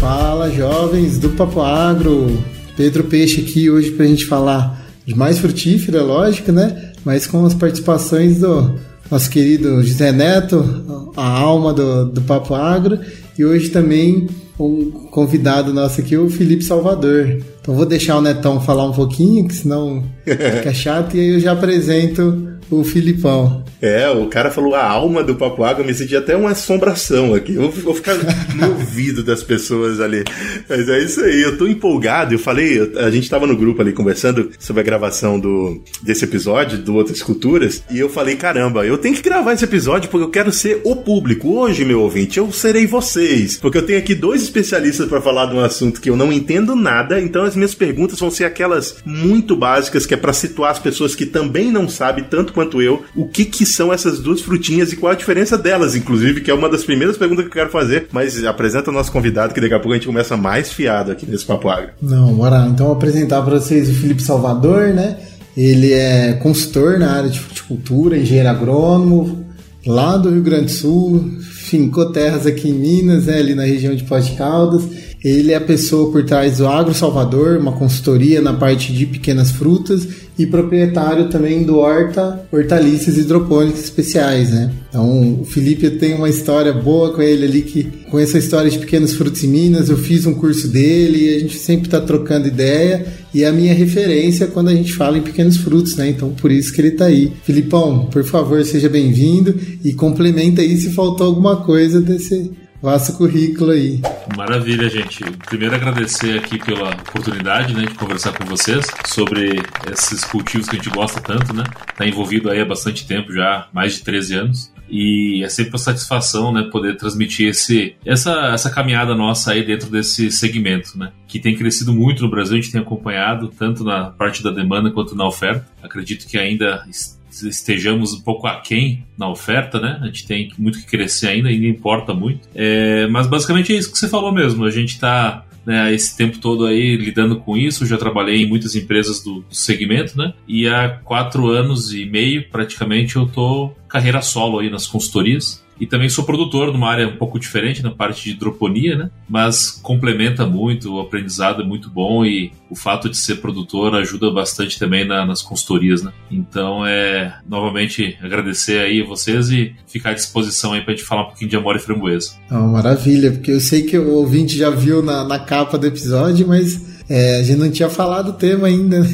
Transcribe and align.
Fala, 0.00 0.50
jovens 0.50 1.18
do 1.18 1.28
Papo 1.28 1.60
Agro. 1.60 2.42
Pedro 2.74 3.04
Peixe 3.04 3.42
aqui 3.42 3.68
hoje 3.68 3.90
para 3.90 4.06
a 4.06 4.08
gente 4.08 4.24
falar 4.24 4.82
de 5.04 5.14
mais 5.14 5.38
frutífera, 5.38 6.02
lógico, 6.02 6.50
né? 6.50 6.92
Mas 7.04 7.26
com 7.26 7.44
as 7.44 7.52
participações 7.52 8.38
do 8.38 8.76
nosso 9.10 9.28
querido 9.28 9.82
José 9.82 10.10
Neto, 10.10 11.12
a 11.14 11.28
alma 11.28 11.74
do, 11.74 12.06
do 12.06 12.22
Papo 12.22 12.54
Agro, 12.54 12.98
e 13.38 13.44
hoje 13.44 13.68
também 13.68 14.26
um 14.58 14.90
convidado 15.10 15.70
nosso 15.74 16.00
aqui, 16.00 16.16
o 16.16 16.30
Felipe 16.30 16.64
Salvador. 16.64 17.38
Então 17.60 17.74
vou 17.74 17.84
deixar 17.84 18.16
o 18.16 18.22
Netão 18.22 18.58
falar 18.58 18.86
um 18.86 18.92
pouquinho, 18.92 19.46
que 19.46 19.54
senão 19.54 20.02
fica 20.24 20.72
chato, 20.72 21.14
e 21.14 21.20
aí 21.20 21.28
eu 21.34 21.40
já 21.40 21.52
apresento 21.52 22.48
o 22.70 22.84
Filipão. 22.84 23.64
É, 23.82 24.08
o 24.10 24.26
cara 24.26 24.50
falou 24.50 24.74
a 24.74 24.84
alma 24.84 25.22
do 25.24 25.34
Papo 25.34 25.64
Água, 25.64 25.84
me 25.84 25.94
senti 25.94 26.14
até 26.14 26.36
uma 26.36 26.50
assombração 26.50 27.34
aqui. 27.34 27.54
Eu 27.54 27.70
vou 27.70 27.94
ficar 27.94 28.14
no 28.54 28.68
ouvido 28.68 29.22
das 29.22 29.42
pessoas 29.42 30.00
ali. 30.00 30.22
Mas 30.68 30.88
é 30.88 30.98
isso 30.98 31.20
aí, 31.22 31.42
eu 31.42 31.56
tô 31.56 31.66
empolgado. 31.66 32.34
Eu 32.34 32.38
falei, 32.38 32.92
a 32.98 33.10
gente 33.10 33.28
tava 33.28 33.46
no 33.46 33.56
grupo 33.56 33.80
ali 33.80 33.92
conversando 33.92 34.50
sobre 34.58 34.80
a 34.80 34.84
gravação 34.84 35.40
do, 35.40 35.82
desse 36.02 36.24
episódio, 36.24 36.78
do 36.78 36.94
Outras 36.94 37.22
Culturas, 37.22 37.82
e 37.90 37.98
eu 37.98 38.08
falei, 38.08 38.36
caramba, 38.36 38.84
eu 38.84 38.98
tenho 38.98 39.14
que 39.14 39.22
gravar 39.22 39.54
esse 39.54 39.64
episódio 39.64 40.10
porque 40.10 40.24
eu 40.24 40.30
quero 40.30 40.52
ser 40.52 40.80
o 40.84 40.96
público. 40.96 41.48
Hoje, 41.48 41.84
meu 41.84 42.02
ouvinte, 42.02 42.38
eu 42.38 42.52
serei 42.52 42.86
vocês. 42.86 43.56
Porque 43.56 43.78
eu 43.78 43.86
tenho 43.86 43.98
aqui 43.98 44.14
dois 44.14 44.42
especialistas 44.42 45.08
para 45.08 45.20
falar 45.20 45.46
de 45.46 45.54
um 45.54 45.60
assunto 45.60 46.00
que 46.00 46.10
eu 46.10 46.16
não 46.16 46.32
entendo 46.32 46.76
nada, 46.76 47.20
então 47.20 47.44
as 47.44 47.56
minhas 47.56 47.74
perguntas 47.74 48.18
vão 48.18 48.30
ser 48.30 48.44
aquelas 48.44 48.96
muito 49.04 49.56
básicas, 49.56 50.04
que 50.04 50.14
é 50.14 50.16
para 50.16 50.32
situar 50.32 50.70
as 50.70 50.78
pessoas 50.78 51.14
que 51.14 51.24
também 51.26 51.70
não 51.70 51.88
sabem 51.88 52.24
tanto 52.24 52.52
quanto 52.60 52.82
eu 52.82 53.02
o 53.16 53.26
que 53.26 53.46
que 53.46 53.64
são 53.64 53.92
essas 53.92 54.20
duas 54.20 54.42
frutinhas 54.42 54.92
e 54.92 54.96
qual 54.96 55.12
a 55.12 55.16
diferença 55.16 55.56
delas, 55.56 55.96
inclusive, 55.96 56.42
que 56.42 56.50
é 56.50 56.54
uma 56.54 56.68
das 56.68 56.84
primeiras 56.84 57.16
perguntas 57.16 57.44
que 57.44 57.50
eu 57.50 57.54
quero 57.54 57.70
fazer. 57.70 58.08
Mas 58.12 58.44
apresenta 58.44 58.90
o 58.90 58.92
nosso 58.92 59.10
convidado, 59.10 59.54
que 59.54 59.60
daqui 59.60 59.74
a 59.74 59.78
pouco 59.78 59.92
a 59.92 59.96
gente 59.96 60.06
começa 60.06 60.36
mais 60.36 60.70
fiado 60.70 61.10
aqui 61.10 61.26
nesse 61.26 61.46
Papo 61.46 61.68
Agro. 61.68 61.90
Não, 62.02 62.34
bora 62.34 62.66
Então, 62.66 62.86
vou 62.86 62.96
apresentar 62.96 63.40
para 63.42 63.58
vocês 63.58 63.88
o 63.88 63.94
Felipe 63.94 64.22
Salvador, 64.22 64.88
né? 64.88 65.16
Ele 65.56 65.92
é 65.92 66.34
consultor 66.34 66.98
na 66.98 67.10
área 67.12 67.30
de 67.30 67.40
fruticultura, 67.40 68.16
engenheiro 68.16 68.48
agrônomo, 68.48 69.44
lá 69.86 70.16
do 70.16 70.30
Rio 70.30 70.42
Grande 70.42 70.66
do 70.66 70.70
Sul, 70.70 71.30
fincou 71.40 72.12
terras 72.12 72.46
aqui 72.46 72.68
em 72.68 72.74
Minas, 72.74 73.26
né, 73.26 73.38
ali 73.38 73.54
na 73.54 73.64
região 73.64 73.94
de 73.94 74.04
Pós 74.04 74.26
de 74.26 74.32
Caldas. 74.32 74.84
Ele 75.22 75.52
é 75.52 75.56
a 75.56 75.60
pessoa 75.60 76.10
por 76.10 76.24
trás 76.24 76.58
do 76.58 76.66
Agro 76.66 76.94
Salvador, 76.94 77.58
uma 77.58 77.72
consultoria 77.72 78.40
na 78.40 78.54
parte 78.54 78.92
de 78.92 79.04
pequenas 79.04 79.50
frutas 79.50 80.08
e 80.38 80.46
proprietário 80.46 81.28
também 81.28 81.62
do 81.62 81.76
Horta 81.76 82.46
Hortaliças 82.50 83.18
Hidropônicas 83.18 83.84
Especiais, 83.84 84.50
né? 84.50 84.72
Então, 84.88 85.40
o 85.42 85.44
Felipe 85.44 85.90
tem 85.90 86.14
uma 86.14 86.30
história 86.30 86.72
boa 86.72 87.12
com 87.12 87.20
ele 87.20 87.44
ali, 87.44 87.60
que 87.60 87.84
com 88.10 88.18
essa 88.18 88.38
história 88.38 88.70
de 88.70 88.78
pequenos 88.78 89.12
frutos 89.12 89.44
em 89.44 89.48
Minas, 89.48 89.90
eu 89.90 89.98
fiz 89.98 90.24
um 90.24 90.32
curso 90.32 90.68
dele 90.68 91.26
e 91.26 91.36
a 91.36 91.38
gente 91.40 91.58
sempre 91.58 91.86
está 91.86 92.00
trocando 92.00 92.48
ideia 92.48 93.06
e 93.34 93.44
é 93.44 93.46
a 93.46 93.52
minha 93.52 93.74
referência 93.74 94.46
quando 94.46 94.68
a 94.68 94.74
gente 94.74 94.94
fala 94.94 95.18
em 95.18 95.22
pequenos 95.22 95.58
frutos, 95.58 95.96
né? 95.96 96.08
Então, 96.08 96.30
por 96.30 96.50
isso 96.50 96.72
que 96.72 96.80
ele 96.80 96.88
está 96.88 97.04
aí. 97.04 97.30
Filipão, 97.44 98.06
por 98.06 98.24
favor, 98.24 98.64
seja 98.64 98.88
bem-vindo 98.88 99.54
e 99.84 99.92
complementa 99.92 100.62
aí 100.62 100.78
se 100.78 100.90
faltou 100.90 101.26
alguma 101.26 101.56
coisa 101.56 102.00
desse 102.00 102.50
vasto 102.82 103.12
currículo 103.12 103.72
aí. 103.72 104.00
Maravilha, 104.36 104.88
gente. 104.88 105.24
Primeiro 105.46 105.74
agradecer 105.74 106.38
aqui 106.38 106.58
pela 106.58 106.90
oportunidade, 106.90 107.74
né, 107.74 107.86
de 107.86 107.94
conversar 107.94 108.32
com 108.32 108.44
vocês 108.44 108.86
sobre 109.06 109.60
esses 109.90 110.24
cultivos 110.24 110.68
que 110.68 110.76
a 110.76 110.78
gente 110.78 110.90
gosta 110.90 111.20
tanto, 111.20 111.52
né? 111.52 111.64
Tá 111.96 112.06
envolvido 112.06 112.50
aí 112.50 112.60
há 112.60 112.64
bastante 112.64 113.06
tempo 113.06 113.32
já, 113.32 113.68
mais 113.72 113.94
de 113.94 114.02
13 114.02 114.34
anos. 114.34 114.72
E 114.88 115.42
é 115.44 115.48
sempre 115.48 115.72
uma 115.72 115.78
satisfação, 115.78 116.52
né, 116.52 116.68
poder 116.70 116.96
transmitir 116.96 117.48
esse, 117.48 117.94
essa, 118.04 118.50
essa 118.52 118.70
caminhada 118.70 119.14
nossa 119.14 119.52
aí 119.52 119.64
dentro 119.64 119.88
desse 119.88 120.32
segmento, 120.32 120.98
né, 120.98 121.12
que 121.28 121.38
tem 121.38 121.56
crescido 121.56 121.92
muito 121.92 122.22
no 122.22 122.30
Brasil, 122.30 122.58
a 122.58 122.60
gente 122.60 122.72
tem 122.72 122.80
acompanhado 122.80 123.48
tanto 123.56 123.84
na 123.84 124.06
parte 124.10 124.42
da 124.42 124.50
demanda 124.50 124.90
quanto 124.90 125.14
na 125.14 125.26
oferta. 125.26 125.64
Acredito 125.80 126.26
que 126.26 126.36
ainda 126.36 126.84
estejamos 127.30 128.12
um 128.12 128.20
pouco 128.20 128.46
aquém 128.46 129.04
na 129.16 129.28
oferta, 129.28 129.80
né? 129.80 129.98
A 130.02 130.06
gente 130.06 130.26
tem 130.26 130.52
muito 130.58 130.78
que 130.78 130.86
crescer 130.86 131.28
ainda, 131.28 131.48
ainda 131.48 131.66
importa 131.66 132.14
muito. 132.14 132.48
É, 132.54 133.06
mas 133.08 133.26
basicamente 133.26 133.72
é 133.72 133.76
isso 133.76 133.90
que 133.90 133.98
você 133.98 134.08
falou 134.08 134.32
mesmo. 134.32 134.64
A 134.64 134.70
gente 134.70 134.90
está 134.94 135.44
né, 135.64 135.92
esse 135.94 136.16
tempo 136.16 136.38
todo 136.38 136.66
aí 136.66 136.96
lidando 136.96 137.36
com 137.36 137.56
isso. 137.56 137.86
Já 137.86 137.96
trabalhei 137.96 138.42
em 138.42 138.48
muitas 138.48 138.74
empresas 138.74 139.22
do, 139.22 139.40
do, 139.40 139.54
segmento, 139.54 140.16
né? 140.16 140.32
E 140.46 140.68
há 140.68 140.88
quatro 141.04 141.48
anos 141.48 141.92
e 141.92 142.04
meio, 142.04 142.48
praticamente, 142.50 143.16
eu 143.16 143.26
tô 143.26 143.72
carreira 143.88 144.22
solo 144.22 144.58
aí 144.58 144.70
nas 144.70 144.86
consultorias. 144.86 145.64
E 145.80 145.86
também 145.86 146.08
sou 146.08 146.24
produtor 146.24 146.72
numa 146.72 146.90
área 146.90 147.08
um 147.08 147.16
pouco 147.16 147.38
diferente, 147.38 147.82
na 147.82 147.90
parte 147.90 148.24
de 148.24 148.30
hidroponia, 148.32 148.96
né? 148.96 149.10
Mas 149.28 149.70
complementa 149.70 150.44
muito, 150.44 150.94
o 150.94 151.00
aprendizado 151.00 151.62
é 151.62 151.64
muito 151.64 151.88
bom 151.88 152.24
e 152.24 152.52
o 152.68 152.76
fato 152.76 153.08
de 153.08 153.16
ser 153.16 153.36
produtor 153.36 153.94
ajuda 153.94 154.30
bastante 154.30 154.78
também 154.78 155.06
na, 155.06 155.24
nas 155.24 155.42
consultorias, 155.42 156.02
né? 156.02 156.12
Então, 156.30 156.86
é 156.86 157.34
novamente 157.48 158.18
agradecer 158.22 158.78
aí 158.78 159.00
a 159.00 159.06
vocês 159.06 159.50
e 159.50 159.74
ficar 159.86 160.10
à 160.10 160.14
disposição 160.14 160.72
aí 160.72 160.82
pra 160.82 160.92
gente 160.92 161.04
falar 161.04 161.22
um 161.22 161.26
pouquinho 161.28 161.50
de 161.50 161.56
amor 161.56 161.76
e 161.76 161.78
framboesa. 161.78 162.34
Oh, 162.50 162.68
maravilha, 162.68 163.32
porque 163.32 163.50
eu 163.50 163.60
sei 163.60 163.82
que 163.82 163.98
o 163.98 164.16
ouvinte 164.16 164.58
já 164.58 164.70
viu 164.70 165.02
na, 165.02 165.24
na 165.24 165.38
capa 165.38 165.78
do 165.78 165.86
episódio, 165.86 166.46
mas 166.46 167.00
é, 167.10 167.38
a 167.38 167.42
gente 167.42 167.58
não 167.58 167.70
tinha 167.70 167.88
falado 167.88 168.28
o 168.28 168.32
tema 168.34 168.68
ainda, 168.68 169.00
né? 169.00 169.08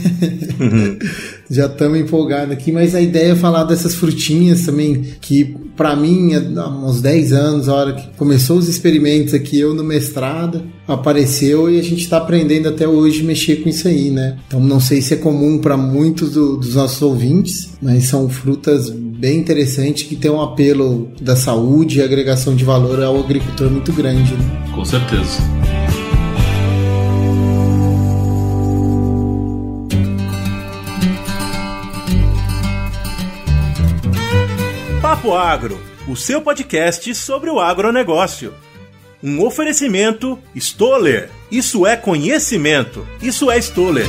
Uhum. 0.60 0.98
Já 1.48 1.66
estamos 1.66 1.98
empolgados 1.98 2.52
aqui, 2.52 2.72
mas 2.72 2.94
a 2.94 3.00
ideia 3.00 3.32
é 3.32 3.36
falar 3.36 3.64
dessas 3.64 3.94
frutinhas 3.94 4.66
também, 4.66 5.14
que 5.20 5.56
para 5.76 5.94
mim, 5.94 6.32
há 6.34 6.68
uns 6.68 7.00
10 7.00 7.32
anos, 7.32 7.68
a 7.68 7.74
hora 7.74 7.92
que 7.92 8.08
começou 8.16 8.56
os 8.56 8.68
experimentos 8.68 9.34
aqui, 9.34 9.60
eu 9.60 9.74
no 9.74 9.84
mestrado, 9.84 10.62
apareceu 10.88 11.70
e 11.70 11.78
a 11.78 11.82
gente 11.82 12.02
está 12.02 12.16
aprendendo 12.16 12.68
até 12.68 12.88
hoje 12.88 13.22
mexer 13.22 13.56
com 13.56 13.68
isso 13.68 13.86
aí, 13.86 14.10
né? 14.10 14.38
Então 14.46 14.60
não 14.60 14.80
sei 14.80 15.02
se 15.02 15.14
é 15.14 15.16
comum 15.16 15.58
para 15.58 15.76
muitos 15.76 16.32
do, 16.32 16.56
dos 16.56 16.74
nossos 16.74 17.00
ouvintes, 17.02 17.70
mas 17.82 18.04
são 18.04 18.28
frutas 18.28 18.88
bem 18.88 19.38
interessantes 19.38 20.04
que 20.04 20.16
tem 20.16 20.30
um 20.30 20.40
apelo 20.40 21.08
da 21.20 21.36
saúde 21.36 21.98
e 21.98 22.02
agregação 22.02 22.54
de 22.54 22.64
valor 22.64 23.02
ao 23.02 23.18
agricultor 23.18 23.70
muito 23.70 23.92
grande. 23.92 24.32
Né? 24.32 24.72
Com 24.74 24.84
certeza. 24.84 25.55
Papo 35.26 35.34
Agro, 35.34 35.80
o 36.06 36.14
seu 36.14 36.40
podcast 36.40 37.12
sobre 37.16 37.50
o 37.50 37.58
agronegócio. 37.58 38.54
Um 39.20 39.44
oferecimento 39.44 40.38
Stoller. 40.54 41.30
Isso 41.50 41.84
é 41.84 41.96
conhecimento. 41.96 43.04
Isso 43.20 43.50
é 43.50 43.58
Stoller. 43.58 44.06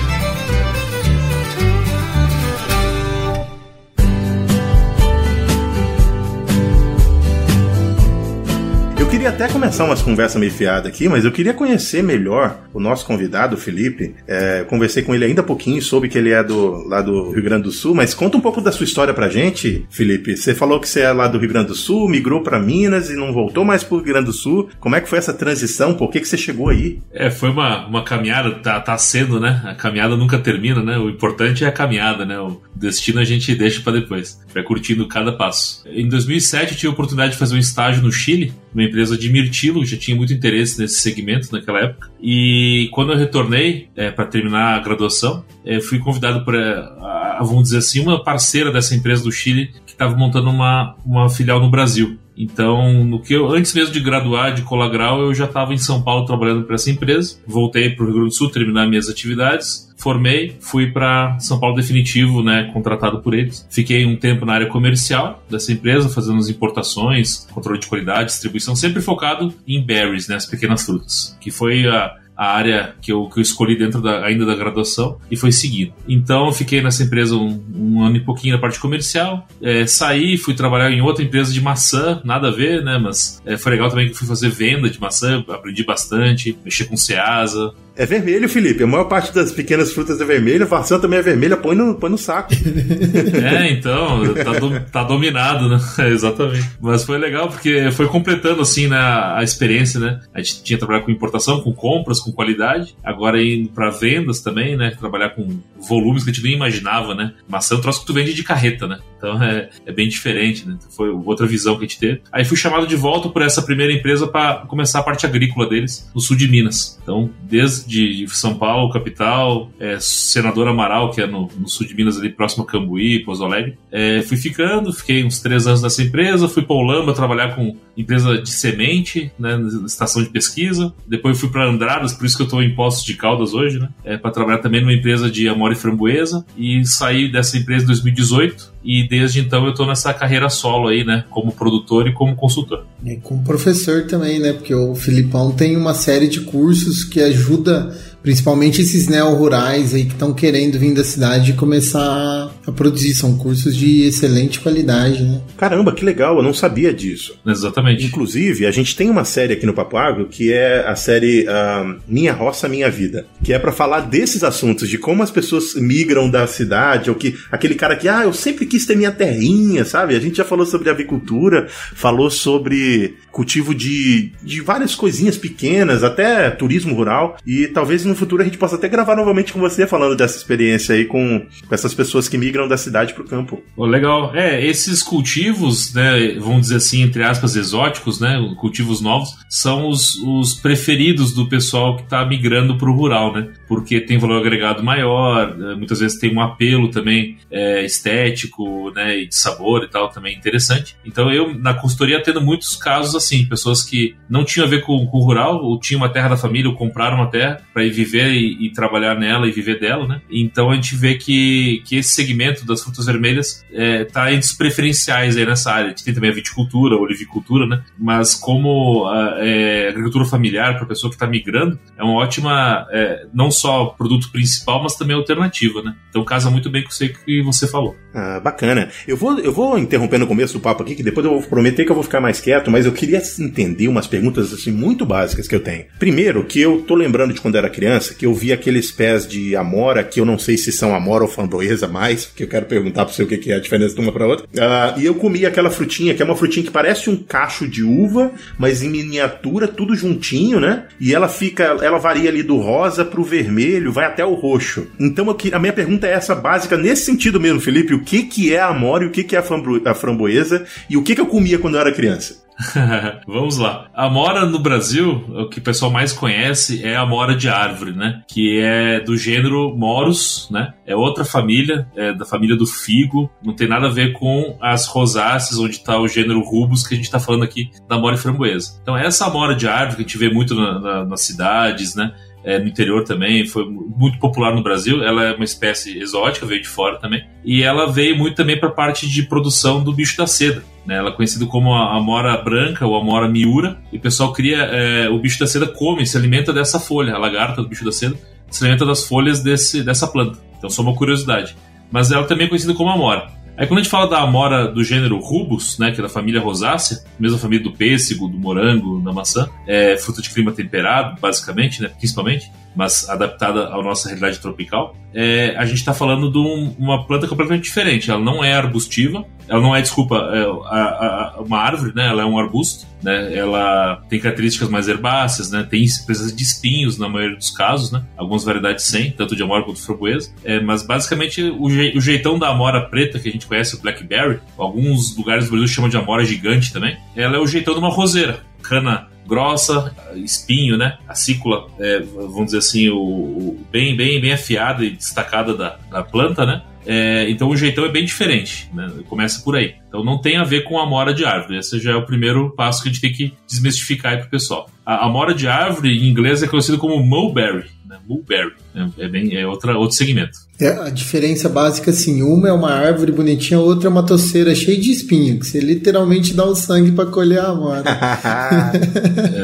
Eu 9.08 9.12
queria 9.12 9.30
até 9.30 9.48
começar 9.48 9.86
umas 9.86 10.02
conversas 10.02 10.38
meio 10.38 10.52
fiadas 10.52 10.92
aqui, 10.92 11.08
mas 11.08 11.24
eu 11.24 11.32
queria 11.32 11.54
conhecer 11.54 12.04
melhor 12.04 12.60
o 12.74 12.80
nosso 12.80 13.06
convidado, 13.06 13.56
o 13.56 13.58
Felipe. 13.58 14.14
É, 14.28 14.66
conversei 14.66 15.02
com 15.02 15.16
ele 15.16 15.24
ainda 15.24 15.40
há 15.40 15.44
pouquinho, 15.46 15.82
soube 15.82 16.10
que 16.10 16.18
ele 16.18 16.32
é 16.32 16.44
do, 16.44 16.86
lá 16.90 17.02
do 17.02 17.32
Rio 17.32 17.42
Grande 17.42 17.64
do 17.64 17.72
Sul, 17.72 17.96
mas 17.96 18.14
conta 18.14 18.36
um 18.36 18.42
pouco 18.42 18.60
da 18.60 18.70
sua 18.70 18.84
história 18.84 19.14
pra 19.14 19.30
gente, 19.30 19.88
Felipe. 19.90 20.36
Você 20.36 20.54
falou 20.54 20.78
que 20.78 20.90
você 20.90 21.04
é 21.04 21.12
lá 21.14 21.30
do 21.30 21.38
Rio 21.38 21.48
Grande 21.48 21.70
do 21.70 21.74
Sul, 21.74 22.10
migrou 22.10 22.44
para 22.44 22.60
Minas 22.60 23.10
e 23.10 23.16
não 23.16 23.32
voltou 23.32 23.64
mais 23.64 23.82
pro 23.82 23.96
Rio 23.96 24.08
Grande 24.08 24.26
do 24.26 24.34
Sul. 24.34 24.70
Como 24.78 24.94
é 24.94 25.00
que 25.00 25.08
foi 25.08 25.20
essa 25.20 25.34
transição? 25.34 25.94
Por 25.94 26.12
que, 26.12 26.20
que 26.20 26.28
você 26.28 26.38
chegou 26.38 26.68
aí? 26.68 27.00
É, 27.10 27.32
foi 27.32 27.50
uma, 27.50 27.88
uma 27.88 28.04
caminhada, 28.04 28.56
tá, 28.56 28.78
tá 28.82 28.98
sendo, 28.98 29.40
né? 29.40 29.62
A 29.64 29.74
caminhada 29.74 30.18
nunca 30.18 30.38
termina, 30.38 30.84
né? 30.84 30.98
O 30.98 31.10
importante 31.10 31.64
é 31.64 31.68
a 31.68 31.72
caminhada, 31.72 32.26
né? 32.26 32.38
O 32.42 32.62
destino 32.76 33.22
a 33.22 33.24
gente 33.24 33.56
deixa 33.56 33.82
para 33.82 33.94
depois. 33.94 34.38
Vai 34.54 34.64
curtindo 34.64 35.08
cada 35.08 35.32
passo. 35.32 35.82
Em 35.88 36.10
2007 36.10 36.74
eu 36.74 36.78
tive 36.78 36.88
a 36.90 36.92
oportunidade 36.92 37.32
de 37.32 37.38
fazer 37.38 37.56
um 37.56 37.60
estágio 37.60 38.04
no 38.04 38.12
Chile, 38.12 38.54
numa 38.74 38.86
empresa 38.86 38.97
de 39.06 39.30
mirtilo, 39.30 39.86
já 39.86 39.98
tinha 39.98 40.16
muito 40.16 40.34
interesse 40.34 40.80
nesse 40.80 41.02
segmento 41.02 41.52
naquela 41.52 41.80
época. 41.80 42.10
E 42.22 42.90
quando 42.92 43.14
eu 43.14 43.18
retornei 43.18 43.90
é, 43.96 44.12
para 44.12 44.26
terminar 44.26 44.76
a 44.76 44.80
graduação, 44.80 45.44
é, 45.66 45.80
fui 45.80 46.00
convidado 46.00 46.44
por, 46.44 46.56
a, 46.56 47.40
vamos 47.42 47.64
dizer 47.64 47.78
assim, 47.78 48.02
uma 48.02 48.24
parceira 48.24 48.72
dessa 48.72 48.96
empresa 48.96 49.24
do 49.24 49.32
Chile 49.32 49.72
que 49.86 49.92
estava 49.92 50.16
montando 50.16 50.50
uma, 50.50 50.96
uma 51.06 51.30
filial 51.30 51.60
no 51.60 51.70
Brasil. 51.70 52.18
Então, 52.38 53.04
no 53.04 53.20
que 53.20 53.34
eu, 53.34 53.50
antes 53.52 53.74
mesmo 53.74 53.92
de 53.92 54.00
graduar 54.00 54.54
de 54.54 54.62
Colagral, 54.62 55.22
eu 55.22 55.34
já 55.34 55.46
estava 55.46 55.74
em 55.74 55.78
São 55.78 56.04
Paulo 56.04 56.26
trabalhando 56.26 56.66
para 56.66 56.76
essa 56.76 56.92
empresa. 56.92 57.40
Voltei 57.48 57.90
para 57.90 58.04
o 58.04 58.06
Rio 58.06 58.16
Grande 58.16 58.30
do 58.30 58.36
Sul 58.36 58.52
terminar 58.52 58.88
minhas 58.88 59.10
atividades. 59.10 59.87
Formei, 59.98 60.56
fui 60.60 60.92
para 60.92 61.38
São 61.40 61.60
Paulo 61.60 61.76
definitivo, 61.76 62.44
né, 62.44 62.70
contratado 62.72 63.20
por 63.20 63.34
eles. 63.34 63.68
Fiquei 63.70 64.06
um 64.06 64.16
tempo 64.16 64.46
na 64.46 64.54
área 64.54 64.68
comercial 64.68 65.44
dessa 65.50 65.72
empresa, 65.72 66.08
fazendo 66.08 66.38
as 66.38 66.50
importações, 66.50 67.48
controle 67.52 67.80
de 67.80 67.88
qualidade, 67.88 68.26
distribuição, 68.26 68.76
sempre 68.76 69.02
focado 69.02 69.54
em 69.68 69.84
berries, 69.84 70.28
né, 70.28 70.36
as 70.36 70.46
pequenas 70.46 70.86
frutas, 70.86 71.36
que 71.42 71.52
foi 71.52 71.88
a 71.88 72.16
a 72.38 72.52
área 72.54 72.94
que 73.02 73.12
eu, 73.12 73.28
que 73.28 73.40
eu 73.40 73.42
escolhi 73.42 73.76
dentro 73.76 74.00
da, 74.00 74.24
ainda 74.24 74.46
da 74.46 74.56
graduação 74.56 75.18
e 75.30 75.36
foi 75.36 75.52
seguindo. 75.52 75.92
Então 76.08 76.52
fiquei 76.52 76.82
nessa 76.82 77.04
empresa 77.04 77.36
um, 77.36 77.60
um 77.76 78.04
ano 78.04 78.18
e 78.18 78.20
pouquinho 78.20 78.54
na 78.54 78.62
parte 78.62 78.80
comercial, 78.80 79.48
é, 79.60 79.88
saí, 79.88 80.38
fui 80.38 80.54
trabalhar 80.54 80.92
em 80.92 81.02
outra 81.02 81.24
empresa 81.24 81.52
de 81.52 81.60
maçã, 81.60 82.22
nada 82.24 82.50
a 82.50 82.52
ver, 82.52 82.84
né? 82.84 83.00
Mas 83.00 83.42
é, 83.44 83.58
foi 83.58 83.72
legal 83.72 83.90
também 83.90 84.08
que 84.08 84.14
fui 84.14 84.28
fazer 84.28 84.50
venda 84.50 84.88
de 84.88 85.02
maçã, 85.02 85.44
aprendi 85.50 85.84
bastante, 85.84 86.56
mexer 86.64 86.86
com 86.86 86.96
Ceasa, 86.96 87.74
é 87.98 88.06
vermelho, 88.06 88.48
Felipe. 88.48 88.84
A 88.84 88.88
maior 88.88 89.06
parte 89.06 89.34
das 89.34 89.52
pequenas 89.52 89.92
frutas 89.92 90.22
é 90.22 90.26
vermelha, 90.26 90.68
maçã 90.68 91.00
também 91.00 91.18
é 91.20 91.22
vermelha, 91.22 91.58
põe 91.58 91.76
no, 91.76 91.96
põe 91.96 92.10
no 92.12 92.18
saco. 92.18 92.54
é, 93.44 93.72
então, 93.72 94.34
tá, 94.36 94.54
do, 94.60 94.80
tá 94.92 95.04
dominado, 95.04 95.68
né? 95.68 95.78
É, 95.98 96.10
exatamente. 96.10 96.70
Mas 96.80 97.04
foi 97.04 97.18
legal 97.18 97.50
porque 97.50 97.90
foi 97.92 98.08
completando, 98.08 98.62
assim, 98.62 98.88
né, 98.88 98.98
a 98.98 99.42
experiência, 99.42 100.00
né? 100.00 100.20
A 100.32 100.40
gente 100.40 100.62
tinha 100.64 100.78
trabalhado 100.78 101.06
com 101.06 101.12
importação, 101.12 101.60
com 101.62 101.74
compras, 101.74 102.20
com 102.20 102.32
qualidade. 102.32 102.96
Agora 103.04 103.42
indo 103.42 103.70
para 103.70 103.90
vendas 103.90 104.42
também, 104.42 104.78
né? 104.78 104.92
Trabalhar 104.92 105.30
com 105.30 105.60
volumes 105.88 106.24
que 106.24 106.30
a 106.30 106.34
gente 106.34 106.44
nem 106.44 106.54
imaginava, 106.54 107.16
né? 107.16 107.34
Maçã 107.48 107.76
é 107.76 107.78
um 107.80 107.82
troço 107.82 108.02
que 108.02 108.06
tu 108.06 108.14
vende 108.14 108.34
de 108.34 108.44
carreta, 108.44 108.86
né? 108.86 109.00
Então 109.18 109.42
é, 109.42 109.70
é 109.86 109.92
bem 109.92 110.08
diferente, 110.08 110.68
né? 110.68 110.76
Então, 110.78 110.92
foi 110.92 111.10
outra 111.10 111.48
visão 111.48 111.76
que 111.76 111.86
a 111.86 111.88
gente 111.88 112.00
teve. 112.00 112.22
Aí 112.32 112.46
fui 112.46 112.58
chamado 112.58 112.86
de 112.86 112.96
volta 112.96 113.30
por 113.30 113.42
essa 113.42 113.62
primeira 113.62 113.92
empresa 113.92 114.28
para 114.28 114.66
começar 114.68 115.00
a 115.00 115.04
parte 115.04 115.26
agrícola 115.26 115.68
deles, 115.68 116.10
no 116.14 116.22
sul 116.22 116.38
de 116.38 116.48
Minas. 116.48 117.00
Então, 117.02 117.30
desde 117.42 117.87
de 117.88 118.28
São 118.30 118.56
Paulo, 118.56 118.92
capital, 118.92 119.72
é, 119.80 119.98
Senador 120.00 120.68
Amaral, 120.68 121.12
que 121.12 121.22
é 121.22 121.28
no, 121.28 121.50
no, 121.58 121.68
sul 121.68 121.88
de 121.88 121.96
Minas, 121.96 122.18
ali 122.18 122.30
próximo 122.30 122.64
a 122.64 122.68
Cambuí, 122.68 123.24
Pouso 123.24 123.44
Alegre. 123.44 123.78
É, 123.92 124.22
fui 124.22 124.38
ficando, 124.38 124.92
fiquei 124.94 125.24
uns 125.24 125.40
três 125.40 125.66
anos 125.66 125.82
nessa 125.82 126.04
empresa, 126.04 126.48
fui 126.48 126.64
para 126.64 126.76
Olamba 126.76 127.14
trabalhar 127.14 127.56
com 127.56 127.76
empresa 127.96 128.38
de 128.38 128.50
semente, 128.50 129.32
né, 129.40 129.60
estação 129.86 130.22
de 130.22 130.30
pesquisa. 130.30 130.94
Depois 131.08 131.40
fui 131.40 131.50
para 131.50 131.66
Andradas, 131.66 132.14
por 132.14 132.26
isso 132.26 132.36
que 132.36 132.44
eu 132.44 132.48
estou 132.48 132.62
em 132.62 132.76
Poços 132.76 133.04
de 133.04 133.16
Caldas 133.16 133.54
hoje, 133.54 133.80
né, 133.80 133.90
é, 134.04 134.18
para 134.18 134.32
trabalhar 134.32 134.60
também 134.60 134.82
numa 134.82 134.94
empresa 134.94 135.32
de 135.32 135.48
amora 135.48 135.74
e 135.74 135.78
framboesa. 135.78 136.46
E 136.58 136.86
saí 136.86 137.32
dessa 137.32 137.58
empresa 137.58 137.84
em 137.84 137.88
2018 137.88 138.77
e 138.88 139.06
desde 139.06 139.42
então 139.42 139.66
eu 139.66 139.72
estou 139.72 139.86
nessa 139.86 140.14
carreira 140.14 140.50
solo 140.50 140.88
aí, 140.88 141.04
né, 141.04 141.26
como 141.30 141.52
produtor 141.52 142.08
e 142.08 142.14
como 142.14 142.34
consultor. 142.38 142.86
E 143.04 143.18
como 143.18 143.44
professor 143.44 144.08
também, 144.08 144.40
né, 144.40 144.54
porque 144.54 144.74
o 144.74 144.96
Filipão 144.96 145.52
tem 145.52 145.76
uma 145.76 145.94
série 145.94 146.30
de 146.30 146.40
cursos 146.40 147.04
que 147.04 147.20
ajuda 147.20 147.94
Principalmente 148.22 148.82
esses 148.82 149.08
neo-rurais 149.08 149.94
aí 149.94 150.06
que 150.06 150.14
estão 150.14 150.34
querendo 150.34 150.78
vir 150.78 150.94
da 150.94 151.04
cidade 151.04 151.52
e 151.52 151.54
começar 151.54 152.52
a 152.66 152.72
produzir. 152.72 153.16
São 153.16 153.38
cursos 153.38 153.76
de 153.76 154.04
excelente 154.04 154.60
qualidade, 154.60 155.24
né? 155.24 155.42
Caramba, 155.58 155.94
que 155.94 156.04
legal, 156.04 156.38
eu 156.38 156.44
não 156.44 156.54
sabia 156.54 156.94
disso. 156.94 157.40
Exatamente. 157.46 158.06
Inclusive, 158.06 158.66
a 158.66 158.72
gente 158.72 158.96
tem 158.96 159.10
uma 159.10 159.24
série 159.24 159.54
aqui 159.54 159.66
no 159.66 159.74
Papo 159.74 159.98
Agro 159.98 160.28
que 160.28 160.52
é 160.52 160.86
a 160.88 160.96
série 160.96 161.46
uh, 161.48 162.00
Minha 162.08 162.34
Roça, 162.34 162.68
Minha 162.68 162.90
Vida, 162.90 163.26
que 163.44 163.54
é 163.54 163.60
para 163.60 163.72
falar 163.72 164.02
desses 164.02 164.44
assuntos, 164.44 164.90
de 164.90 164.98
como 164.98 165.24
as 165.24 165.32
pessoas 165.32 165.76
migram 165.76 166.30
da 166.30 166.46
cidade, 166.48 167.10
ou 167.10 167.16
que 167.16 167.36
aquele 167.52 167.76
cara 167.76 167.96
que, 167.96 168.08
ah, 168.08 168.24
eu 168.24 168.34
sempre 168.34 168.66
quis 168.66 168.86
ter 168.86 168.96
minha 168.96 169.12
terrinha, 169.12 169.86
sabe? 169.86 170.16
A 170.16 170.20
gente 170.20 170.38
já 170.38 170.46
falou 170.46 170.66
sobre 170.66 170.90
avicultura, 170.90 171.68
falou 171.94 172.30
sobre 172.30 173.16
cultivo 173.32 173.76
de, 173.76 174.32
de 174.44 174.62
várias 174.62 174.96
coisinhas 174.96 175.38
pequenas, 175.38 176.04
até 176.04 176.50
turismo 176.50 176.96
rural, 176.96 177.38
e 177.46 177.68
talvez 177.68 178.04
no 178.08 178.16
futuro 178.16 178.42
a 178.42 178.46
gente 178.46 178.58
possa 178.58 178.76
até 178.76 178.88
gravar 178.88 179.16
novamente 179.16 179.54
com 179.54 179.60
você 179.60 179.86
falando 179.86 180.16
dessa 180.16 180.38
experiência 180.38 180.96
aí 180.96 181.06
com, 181.06 181.46
com 181.68 181.76
essas 181.76 181.94
pessoas 181.94 182.28
que 182.28 182.38
migram 182.38 182.68
da 182.68 182.78
cidade 182.78 183.14
para 183.14 183.24
o 183.24 183.28
campo. 183.28 183.62
Oh, 183.76 183.86
legal. 183.86 184.36
É, 184.36 184.66
esses 184.66 185.04
cultivos, 185.04 185.94
né, 185.94 186.36
vamos 186.40 186.62
dizer 186.62 186.78
assim, 186.78 187.02
entre 187.02 187.24
aspas, 187.24 187.56
exóticos, 187.56 188.20
né, 188.20 188.38
cultivos 188.60 189.02
novos, 189.02 189.36
são 189.50 189.88
os, 189.88 190.16
os 190.16 190.54
preferidos 190.54 191.34
do 191.34 191.48
pessoal 191.48 191.96
que 191.96 192.04
está 192.04 192.26
migrando 192.26 192.78
para 192.78 192.90
o 192.90 192.94
rural, 192.94 193.34
né, 193.34 193.50
porque 193.68 194.02
tem 194.02 194.18
valor 194.18 194.40
agregado 194.40 194.84
maior, 194.84 195.56
eh, 195.60 195.76
muitas 195.76 196.00
vezes 196.00 196.20
tem 196.20 196.34
um 196.34 196.42
apelo 196.42 196.90
também 196.90 197.38
é, 197.52 197.84
estético, 197.84 198.92
né, 198.92 199.20
e 199.20 199.28
de 199.28 199.36
sabor 199.36 199.84
e 199.84 199.88
tal, 199.88 200.10
também 200.10 200.36
interessante. 200.36 200.96
Então 201.06 201.32
eu, 201.32 201.58
na 201.58 201.74
consultoria, 201.74 202.22
tendo 202.22 202.42
muitos 202.42 202.76
casos 202.76 203.16
assim, 203.16 203.46
pessoas 203.46 203.84
que 203.84 204.16
não 204.30 204.44
tinham 204.44 204.66
a 204.66 204.70
ver 204.70 204.82
com, 204.82 205.06
com 205.06 205.18
o 205.18 205.24
rural, 205.24 205.64
ou 205.64 205.80
tinham 205.80 206.02
uma 206.02 206.10
terra 206.10 206.30
da 206.30 206.38
família, 206.38 206.70
ou 206.70 206.76
compraram 206.76 207.18
uma 207.18 207.30
terra 207.30 207.62
para 207.74 207.84
ir 207.84 207.90
viver 207.98 208.32
e, 208.34 208.68
e, 208.68 208.72
trabalhar 208.72 209.16
nela 209.16 209.48
e 209.48 209.52
viver 209.52 209.80
dela, 209.80 210.08
né? 210.08 210.22
Então 210.30 210.70
a 210.70 210.76
gente 210.76 210.96
vê 210.96 211.16
que, 211.16 211.82
que 211.86 211.98
esse 211.98 212.10
segmento 212.10 212.66
das 212.66 212.82
frutas 212.82 213.06
vermelhas 213.06 213.66
está 213.72 214.30
é, 214.30 214.34
entre 214.34 214.46
os 214.46 214.54
preferenciais 214.54 215.36
aí 215.36 215.46
nessa 215.46 215.72
área. 215.72 215.88
A 215.88 215.90
gente 215.90 216.04
tem 216.04 216.14
também 216.14 216.30
a 216.30 216.34
viticultura, 216.34 216.96
a 216.96 217.00
olivicultura, 217.00 217.66
né? 217.66 217.82
Mas 217.98 218.36
como 218.36 219.06
a 219.08 219.38
é, 219.40 219.90
agricultura 219.90 220.26
familiar 220.26 220.76
para 220.76 220.84
a 220.84 220.88
pessoa 220.88 221.10
que 221.10 221.16
está 221.16 221.28
migrando, 221.28 221.80
é 221.98 222.04
uma 222.04 222.14
ótima, 222.14 222.86
é, 222.92 223.26
não 223.34 223.50
só 223.50 223.86
produto 223.86 224.32
principal, 224.32 224.84
mas 224.84 224.96
também 224.96 225.16
alternativa, 225.16 225.82
né? 225.82 225.96
Então 226.10 226.24
casa 226.24 226.50
muito 226.50 226.70
bem 226.70 226.84
com 226.84 226.90
o 226.90 227.26
que 227.26 227.42
você 227.42 227.68
falou. 227.68 227.96
Ah, 228.14 228.40
bacana. 228.40 228.90
Eu 229.08 229.18
vou, 229.18 229.40
eu 229.40 229.52
vou 229.52 229.78
interromper 229.78 230.18
no 230.18 230.28
começo 230.28 230.54
do 230.54 230.60
papo 230.60 230.84
aqui, 230.84 230.96
que 230.96 231.04
depois 231.04 231.26
eu 231.26 231.40
vou 231.40 231.42
prometer 231.50 231.86
que 231.86 231.92
eu 231.92 231.96
vou 231.96 232.04
ficar 232.04 232.20
mais 232.20 232.40
quieto, 232.40 232.70
mas 232.70 232.86
eu 232.86 232.92
queria 232.92 233.22
entender 233.40 233.88
umas 233.88 234.08
perguntas 234.08 234.54
assim 234.54 234.72
muito 234.72 235.06
básicas 235.06 235.48
que 235.48 235.56
eu 235.56 235.60
tenho. 235.60 235.86
Primeiro, 236.00 236.44
que 236.44 236.60
eu 236.60 236.82
tô 236.82 236.96
lembrando 236.96 237.34
de 237.34 237.42
quando 237.42 237.58
era 237.58 237.70
criança 237.70 237.87
criança 237.88 238.14
que 238.14 238.26
eu 238.26 238.34
vi 238.34 238.52
aqueles 238.52 238.92
pés 238.92 239.26
de 239.26 239.56
amora, 239.56 240.04
que 240.04 240.20
eu 240.20 240.26
não 240.26 240.38
sei 240.38 240.58
se 240.58 240.74
são 240.74 240.94
amora 240.94 241.24
ou 241.24 241.30
framboesa 241.30 241.88
mais, 241.88 242.26
porque 242.26 242.44
eu 242.44 242.48
quero 242.48 242.66
perguntar 242.66 243.06
para 243.06 243.14
você 243.14 243.24
o 243.24 243.28
que 243.28 243.50
é 243.50 243.56
a 243.56 243.60
diferença 243.60 243.96
de 243.96 244.02
uma 244.02 244.12
para 244.12 244.28
outra. 244.28 244.46
Uh, 244.46 245.00
e 245.00 245.06
eu 245.06 245.16
comi 245.16 245.46
aquela 245.46 245.70
frutinha, 245.70 246.14
que 246.14 246.22
é 246.22 246.26
uma 246.26 246.36
frutinha 246.36 246.66
que 246.66 246.72
parece 246.72 247.10
um 247.10 247.16
cacho 247.16 247.66
de 247.66 247.84
uva, 247.84 248.32
mas 248.60 248.84
em 248.84 248.90
miniatura, 248.90 249.70
tudo 249.70 249.96
juntinho, 249.96 250.60
né? 250.60 250.84
E 251.00 251.16
ela 251.16 251.30
fica, 251.30 251.64
ela 251.82 251.98
varia 251.98 252.30
ali 252.30 252.44
do 252.44 252.58
rosa 252.58 253.06
pro 253.06 253.24
vermelho, 253.24 253.92
vai 253.92 254.06
até 254.06 254.26
o 254.26 254.34
roxo. 254.34 254.88
Então 255.00 255.26
a 255.54 255.60
minha 255.60 255.74
pergunta 255.74 256.06
é 256.08 256.12
essa 256.12 256.36
básica 256.36 256.76
nesse 256.76 257.06
sentido 257.06 257.40
mesmo, 257.40 257.62
Felipe, 257.62 257.94
o 257.94 258.04
que 258.04 258.24
que 258.24 258.54
é 258.54 258.60
a 258.60 258.68
amora 258.68 259.06
e 259.06 259.08
o 259.08 259.12
que 259.12 259.24
que 259.24 259.36
é 259.36 259.40
a 259.40 259.96
framboesa 259.96 260.66
e 260.90 260.98
o 260.98 261.04
que 261.04 261.16
que 261.16 261.22
eu 261.22 261.28
comia 261.28 261.58
quando 261.58 261.76
eu 261.76 261.82
era 261.82 261.92
criança? 261.94 262.47
Vamos 263.28 263.58
lá. 263.58 263.88
A 263.94 264.10
mora 264.10 264.46
no 264.46 264.60
Brasil, 264.60 265.24
o 265.30 265.50
que 265.50 265.60
o 265.60 265.62
pessoal 265.62 265.92
mais 265.92 266.12
conhece 266.12 266.84
é 266.84 266.96
a 266.96 267.06
mora 267.06 267.36
de 267.36 267.48
árvore, 267.48 267.92
né? 267.92 268.24
Que 268.28 268.60
é 268.60 269.00
do 269.00 269.16
gênero 269.16 269.76
Morus, 269.76 270.48
né? 270.52 270.74
É 270.86 270.96
outra 270.96 271.24
família, 271.24 271.88
é 271.96 272.14
da 272.14 272.26
família 272.26 272.56
do 272.56 272.66
figo. 272.66 273.30
Não 273.44 273.56
tem 273.56 273.68
nada 273.68 273.88
a 273.88 273.92
ver 273.92 274.14
com 274.14 274.58
as 274.62 274.88
rosáceas, 274.88 275.60
onde 275.60 275.76
está 275.76 276.00
o 276.00 276.08
gênero 276.08 276.42
Rubus, 276.42 276.86
que 276.86 276.94
a 276.94 276.98
gente 276.98 277.06
está 277.06 277.20
falando 277.20 277.44
aqui 277.44 277.70
da 277.88 277.98
mora 277.98 278.18
framboesa. 278.18 278.80
Então, 278.82 278.98
essa 278.98 279.30
mora 279.30 279.56
de 279.56 279.68
árvore 279.68 279.98
que 279.98 280.02
a 280.02 280.06
gente 280.06 280.18
vê 280.18 280.30
muito 280.34 280.56
na, 280.56 280.80
na, 280.80 281.06
nas 281.06 281.22
cidades, 281.22 281.96
né? 281.96 282.12
É, 282.44 282.60
no 282.60 282.68
interior 282.68 283.04
também, 283.04 283.46
foi 283.46 283.66
muito 283.66 284.20
popular 284.20 284.56
no 284.56 284.64
Brasil. 284.64 285.04
Ela 285.04 285.26
é 285.26 285.36
uma 285.36 285.44
espécie 285.44 286.00
exótica, 286.00 286.46
veio 286.46 286.62
de 286.62 286.68
fora 286.68 286.98
também. 286.98 287.26
E 287.44 287.64
ela 287.64 287.92
veio 287.92 288.18
muito 288.18 288.36
também 288.36 288.60
para 288.60 288.70
a 288.70 288.72
parte 288.72 289.08
de 289.08 289.24
produção 289.24 289.84
do 289.84 289.92
bicho 289.92 290.18
da 290.18 290.26
seda. 290.26 290.64
Né? 290.86 290.96
Ela 290.96 291.10
é 291.10 291.14
conhecida 291.14 291.46
como 291.46 291.74
a 291.74 291.98
amora 291.98 292.38
branca 292.38 292.86
ou 292.88 292.96
amora 292.96 293.28
miura. 293.28 293.78
E 293.92 293.98
o 293.98 294.00
pessoal 294.00 294.32
cria. 294.32 294.58
É, 294.58 295.10
o 295.10 295.20
bicho 295.20 295.40
da 295.40 295.48
seda 295.48 295.68
come, 295.68 296.06
se 296.06 296.18
alimenta 296.18 296.54
dessa 296.54 296.80
folha. 296.80 297.14
A 297.14 297.18
lagarta 297.18 297.62
do 297.62 297.68
bicho 297.68 297.84
da 297.84 297.92
seda 297.92 298.16
se 298.50 298.64
alimenta 298.64 298.86
das 298.86 299.06
folhas 299.06 299.44
desse, 299.44 299.84
dessa 299.84 300.08
planta. 300.08 300.40
Então, 300.58 300.70
só 300.70 300.82
uma 300.82 300.96
curiosidade. 300.96 301.56
Mas 301.92 302.12
ela 302.12 302.26
também 302.26 302.46
é 302.46 302.50
conhecida 302.50 302.74
como 302.74 302.90
amora. 302.90 303.37
Aí 303.58 303.66
quando 303.66 303.80
a 303.80 303.84
gente 303.84 303.90
fala 303.90 304.08
da 304.08 304.22
amora 304.22 304.68
do 304.68 304.84
gênero 304.84 305.18
rubus, 305.20 305.80
né, 305.80 305.92
que 305.92 306.00
é 306.00 306.04
da 306.04 306.10
família 306.10 306.40
rosácea, 306.40 307.00
mesma 307.20 307.40
família 307.40 307.64
do 307.64 307.74
pêssego, 307.74 308.28
do 308.28 308.38
morango, 308.38 309.02
da 309.02 309.12
maçã, 309.12 309.50
é 309.66 309.98
fruta 309.98 310.22
de 310.22 310.30
clima 310.30 310.52
temperado, 310.52 311.20
basicamente, 311.20 311.82
né, 311.82 311.90
principalmente, 311.98 312.52
mas 312.78 313.10
adaptada 313.10 313.70
à 313.70 313.82
nossa 313.82 314.08
realidade 314.08 314.40
tropical, 314.40 314.96
é, 315.12 315.56
a 315.58 315.66
gente 315.66 315.80
está 315.80 315.96
falando 315.96 316.32
de 316.32 316.38
um, 316.38 316.76
uma 316.78 317.08
planta 317.08 317.28
completamente 317.28 317.64
diferente. 317.64 318.12
Ela 318.12 318.20
não 318.20 318.44
é 318.44 318.54
arbustiva, 318.54 319.26
ela 319.48 319.60
não 319.60 319.76
é, 319.76 319.82
desculpa, 319.82 320.16
é, 320.32 320.44
a, 320.44 321.34
a, 321.38 321.42
uma 321.42 321.58
árvore, 321.58 321.92
né? 321.96 322.08
Ela 322.08 322.22
é 322.22 322.26
um 322.26 322.38
arbusto, 322.38 322.86
né? 323.02 323.36
Ela 323.36 324.04
tem 324.08 324.20
características 324.20 324.70
mais 324.70 324.88
herbáceas, 324.88 325.50
né? 325.50 325.66
Tem 325.68 325.84
presença 326.06 326.36
de 326.36 326.44
espinhos 326.44 327.00
na 327.00 327.10
maioria 327.10 327.36
dos 327.36 327.50
casos, 327.50 327.92
né? 327.92 328.04
Algumas 328.16 328.44
variedades 328.44 328.86
sem, 328.86 329.10
tanto 329.10 329.36
de 329.36 329.42
amora 329.42 329.64
quanto 329.64 329.78
de 329.78 329.84
framboesa. 329.84 330.32
É, 330.44 330.60
mas 330.60 330.86
basicamente 330.86 331.42
o, 331.42 331.68
je, 331.68 331.98
o, 331.98 332.02
jeitão 332.02 332.38
da 332.38 332.50
amora 332.50 332.82
preta 332.82 333.18
que 333.18 333.28
a 333.28 333.32
gente 333.32 333.48
conhece, 333.48 333.76
o 333.76 333.82
blackberry, 333.82 334.40
alguns 334.56 335.18
lugares 335.18 335.46
do 335.46 335.52
Brasil 335.52 335.68
chamam 335.68 335.90
de 335.90 335.98
amora 335.98 336.24
gigante 336.24 336.72
também. 336.72 336.96
Ela 337.16 337.38
é 337.38 337.40
o 337.40 337.48
jeitão 337.48 337.74
de 337.74 337.80
uma 337.80 337.90
roseira, 337.90 338.42
cana 338.62 339.08
grossa, 339.28 339.94
espinho, 340.16 340.78
né? 340.78 340.98
A 341.08 341.14
cícula, 341.14 341.68
é, 341.80 342.00
vamos 342.00 342.46
dizer 342.46 342.60
assim, 342.60 342.90
o, 342.90 342.98
o, 342.98 343.66
bem, 343.72 343.96
bem, 343.96 344.20
bem 344.22 344.34
afiada 344.34 344.84
e 344.84 344.92
destacada 344.92 345.54
da, 345.54 345.78
da 345.92 346.04
planta, 346.04 346.46
né? 346.46 346.62
É, 346.88 347.30
então 347.30 347.50
o 347.50 347.58
jeitão 347.58 347.86
é 347.86 347.92
bem 347.92 348.06
diferente, 348.06 348.70
né? 348.74 348.90
Começa 349.10 349.42
por 349.42 349.58
aí. 349.58 349.76
Então 349.90 350.06
não 350.06 350.18
tem 350.18 350.38
a 350.38 350.44
ver 350.46 350.64
com 350.64 350.80
a 350.80 350.86
mora 350.86 351.14
de 351.14 351.26
árvore. 351.26 351.60
Esse 351.60 351.80
já 351.80 351.92
é 351.92 351.96
o 351.96 352.06
primeiro 352.06 352.52
passo 352.56 352.82
que 352.82 352.88
a 352.88 352.92
gente 352.92 353.02
tem 353.02 353.12
que 353.12 353.34
desmistificar 353.46 354.14
aí 354.14 354.20
pro 354.20 354.30
pessoal. 354.30 354.70
A, 354.86 355.06
a 355.06 355.10
mora 355.10 355.34
de 355.34 355.50
árvore 355.50 355.90
em 355.90 356.08
inglês 356.08 356.42
é 356.42 356.48
conhecida 356.48 356.78
como 356.78 356.98
mulberry, 357.04 357.66
né? 357.86 357.98
Mulberry. 358.08 358.54
É, 358.74 359.06
é, 359.06 359.10
bem, 359.10 359.36
é 359.36 359.46
outra, 359.46 359.78
outro 359.78 359.98
segmento. 359.98 360.40
É, 360.60 360.70
a 360.70 360.90
diferença 360.90 361.50
básica, 361.50 361.92
assim, 361.92 362.22
uma 362.22 362.48
é 362.48 362.54
uma 362.54 362.72
árvore 362.72 363.12
bonitinha, 363.12 363.60
a 363.60 363.62
outra 363.62 363.88
é 363.88 363.92
uma 363.92 364.04
toceira 364.04 364.56
cheia 364.56 364.80
de 364.80 364.92
espinho, 364.92 365.40
que 365.40 365.46
você 365.46 365.60
literalmente 365.60 366.34
dá 366.34 366.46
o 366.46 366.56
sangue 366.56 366.92
para 366.94 367.10
colher 367.10 367.40
a 367.40 367.50
amora. 367.50 367.84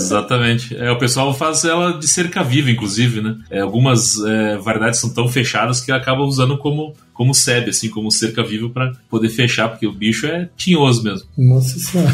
Exatamente. 0.00 0.76
É, 0.76 0.90
o 0.90 0.98
pessoal 0.98 1.32
faz 1.34 1.64
ela 1.64 1.92
de 1.92 2.08
cerca 2.08 2.42
viva, 2.42 2.70
inclusive, 2.70 3.20
né? 3.20 3.36
É, 3.50 3.60
algumas 3.60 4.18
é, 4.24 4.56
variedades 4.58 5.00
são 5.00 5.10
tão 5.10 5.28
fechadas 5.28 5.80
que 5.80 5.92
acaba 5.92 6.22
usando 6.22 6.58
como 6.58 6.94
como 7.20 7.34
sebe, 7.34 7.68
assim, 7.68 7.90
como 7.90 8.10
cerca 8.10 8.42
viva 8.42 8.70
para 8.70 8.92
poder 9.10 9.28
fechar, 9.28 9.68
porque 9.68 9.86
o 9.86 9.92
bicho 9.92 10.24
é 10.24 10.48
tinhoso 10.56 11.04
mesmo. 11.04 11.28
Nossa 11.36 11.78
senhora. 11.78 12.10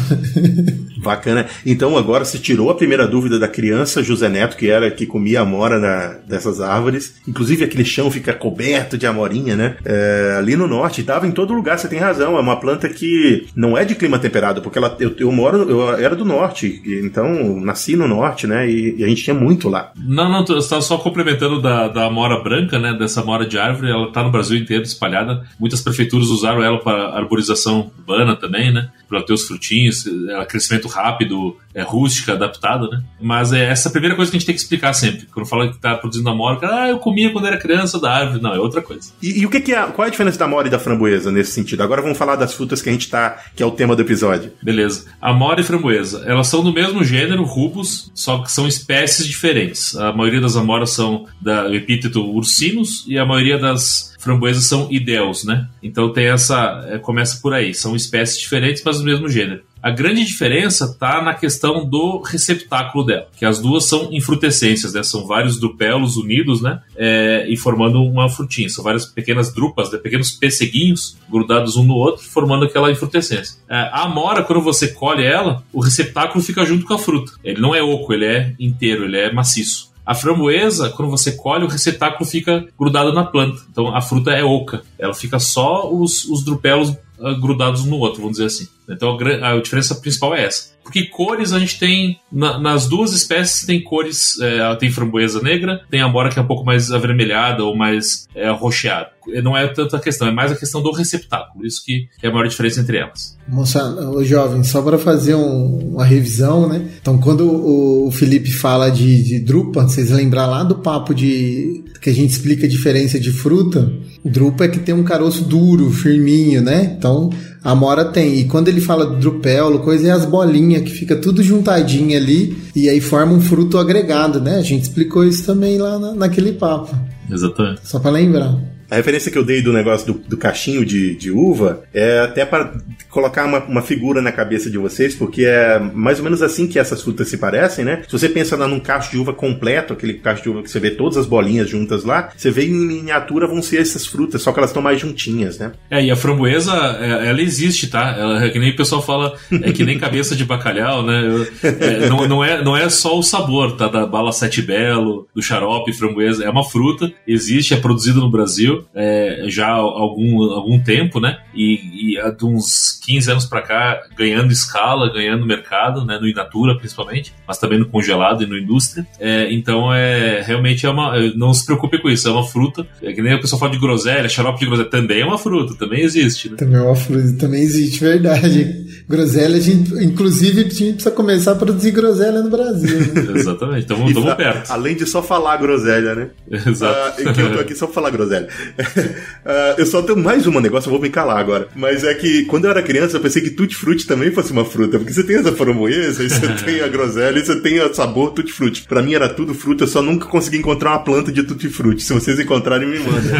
Bacana. 1.01 1.45
Então 1.65 1.97
agora 1.97 2.25
se 2.25 2.39
tirou 2.39 2.69
a 2.69 2.75
primeira 2.75 3.07
dúvida 3.07 3.39
da 3.39 3.47
criança, 3.47 4.03
José 4.03 4.27
Neto, 4.27 4.57
que 4.57 4.69
era 4.69 4.91
que 4.91 5.05
comia 5.05 5.39
amora 5.39 5.79
na, 5.79 6.07
dessas 6.27 6.59
árvores. 6.59 7.21
Inclusive 7.25 7.63
aquele 7.63 7.85
chão 7.85 8.11
fica 8.11 8.33
coberto 8.33 8.97
de 8.97 9.07
amorinha, 9.07 9.55
né? 9.55 9.77
É, 9.85 10.35
ali 10.39 10.57
no 10.57 10.67
norte, 10.67 10.99
estava 10.99 11.25
em 11.25 11.31
todo 11.31 11.53
lugar, 11.53 11.79
você 11.79 11.87
tem 11.87 11.99
razão. 11.99 12.35
É 12.35 12.41
uma 12.41 12.59
planta 12.59 12.89
que 12.89 13.47
não 13.55 13.77
é 13.77 13.85
de 13.85 13.95
clima 13.95 14.19
temperado, 14.19 14.61
porque 14.61 14.77
ela, 14.77 14.93
eu, 14.99 15.15
eu 15.17 15.31
moro, 15.31 15.69
eu 15.69 15.89
era 15.93 16.17
do 16.17 16.25
norte, 16.25 16.81
então 16.85 17.61
nasci 17.61 17.95
no 17.95 18.09
norte, 18.09 18.45
né? 18.45 18.69
E, 18.69 18.97
e 18.97 19.05
a 19.05 19.07
gente 19.07 19.23
tinha 19.23 19.33
muito 19.33 19.69
lá. 19.69 19.93
Não, 19.95 20.29
não, 20.29 20.45
você 20.45 20.57
estava 20.57 20.81
só 20.81 20.97
complementando 20.97 21.61
da, 21.61 21.87
da 21.87 22.07
amora 22.07 22.43
branca, 22.43 22.77
né? 22.77 22.91
Dessa 22.91 23.21
amora 23.21 23.45
de 23.45 23.57
árvore, 23.57 23.89
ela 23.89 24.09
está 24.09 24.21
no 24.21 24.31
Brasil 24.31 24.57
inteiro 24.57 24.83
espalhada. 24.97 25.47
Muitas 25.59 25.81
prefeituras 25.81 26.27
usaram 26.27 26.63
ela 26.63 26.79
para 26.79 27.15
arborização 27.15 27.91
urbana 27.97 28.35
também, 28.35 28.73
né? 28.73 28.89
Para 29.07 29.23
ter 29.23 29.33
os 29.33 29.43
frutinhos, 29.43 30.05
é, 30.29 30.45
crescimento 30.45 30.87
rápido, 30.87 31.57
é, 31.73 31.81
rústica, 31.83 32.33
adaptada, 32.33 32.87
né? 32.87 33.03
Mas 33.21 33.53
é 33.53 33.65
essa 33.65 33.89
a 33.89 33.91
primeira 33.91 34.15
coisa 34.15 34.31
que 34.31 34.37
a 34.37 34.39
gente 34.39 34.47
tem 34.47 34.55
que 34.55 34.61
explicar 34.61 34.93
sempre. 34.93 35.27
Quando 35.27 35.45
fala 35.45 35.69
que 35.69 35.75
está 35.75 35.95
produzindo 35.95 36.29
amora, 36.29 36.59
ah, 36.63 36.89
eu 36.89 36.99
comia 36.99 37.31
quando 37.31 37.47
era 37.47 37.57
criança 37.57 37.99
da 37.99 38.11
árvore. 38.11 38.41
Não, 38.41 38.53
é 38.53 38.59
outra 38.59 38.81
coisa. 38.81 39.11
E, 39.21 39.41
e 39.41 39.45
o 39.45 39.49
que, 39.49 39.61
que, 39.61 39.73
é, 39.73 39.81
qual 39.87 40.05
é 40.05 40.07
a 40.07 40.11
diferença 40.11 40.39
da 40.39 40.45
amora 40.45 40.67
e 40.67 40.71
da 40.71 40.79
framboesa 40.79 41.31
nesse 41.31 41.51
sentido? 41.51 41.83
Agora 41.83 42.01
vamos 42.01 42.17
falar 42.17 42.35
das 42.35 42.53
frutas 42.53 42.81
que 42.81 42.89
a 42.89 42.91
gente 42.91 43.09
tá, 43.09 43.37
que 43.55 43.61
é 43.61 43.65
o 43.65 43.71
tema 43.71 43.95
do 43.95 44.01
episódio. 44.01 44.51
Beleza. 44.61 45.05
Amora 45.21 45.61
e 45.61 45.63
framboesa, 45.63 46.23
elas 46.25 46.47
são 46.47 46.63
do 46.63 46.73
mesmo 46.73 47.03
gênero, 47.03 47.43
rubus, 47.43 48.11
só 48.13 48.39
que 48.39 48.51
são 48.51 48.67
espécies 48.67 49.27
diferentes. 49.27 49.95
A 49.95 50.11
maioria 50.11 50.41
das 50.41 50.55
amoras 50.55 50.91
são 50.91 51.25
da 51.39 51.73
epíteto 51.73 52.21
ursinus 52.21 53.05
e 53.07 53.17
a 53.17 53.25
maioria 53.25 53.57
das 53.57 54.15
framboesas 54.19 54.65
são 54.65 54.87
idéus, 54.91 55.43
né? 55.43 55.67
Então 55.81 56.11
tem 56.11 56.27
essa. 56.27 56.85
É, 56.89 56.97
começa 56.97 57.39
por 57.41 57.53
aí. 57.53 57.73
São 57.73 57.95
espécies 57.95 58.39
diferentes, 58.39 58.81
mas 58.83 58.96
do 58.99 59.05
mesmo 59.05 59.29
gênero. 59.29 59.61
A 59.81 59.91
grande 59.91 60.25
diferença 60.25 60.85
está 60.85 61.21
na 61.21 61.33
questão 61.33 61.87
do 61.87 62.21
receptáculo 62.21 63.05
dela, 63.05 63.27
que 63.37 63.45
as 63.45 63.59
duas 63.59 63.85
são 63.85 64.09
infrutescências, 64.11 64.93
né? 64.93 65.03
São 65.03 65.25
vários 65.25 65.59
drupelos 65.59 66.17
unidos, 66.17 66.61
né? 66.61 66.81
É, 66.95 67.45
e 67.47 67.55
formando 67.55 68.01
uma 68.01 68.27
frutinha. 68.27 68.69
São 68.69 68.83
várias 68.83 69.05
pequenas 69.05 69.53
drupas, 69.53 69.91
né? 69.91 69.99
pequenos 69.99 70.31
pesseguinhos 70.31 71.17
grudados 71.29 71.77
um 71.77 71.83
no 71.83 71.93
outro, 71.93 72.23
formando 72.23 72.65
aquela 72.65 72.91
infrutescência. 72.91 73.59
É, 73.69 73.75
a 73.75 74.03
amora, 74.03 74.43
quando 74.43 74.61
você 74.61 74.89
colhe 74.89 75.23
ela, 75.23 75.63
o 75.71 75.79
receptáculo 75.79 76.43
fica 76.43 76.65
junto 76.65 76.85
com 76.85 76.93
a 76.93 76.99
fruta. 76.99 77.33
Ele 77.43 77.61
não 77.61 77.75
é 77.75 77.81
oco, 77.81 78.11
ele 78.13 78.25
é 78.25 78.53
inteiro, 78.59 79.05
ele 79.05 79.17
é 79.17 79.31
maciço. 79.31 79.87
A 80.07 80.15
framboesa, 80.15 80.89
quando 80.91 81.11
você 81.11 81.33
colhe, 81.33 81.65
o 81.65 81.67
receptáculo 81.67 82.25
fica 82.25 82.65
grudado 82.79 83.11
na 83.11 83.25
planta. 83.25 83.61
Então 83.69 83.93
a 83.93 83.99
fruta 84.01 84.31
é 84.31 84.41
oca. 84.41 84.81
Ela 84.97 85.13
fica 85.13 85.37
só 85.37 85.93
os, 85.93 86.23
os 86.23 86.45
drupelos 86.45 86.95
grudados 87.39 87.85
no 87.85 87.97
outro, 87.97 88.21
vamos 88.21 88.37
dizer 88.37 88.45
assim. 88.47 88.67
Então 88.89 89.17
a, 89.43 89.59
diferença 89.59 89.95
principal 89.95 90.33
é 90.35 90.45
essa. 90.45 90.77
Porque 90.83 91.05
cores 91.05 91.51
a 91.51 91.59
gente 91.59 91.77
tem, 91.77 92.17
na, 92.31 92.57
nas 92.57 92.87
duas 92.87 93.11
espécies 93.11 93.65
tem 93.65 93.83
cores, 93.83 94.39
é, 94.39 94.75
tem 94.75 94.89
framboesa 94.89 95.41
negra, 95.41 95.81
tem 95.91 96.01
amora 96.01 96.29
que 96.29 96.39
é 96.39 96.41
um 96.41 96.47
pouco 96.47 96.63
mais 96.63 96.91
avermelhada 96.91 97.63
ou 97.63 97.75
mais 97.75 98.27
é, 98.33 98.49
rocheada. 98.49 99.09
Não 99.43 99.57
é 99.57 99.67
tanta 99.67 99.99
questão, 99.99 100.29
é 100.29 100.31
mais 100.31 100.53
a 100.53 100.55
questão 100.55 100.81
do 100.81 100.91
receptáculo, 100.91 101.65
isso 101.65 101.83
que 101.83 102.07
é 102.23 102.29
a 102.29 102.31
maior 102.31 102.47
diferença 102.47 102.79
entre 102.79 102.97
elas. 102.97 103.37
Moça, 103.45 103.83
o 104.09 104.23
jovem, 104.23 104.63
só 104.63 104.81
para 104.81 104.97
fazer 104.97 105.35
um, 105.35 105.95
uma 105.95 106.05
revisão, 106.05 106.69
né? 106.69 106.89
Então, 107.01 107.17
quando 107.17 107.41
o, 107.41 108.07
o 108.07 108.11
Felipe 108.11 108.51
fala 108.51 108.89
de, 108.89 109.21
de 109.21 109.39
drupa, 109.39 109.83
vocês 109.83 110.09
lembrar 110.09 110.45
lá 110.45 110.63
do 110.63 110.75
papo 110.75 111.13
de 111.13 111.83
que 112.01 112.09
a 112.09 112.13
gente 112.13 112.29
explica 112.29 112.65
a 112.65 112.69
diferença 112.69 113.19
de 113.19 113.31
fruta, 113.31 113.91
drupa 114.23 114.65
é 114.65 114.67
que 114.67 114.79
tem 114.79 114.93
um 114.93 115.03
caroço 115.03 115.43
duro, 115.43 115.89
firminho, 115.91 116.61
né? 116.61 116.95
Então, 116.97 117.29
a 117.63 117.75
mora 117.75 118.05
tem. 118.05 118.39
E 118.39 118.45
quando 118.45 118.67
ele 118.67 118.81
fala 118.81 119.05
do 119.05 119.17
drupelo, 119.17 119.79
coisa 119.79 120.07
é 120.07 120.11
as 120.11 120.25
bolinhas 120.25 120.83
que 120.83 120.91
fica 120.91 121.15
tudo 121.15 121.43
juntadinho 121.43 122.15
ali 122.17 122.57
e 122.75 122.89
aí 122.89 123.01
forma 123.01 123.33
um 123.33 123.41
fruto 123.41 123.77
agregado, 123.77 124.39
né? 124.39 124.55
A 124.57 124.61
gente 124.61 124.83
explicou 124.83 125.25
isso 125.25 125.45
também 125.45 125.77
lá 125.77 125.99
na, 125.99 126.13
naquele 126.13 126.53
papo. 126.53 126.95
Exatamente. 127.29 127.81
Só 127.83 127.99
para 127.99 128.11
lembrar. 128.11 128.57
A 128.89 128.95
referência 128.95 129.31
que 129.31 129.37
eu 129.37 129.43
dei 129.43 129.61
do 129.61 129.73
negócio 129.73 130.13
do, 130.13 130.19
do 130.19 130.37
cachinho 130.37 130.85
de, 130.85 131.15
de, 131.15 131.29
uva 131.29 131.83
é 131.93 132.19
até 132.19 132.45
para 132.45 132.73
colocar 133.09 133.45
uma, 133.45 133.59
uma, 133.65 133.81
figura 133.81 134.21
na 134.21 134.31
cabeça 134.31 134.69
de 134.69 134.77
vocês, 134.77 135.13
porque 135.13 135.43
é 135.43 135.77
mais 135.77 136.19
ou 136.19 136.23
menos 136.23 136.41
assim 136.41 136.67
que 136.67 136.79
essas 136.79 137.01
frutas 137.01 137.27
se 137.27 137.37
parecem, 137.37 137.83
né? 137.83 138.03
Se 138.07 138.11
você 138.11 138.29
pensa 138.29 138.55
num 138.67 138.79
cacho 138.79 139.11
de 139.11 139.17
uva 139.17 139.33
completo, 139.33 139.93
aquele 139.93 140.15
cacho 140.15 140.43
de 140.43 140.49
uva 140.49 140.63
que 140.63 140.71
você 140.71 140.79
vê 140.79 140.91
todas 140.91 141.17
as 141.17 141.25
bolinhas 141.25 141.69
juntas 141.69 142.05
lá, 142.05 142.29
você 142.35 142.49
vê 142.49 142.65
em 142.65 142.71
miniatura 142.71 143.45
vão 143.45 143.61
ser 143.61 143.81
essas 143.81 144.05
frutas, 144.05 144.41
só 144.41 144.51
que 144.51 144.59
elas 144.59 144.69
estão 144.69 144.81
mais 144.81 144.99
juntinhas, 144.99 145.59
né? 145.59 145.73
É, 145.89 146.03
e 146.03 146.09
a 146.09 146.15
framboesa, 146.15 146.73
é, 146.99 147.29
ela 147.29 147.41
existe, 147.41 147.87
tá? 147.87 148.15
Ela, 148.17 148.45
é 148.45 148.49
que 148.49 148.59
nem 148.59 148.71
o 148.71 148.75
pessoal 148.75 149.01
fala, 149.01 149.37
é 149.63 149.71
que 149.73 149.83
nem 149.83 149.99
cabeça 149.99 150.35
de 150.35 150.45
bacalhau, 150.45 151.03
né? 151.03 151.47
É, 151.63 152.09
não, 152.09 152.27
não, 152.27 152.43
é, 152.43 152.63
não 152.63 152.75
é 152.75 152.87
só 152.89 153.17
o 153.17 153.23
sabor, 153.23 153.75
tá? 153.75 153.87
Da 153.87 154.05
bala 154.05 154.31
sete 154.31 154.61
belo, 154.61 155.27
do 155.35 155.41
xarope, 155.41 155.93
framboesa, 155.93 156.43
é 156.43 156.49
uma 156.49 156.63
fruta, 156.63 157.11
existe, 157.27 157.73
é 157.73 157.77
produzida 157.77 158.19
no 158.19 158.31
Brasil 158.31 158.76
é, 158.93 159.45
já 159.47 159.67
há 159.67 159.75
algum, 159.75 160.43
algum 160.51 160.79
tempo, 160.79 161.19
né? 161.19 161.37
E, 161.53 162.13
e 162.13 162.19
há 162.19 162.29
de 162.29 162.45
uns 162.45 162.99
15 163.05 163.31
anos 163.31 163.45
para 163.45 163.61
cá 163.61 164.01
ganhando 164.17 164.51
escala, 164.51 165.11
ganhando 165.11 165.45
mercado, 165.45 166.05
né? 166.05 166.17
No 166.19 166.27
Inatura 166.27 166.77
principalmente, 166.77 167.33
mas 167.47 167.57
também 167.57 167.79
no 167.79 167.87
congelado 167.87 168.43
e 168.43 168.45
no 168.45 168.57
indústria. 168.57 169.05
É, 169.19 169.51
então 169.51 169.93
é 169.93 170.41
realmente 170.41 170.85
é 170.85 170.89
uma. 170.89 171.17
Não 171.35 171.53
se 171.53 171.65
preocupe 171.65 172.01
com 172.01 172.09
isso, 172.09 172.27
é 172.27 172.31
uma 172.31 172.45
fruta. 172.45 172.85
É 173.01 173.13
que 173.13 173.21
nem 173.21 173.33
a 173.33 173.39
pessoa 173.39 173.59
fala 173.59 173.71
de 173.71 173.79
groselha, 173.79 174.29
xarope 174.29 174.59
de 174.59 174.65
groselha 174.65 174.89
também 174.89 175.21
é 175.21 175.25
uma 175.25 175.37
fruta, 175.37 175.75
também 175.75 176.01
existe. 176.01 176.49
Né? 176.49 176.57
Também 176.57 176.77
é 176.77 176.81
uma 176.81 176.95
fruta, 176.95 177.33
também 177.37 177.61
existe, 177.61 177.99
verdade. 177.99 178.85
Groselha, 179.07 179.55
a 179.55 179.59
gente, 179.59 179.93
inclusive, 180.03 180.61
a 180.61 180.63
gente 180.63 180.93
precisa 180.93 181.11
começar 181.11 181.53
a 181.53 181.55
produzir 181.55 181.91
groselha 181.91 182.41
no 182.41 182.49
Brasil. 182.49 182.99
Né? 182.99 183.27
Exatamente, 183.39 183.81
estamos 183.81 184.35
perto. 184.35 184.71
Além 184.71 184.95
de 184.95 185.05
só 185.05 185.23
falar 185.23 185.57
groselha, 185.57 186.13
né? 186.13 186.29
Exato. 186.67 187.21
Uh, 187.21 187.33
que 187.33 187.41
eu 187.41 187.53
tô 187.53 187.59
aqui 187.59 187.75
só 187.75 187.85
pra 187.85 187.95
falar 187.95 188.09
groselha. 188.09 188.47
Uh, 188.79 189.75
eu 189.77 189.85
só 189.85 190.01
tenho 190.01 190.17
mais 190.17 190.45
um 190.47 190.59
negócio, 190.59 190.87
eu 190.87 190.91
vou 190.91 191.01
me 191.01 191.09
calar 191.09 191.37
agora. 191.37 191.67
Mas 191.75 192.03
é 192.03 192.13
que 192.13 192.45
quando 192.45 192.65
eu 192.65 192.71
era 192.71 192.81
criança, 192.81 193.17
eu 193.17 193.21
pensei 193.21 193.41
que 193.41 193.49
tutti-frutti 193.49 194.05
também 194.05 194.31
fosse 194.31 194.51
uma 194.51 194.65
fruta. 194.65 194.97
Porque 194.97 195.13
você 195.13 195.23
tem 195.23 195.37
essa 195.37 195.51
framboesa, 195.51 196.21
aí 196.21 196.29
você 196.29 196.47
tem 196.65 196.81
a 196.81 196.87
groselha, 196.87 197.39
e 197.39 197.45
você 197.45 197.59
tem 197.59 197.79
o 197.79 197.93
sabor 197.93 198.31
tutti-frutti. 198.31 198.83
Pra 198.83 199.01
mim 199.01 199.13
era 199.13 199.29
tudo 199.29 199.53
fruta, 199.53 199.83
eu 199.83 199.87
só 199.87 200.01
nunca 200.01 200.25
consegui 200.27 200.57
encontrar 200.57 200.91
uma 200.91 201.03
planta 201.03 201.31
de 201.31 201.43
tutti-frutti. 201.43 202.03
Se 202.03 202.13
vocês 202.13 202.39
encontrarem, 202.39 202.87
me 202.87 202.99
mandem. 202.99 203.31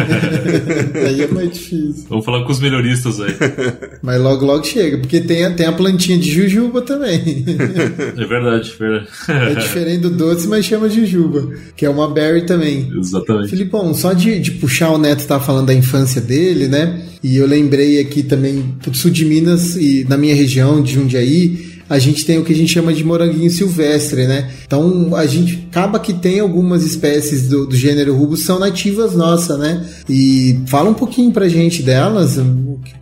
aí 1.06 1.22
é 1.22 1.28
mais 1.28 1.50
difícil. 1.52 2.06
Vamos 2.08 2.24
falar 2.24 2.44
com 2.44 2.52
os 2.52 2.60
melhoristas 2.60 3.20
aí. 3.20 3.34
Mas 4.02 4.20
logo, 4.20 4.44
logo 4.44 4.64
chega, 4.64 4.98
porque 4.98 5.20
tem, 5.20 5.54
tem 5.54 5.66
a 5.66 5.72
plantinha 5.72 6.18
de 6.18 6.30
jujuba 6.30 6.82
também. 6.82 7.44
é 8.16 8.26
verdade, 8.26 8.74
verdade. 8.78 9.08
É 9.28 9.54
diferente 9.54 10.00
do 10.02 10.10
doce, 10.10 10.46
mas 10.46 10.64
chama 10.64 10.88
jujuba, 10.88 11.52
que 11.76 11.84
é 11.84 11.90
uma 11.90 12.08
berry 12.08 12.46
também. 12.46 12.90
Exatamente. 12.96 13.50
Filipão, 13.50 13.94
só 13.94 14.12
de, 14.12 14.38
de 14.38 14.52
puxar 14.52 14.90
o 14.90 14.98
Neto 14.98 15.17
estava 15.22 15.44
falando 15.44 15.66
da 15.66 15.74
infância 15.74 16.20
dele, 16.20 16.68
né? 16.68 17.02
E 17.22 17.36
eu 17.36 17.46
lembrei 17.46 18.00
aqui 18.00 18.22
também 18.22 18.74
do 18.82 18.94
sul 18.96 19.10
de 19.10 19.24
Minas 19.24 19.76
e 19.76 20.04
na 20.08 20.16
minha 20.16 20.34
região 20.34 20.82
de 20.82 20.94
Jundiaí, 20.94 21.77
a 21.88 21.98
gente 21.98 22.24
tem 22.24 22.38
o 22.38 22.44
que 22.44 22.52
a 22.52 22.56
gente 22.56 22.72
chama 22.72 22.92
de 22.92 23.04
moranguinho 23.04 23.50
silvestre, 23.50 24.26
né? 24.26 24.50
Então 24.64 25.14
a 25.16 25.26
gente 25.26 25.66
acaba 25.70 25.98
que 25.98 26.12
tem 26.12 26.40
algumas 26.40 26.84
espécies 26.84 27.48
do, 27.48 27.66
do 27.66 27.76
gênero 27.76 28.16
rubus 28.16 28.44
são 28.44 28.58
nativas 28.58 29.14
nossas, 29.14 29.58
né? 29.58 29.86
E 30.08 30.60
fala 30.66 30.90
um 30.90 30.94
pouquinho 30.94 31.32
pra 31.32 31.48
gente 31.48 31.82
delas. 31.82 32.38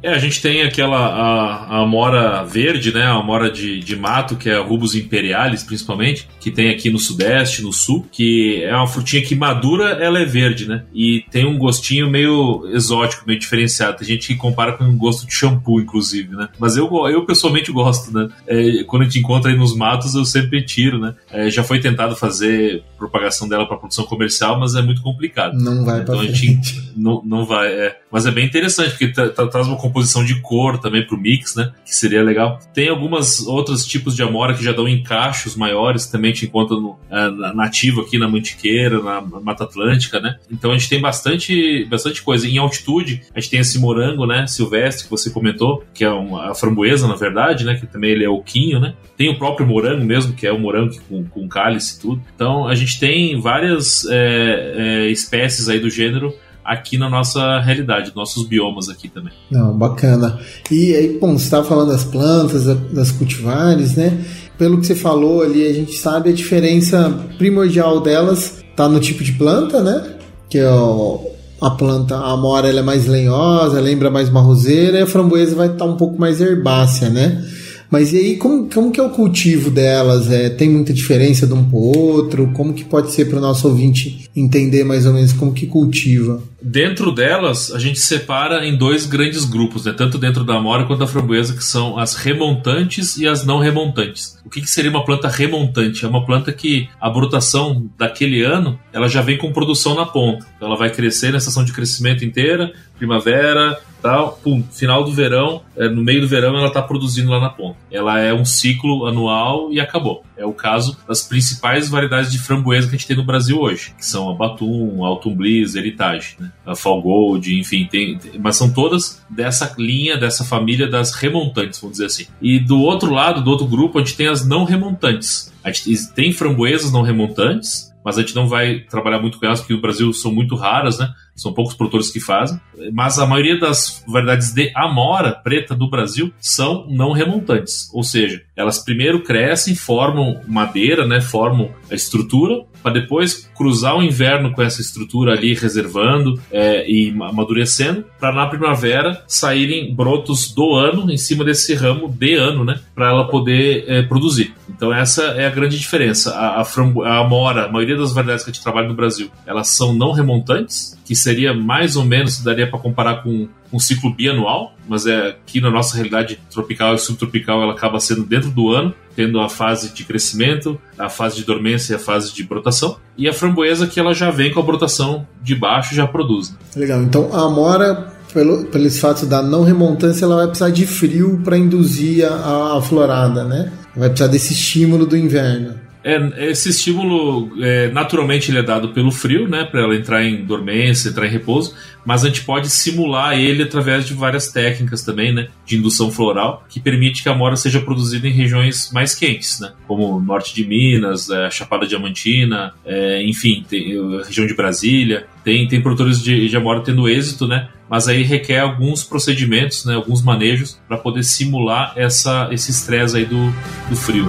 É, 0.02 0.10
a 0.10 0.18
gente 0.18 0.40
tem 0.40 0.62
aquela 0.62 0.98
a, 0.98 1.78
a 1.78 1.82
amora 1.82 2.44
verde, 2.44 2.92
né? 2.92 3.02
A 3.02 3.14
amora 3.14 3.50
de, 3.50 3.80
de 3.80 3.96
mato, 3.96 4.36
que 4.36 4.48
é 4.48 4.54
a 4.54 4.62
rubus 4.62 4.94
imperialis, 4.94 5.62
principalmente, 5.62 6.28
que 6.40 6.50
tem 6.50 6.70
aqui 6.70 6.90
no 6.90 6.98
sudeste, 6.98 7.62
no 7.62 7.72
sul, 7.72 8.06
que 8.10 8.62
é 8.62 8.74
uma 8.74 8.86
frutinha 8.86 9.22
que 9.22 9.34
madura, 9.34 9.98
ela 10.00 10.18
é 10.18 10.24
verde, 10.24 10.68
né? 10.68 10.84
E 10.94 11.24
tem 11.30 11.46
um 11.46 11.58
gostinho 11.58 12.10
meio 12.10 12.68
exótico, 12.72 13.24
meio 13.26 13.38
diferenciado. 13.38 13.98
Tem 13.98 14.06
gente 14.06 14.28
que 14.28 14.36
compara 14.36 14.72
com 14.72 14.84
um 14.84 14.96
gosto 14.96 15.26
de 15.26 15.34
shampoo, 15.34 15.80
inclusive, 15.80 16.34
né? 16.34 16.48
Mas 16.58 16.76
eu, 16.76 16.88
eu 17.08 17.24
pessoalmente 17.24 17.72
gosto, 17.72 18.12
né? 18.12 18.28
É, 18.46 18.75
quando 18.84 19.02
a 19.02 19.04
gente 19.04 19.18
encontra 19.18 19.50
aí 19.50 19.56
nos 19.56 19.74
matos, 19.74 20.14
eu 20.14 20.24
sempre 20.24 20.64
tiro, 20.64 20.98
né? 20.98 21.14
É, 21.30 21.50
já 21.50 21.62
foi 21.62 21.80
tentado 21.80 22.16
fazer 22.16 22.82
propagação 22.96 23.48
dela 23.48 23.66
para 23.66 23.76
produção 23.76 24.04
comercial, 24.04 24.58
mas 24.58 24.74
é 24.74 24.82
muito 24.82 25.02
complicado. 25.02 25.54
Não 25.54 25.84
vai 25.84 26.00
Então 26.00 26.20
a 26.20 26.26
gente 26.26 26.90
não, 26.96 27.22
não 27.24 27.44
vai. 27.44 27.68
É. 27.68 27.98
Mas 28.10 28.26
é 28.26 28.30
bem 28.30 28.46
interessante, 28.46 28.90
porque 28.90 29.08
traz 29.08 29.66
uma 29.66 29.76
composição 29.76 30.24
de 30.24 30.40
cor 30.40 30.78
também 30.78 31.06
pro 31.06 31.18
mix, 31.18 31.54
né? 31.54 31.72
Que 31.84 31.94
seria 31.94 32.22
legal. 32.22 32.58
Tem 32.72 32.88
algumas 32.88 33.40
outros 33.46 33.84
tipos 33.84 34.14
de 34.16 34.22
amora 34.22 34.54
que 34.54 34.64
já 34.64 34.72
dão 34.72 34.88
encachos 34.88 35.54
maiores, 35.54 36.06
também 36.06 36.32
te 36.32 36.46
encontra 36.46 36.76
no, 36.76 36.96
é, 37.10 37.30
nativo 37.54 38.00
aqui 38.00 38.18
na 38.18 38.28
Mantiqueira, 38.28 39.02
na 39.02 39.20
Mata 39.20 39.64
Atlântica, 39.64 40.20
né? 40.20 40.36
Então 40.50 40.70
a 40.70 40.78
gente 40.78 40.88
tem 40.88 41.00
bastante, 41.00 41.84
bastante 41.84 42.22
coisa. 42.22 42.48
Em 42.48 42.58
altitude, 42.58 43.22
a 43.34 43.40
gente 43.40 43.50
tem 43.50 43.60
esse 43.60 43.78
morango, 43.78 44.26
né? 44.26 44.46
Silvestre, 44.46 45.04
que 45.04 45.10
você 45.10 45.30
comentou, 45.30 45.84
que 45.92 46.04
é 46.04 46.10
uma, 46.10 46.50
a 46.50 46.54
framboesa, 46.54 47.06
na 47.06 47.16
verdade, 47.16 47.64
né? 47.64 47.74
Que 47.74 47.86
também 47.86 48.10
ele 48.10 48.24
é 48.24 48.28
o 48.28 48.42
quim 48.42 48.65
ninho, 48.66 48.80
né? 48.80 48.94
Tem 49.16 49.30
o 49.30 49.38
próprio 49.38 49.66
morango 49.66 50.04
mesmo, 50.04 50.32
que 50.32 50.46
é 50.46 50.52
o 50.52 50.58
morango 50.58 50.94
com, 51.08 51.24
com 51.24 51.48
cálice 51.48 51.96
e 51.96 52.00
tudo. 52.00 52.22
Então 52.34 52.66
a 52.66 52.74
gente 52.74 52.98
tem 52.98 53.40
várias 53.40 54.06
é, 54.06 54.74
é, 54.76 55.10
espécies 55.10 55.68
aí 55.68 55.78
do 55.78 55.88
gênero 55.88 56.34
aqui 56.64 56.98
na 56.98 57.08
nossa 57.08 57.60
realidade, 57.60 58.12
nossos 58.14 58.46
biomas 58.46 58.88
aqui 58.88 59.08
também. 59.08 59.32
Não, 59.50 59.76
bacana. 59.76 60.38
E 60.70 60.94
aí, 60.96 61.16
bom, 61.18 61.38
você 61.38 61.44
estava 61.44 61.64
falando 61.64 61.92
das 61.92 62.02
plantas, 62.02 62.64
das 62.92 63.12
cultivares, 63.12 63.94
né? 63.94 64.18
Pelo 64.58 64.80
que 64.80 64.86
você 64.86 64.94
falou 64.94 65.42
ali, 65.42 65.64
a 65.66 65.72
gente 65.72 65.92
sabe 65.92 66.30
a 66.30 66.32
diferença 66.32 67.24
primordial 67.38 68.00
delas 68.00 68.64
tá 68.74 68.88
no 68.88 68.98
tipo 68.98 69.22
de 69.22 69.32
planta, 69.32 69.80
né? 69.80 70.16
Que 70.50 70.58
é 70.58 70.68
o, 70.68 71.30
a 71.60 71.70
planta, 71.70 72.16
a 72.16 72.32
amora 72.32 72.68
ela 72.68 72.80
é 72.80 72.82
mais 72.82 73.06
lenhosa, 73.06 73.80
lembra 73.80 74.10
mais 74.10 74.28
uma 74.28 74.40
roseira, 74.40 74.98
e 74.98 75.02
a 75.02 75.06
framboesa 75.06 75.54
vai 75.54 75.68
estar 75.68 75.78
tá 75.78 75.84
um 75.84 75.96
pouco 75.96 76.18
mais 76.18 76.40
herbácea, 76.40 77.08
né? 77.08 77.44
Mas 77.90 78.12
e 78.12 78.16
aí, 78.16 78.36
como, 78.36 78.68
como 78.72 78.90
que 78.90 79.00
é 79.00 79.02
o 79.02 79.10
cultivo 79.10 79.70
delas? 79.70 80.30
É, 80.30 80.48
tem 80.50 80.68
muita 80.68 80.92
diferença 80.92 81.46
de 81.46 81.52
um 81.52 81.64
para 81.64 81.76
o 81.76 81.96
outro? 81.96 82.50
Como 82.52 82.74
que 82.74 82.84
pode 82.84 83.12
ser 83.12 83.26
para 83.26 83.38
o 83.38 83.40
nosso 83.40 83.68
ouvinte 83.68 84.28
entender 84.34 84.84
mais 84.84 85.06
ou 85.06 85.12
menos 85.12 85.32
como 85.32 85.52
que 85.52 85.66
cultiva? 85.66 86.42
Dentro 86.60 87.12
delas, 87.12 87.70
a 87.70 87.78
gente 87.78 87.98
separa 87.98 88.66
em 88.66 88.76
dois 88.76 89.04
grandes 89.04 89.44
grupos, 89.44 89.84
né? 89.84 89.92
tanto 89.92 90.16
dentro 90.16 90.42
da 90.42 90.54
amora 90.54 90.84
quanto 90.84 91.00
da 91.00 91.06
framboesa, 91.06 91.54
que 91.54 91.62
são 91.62 91.98
as 91.98 92.14
remontantes 92.14 93.16
e 93.18 93.28
as 93.28 93.44
não 93.44 93.58
remontantes. 93.58 94.38
O 94.44 94.48
que, 94.48 94.62
que 94.62 94.70
seria 94.70 94.90
uma 94.90 95.04
planta 95.04 95.28
remontante? 95.28 96.04
É 96.04 96.08
uma 96.08 96.24
planta 96.24 96.52
que 96.52 96.88
a 97.00 97.10
brotação 97.10 97.88
daquele 97.98 98.42
ano 98.42 98.78
ela 98.92 99.08
já 99.08 99.20
vem 99.20 99.36
com 99.36 99.52
produção 99.52 99.94
na 99.94 100.06
ponta. 100.06 100.46
Então 100.56 100.68
ela 100.68 100.76
vai 100.76 100.90
crescer 100.90 101.30
na 101.30 101.38
estação 101.38 101.64
de 101.64 101.72
crescimento 101.72 102.24
inteira, 102.24 102.72
primavera, 102.96 103.78
tal, 104.00 104.38
pum, 104.42 104.62
final 104.70 105.04
do 105.04 105.12
verão, 105.12 105.62
é, 105.76 105.88
no 105.88 106.02
meio 106.02 106.20
do 106.20 106.28
verão 106.28 106.56
ela 106.56 106.68
está 106.68 106.80
produzindo 106.80 107.30
lá 107.30 107.40
na 107.40 107.50
ponta. 107.50 107.76
Ela 107.90 108.20
é 108.20 108.32
um 108.32 108.44
ciclo 108.44 109.06
anual 109.06 109.72
e 109.72 109.80
acabou. 109.80 110.24
É 110.36 110.44
o 110.44 110.52
caso 110.52 110.96
das 111.08 111.22
principais 111.22 111.88
variedades 111.88 112.30
de 112.30 112.38
framboesa 112.38 112.88
que 112.88 112.94
a 112.94 112.98
gente 112.98 113.06
tem 113.06 113.16
no 113.16 113.24
Brasil 113.24 113.58
hoje, 113.58 113.94
que 113.96 114.04
são 114.04 114.28
a 114.30 114.34
Batum, 114.34 115.04
a 115.04 115.08
Autumn 115.08 115.34
Bliss, 115.34 115.74
Heritage, 115.74 116.36
né? 116.38 116.52
a 116.64 116.74
Fall 116.74 117.00
Gold, 117.02 117.58
enfim, 117.58 117.86
tem, 117.90 118.18
tem, 118.18 118.38
mas 118.38 118.56
são 118.56 118.70
todas 118.70 119.22
dessa 119.30 119.74
linha, 119.78 120.16
dessa 120.16 120.44
família 120.44 120.88
das 120.88 121.12
remontantes, 121.12 121.80
vamos 121.80 121.96
dizer 121.96 122.06
assim. 122.06 122.26
E 122.40 122.58
do 122.58 122.80
outro 122.80 123.10
lado, 123.12 123.42
do 123.42 123.50
outro 123.50 123.66
grupo, 123.66 123.98
a 123.98 124.02
gente 124.02 124.16
tem 124.16 124.28
as 124.28 124.46
não 124.46 124.64
remontantes. 124.64 125.52
A 125.64 125.70
gente 125.72 126.12
tem 126.12 126.32
framboesas 126.32 126.92
não 126.92 127.02
remontantes, 127.02 127.92
mas 128.06 128.16
a 128.16 128.20
gente 128.20 128.36
não 128.36 128.46
vai 128.46 128.84
trabalhar 128.88 129.18
muito 129.18 129.36
com 129.36 129.44
elas 129.44 129.58
porque 129.58 129.74
no 129.74 129.80
Brasil 129.80 130.12
são 130.12 130.32
muito 130.32 130.54
raras, 130.54 130.96
né? 130.96 131.12
São 131.34 131.52
poucos 131.52 131.74
produtores 131.74 132.08
que 132.08 132.20
fazem. 132.20 132.60
Mas 132.92 133.18
a 133.18 133.26
maioria 133.26 133.58
das 133.58 134.04
variedades 134.06 134.54
de 134.54 134.70
amora 134.76 135.32
preta 135.32 135.74
do 135.74 135.90
Brasil 135.90 136.32
são 136.40 136.86
não 136.88 137.10
remontantes. 137.10 137.90
Ou 137.92 138.04
seja, 138.04 138.44
elas 138.54 138.78
primeiro 138.78 139.24
crescem, 139.24 139.74
formam 139.74 140.40
madeira, 140.46 141.04
né? 141.04 141.20
Formam 141.20 141.74
a 141.90 141.96
estrutura, 141.96 142.64
para 142.86 142.92
depois 142.92 143.50
cruzar 143.56 143.96
o 143.96 144.02
inverno 144.02 144.52
com 144.52 144.62
essa 144.62 144.80
estrutura 144.80 145.32
ali 145.32 145.54
reservando 145.54 146.40
é, 146.52 146.88
e 146.88 147.10
amadurecendo, 147.20 148.04
para 148.20 148.32
na 148.32 148.46
primavera 148.46 149.24
saírem 149.26 149.92
brotos 149.92 150.54
do 150.54 150.72
ano 150.76 151.10
em 151.10 151.16
cima 151.16 151.44
desse 151.44 151.74
ramo 151.74 152.08
de 152.08 152.34
ano, 152.36 152.64
né? 152.64 152.78
Para 152.94 153.08
ela 153.08 153.26
poder 153.26 153.84
é, 153.88 154.02
produzir. 154.02 154.54
Então 154.68 154.94
essa 154.94 155.22
é 155.32 155.48
a 155.48 155.50
grande 155.50 155.76
diferença. 155.76 156.32
A, 156.36 156.60
a, 156.60 156.64
frambo, 156.64 157.02
a 157.02 157.18
amora, 157.18 157.64
a 157.64 157.72
maioria 157.72 157.96
das 157.96 158.12
variedades 158.12 158.44
que 158.44 158.52
a 158.52 158.54
gente 158.54 158.62
trabalha 158.62 158.86
no 158.86 158.94
Brasil, 158.94 159.32
elas 159.44 159.66
são 159.66 159.92
não 159.92 160.12
remontantes, 160.12 160.96
que 161.04 161.16
seria 161.16 161.52
mais 161.52 161.96
ou 161.96 162.04
menos, 162.04 162.40
daria 162.40 162.68
para 162.68 162.78
comparar 162.78 163.24
com 163.24 163.48
um 163.72 163.78
ciclo 163.78 164.12
bianual, 164.14 164.74
mas 164.88 165.06
é 165.06 165.28
aqui 165.28 165.60
na 165.60 165.70
nossa 165.70 165.94
realidade 165.94 166.38
tropical 166.50 166.94
e 166.94 166.98
subtropical 166.98 167.62
ela 167.62 167.72
acaba 167.72 168.00
sendo 168.00 168.24
dentro 168.24 168.50
do 168.50 168.70
ano, 168.70 168.94
tendo 169.14 169.40
a 169.40 169.48
fase 169.48 169.92
de 169.92 170.04
crescimento, 170.04 170.80
a 170.98 171.08
fase 171.08 171.36
de 171.36 171.44
dormência 171.44 171.92
e 171.92 171.96
a 171.96 171.98
fase 171.98 172.32
de 172.32 172.44
brotação. 172.44 172.96
E 173.16 173.28
a 173.28 173.32
framboesa 173.32 173.86
que 173.86 173.98
ela 173.98 174.14
já 174.14 174.30
vem 174.30 174.52
com 174.52 174.60
a 174.60 174.62
brotação 174.62 175.26
de 175.42 175.54
baixo 175.54 175.94
já 175.94 176.06
produz. 176.06 176.50
Né? 176.50 176.56
Legal. 176.76 177.02
Então 177.02 177.30
a 177.32 177.46
amora 177.46 178.12
pelo, 178.32 178.66
pelos 178.66 178.98
fatos 178.98 179.26
da 179.26 179.42
não 179.42 179.62
remontância, 179.62 180.24
ela 180.24 180.36
vai 180.36 180.46
precisar 180.46 180.70
de 180.70 180.86
frio 180.86 181.40
para 181.42 181.56
induzir 181.56 182.30
a, 182.30 182.76
a 182.76 182.82
florada, 182.82 183.44
né? 183.44 183.72
Vai 183.96 184.10
precisar 184.10 184.30
desse 184.30 184.52
estímulo 184.52 185.06
do 185.06 185.16
inverno. 185.16 185.85
É, 186.06 186.50
esse 186.50 186.68
estímulo, 186.68 187.50
é, 187.60 187.88
naturalmente, 187.88 188.48
ele 188.48 188.60
é 188.60 188.62
dado 188.62 188.90
pelo 188.90 189.10
frio, 189.10 189.48
né, 189.48 189.64
para 189.64 189.80
ela 189.80 189.96
entrar 189.96 190.24
em 190.24 190.44
dormência, 190.44 191.08
entrar 191.08 191.26
em 191.26 191.30
repouso, 191.30 191.74
mas 192.04 192.24
a 192.24 192.28
gente 192.28 192.44
pode 192.44 192.70
simular 192.70 193.36
ele 193.36 193.64
através 193.64 194.06
de 194.06 194.14
várias 194.14 194.46
técnicas 194.52 195.02
também, 195.02 195.34
né, 195.34 195.48
de 195.66 195.76
indução 195.76 196.12
floral, 196.12 196.64
que 196.68 196.78
permite 196.78 197.24
que 197.24 197.28
a 197.28 197.32
amora 197.32 197.56
seja 197.56 197.80
produzida 197.80 198.28
em 198.28 198.30
regiões 198.30 198.92
mais 198.92 199.16
quentes, 199.16 199.58
né, 199.58 199.72
como 199.88 200.20
norte 200.20 200.54
de 200.54 200.64
Minas, 200.64 201.28
é, 201.28 201.50
Chapada 201.50 201.88
Diamantina, 201.88 202.72
é, 202.84 203.20
enfim, 203.24 203.64
tem, 203.68 203.96
região 204.24 204.46
de 204.46 204.54
Brasília. 204.54 205.26
Tem, 205.42 205.66
tem 205.66 205.80
produtores 205.80 206.22
de, 206.22 206.48
de 206.48 206.56
amora 206.56 206.82
tendo 206.82 207.08
êxito, 207.08 207.48
né, 207.48 207.68
mas 207.90 208.06
aí 208.06 208.22
requer 208.22 208.60
alguns 208.60 209.02
procedimentos, 209.02 209.84
né, 209.84 209.96
alguns 209.96 210.22
manejos 210.22 210.80
para 210.86 210.98
poder 210.98 211.24
simular 211.24 211.94
essa, 211.96 212.48
esse 212.52 212.70
estresse 212.70 213.16
aí 213.16 213.24
do, 213.24 213.52
do 213.90 213.96
frio. 213.96 214.26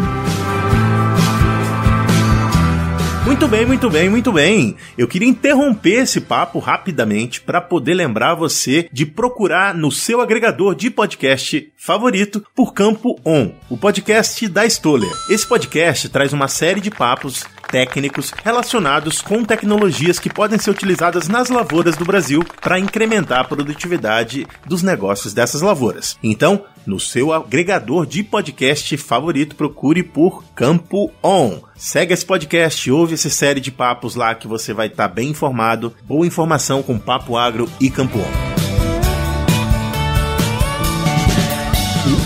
Muito 3.28 3.46
bem, 3.46 3.66
muito 3.66 3.90
bem, 3.90 4.10
muito 4.10 4.32
bem. 4.32 4.78
Eu 4.98 5.06
queria 5.06 5.28
interromper 5.28 6.04
esse 6.04 6.22
papo 6.22 6.60
rapidamente 6.60 7.42
para 7.42 7.60
poder 7.60 7.94
lembrar 7.94 8.36
você 8.36 8.88
de 8.90 9.06
procurar 9.06 9.76
no 9.76 9.92
seu 9.92 10.22
agregador 10.22 10.74
de 10.74 10.90
podcast 10.90 11.70
favorito 11.76 12.42
por 12.56 12.74
Campo 12.74 13.20
On, 13.26 13.52
o 13.70 13.78
podcast 13.78 14.48
da 14.48 14.66
Stoller. 14.66 15.12
Esse 15.30 15.46
podcast 15.46 16.08
traz 16.08 16.32
uma 16.32 16.48
série 16.48 16.80
de 16.80 16.90
papos 16.90 17.46
técnicos 17.70 18.32
relacionados 18.46 19.22
com 19.22 19.44
tecnologias 19.44 20.20
que 20.20 20.30
podem 20.30 20.58
ser 20.58 20.72
utilizadas 20.72 21.28
nas 21.28 21.50
lavouras 21.50 21.98
do 21.98 22.06
Brasil 22.06 22.46
para 22.62 22.80
incrementar 22.80 23.42
a 23.42 23.44
produtividade 23.44 24.48
dos 24.66 24.82
negócios 24.82 25.34
dessas 25.34 25.62
lavouras. 25.62 26.18
Então, 26.24 26.64
no 26.88 27.00
seu 27.00 27.34
agregador 27.34 28.06
de 28.06 28.24
podcast 28.24 28.96
favorito, 28.96 29.56
procure 29.58 30.02
por 30.02 30.44
Campo 30.56 31.12
On. 31.22 31.60
Segue 31.76 32.14
esse 32.14 32.26
podcast, 32.26 32.90
ouve 32.90 33.14
essa 33.14 33.30
série 33.30 33.60
de 33.60 33.72
papos 33.72 34.16
lá 34.16 34.34
que 34.34 34.48
você 34.48 34.74
vai 34.74 34.88
estar 34.88 35.10
tá 35.10 35.14
bem 35.14 35.30
informado. 35.30 35.94
Boa 36.08 36.26
informação 36.26 36.82
com 36.82 36.98
Papo 36.98 37.36
Agro 37.36 37.70
e 37.80 37.90
Campo 37.90 38.18
On. 38.18 38.48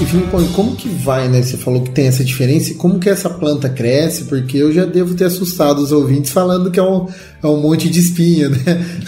E, 0.02 0.54
como 0.54 0.76
que 0.76 0.89
vai, 0.89 1.28
né? 1.28 1.41
Você 1.41 1.58
falou 1.58 1.84
que 1.84 1.91
tem 1.91 2.08
essa 2.08 2.24
diferença, 2.24 2.71
e 2.71 2.74
como 2.74 3.00
que 3.00 3.10
essa 3.10 3.30
planta 3.30 3.69
cresce? 3.69 4.26
Porque 4.26 4.58
eu 4.58 4.71
já 4.71 4.84
devo 4.84 5.13
ter 5.13 5.26
assustado 5.26 5.80
os 5.80 5.91
ouvintes 5.91 6.32
falando 6.32 6.71
que 6.71 6.80
é 6.80 6.84
um, 6.84 7.08
é 7.41 7.47
um 7.47 7.62
monte 7.62 7.89
de 7.89 8.00
espinha, 8.00 8.50
né? 8.50 8.60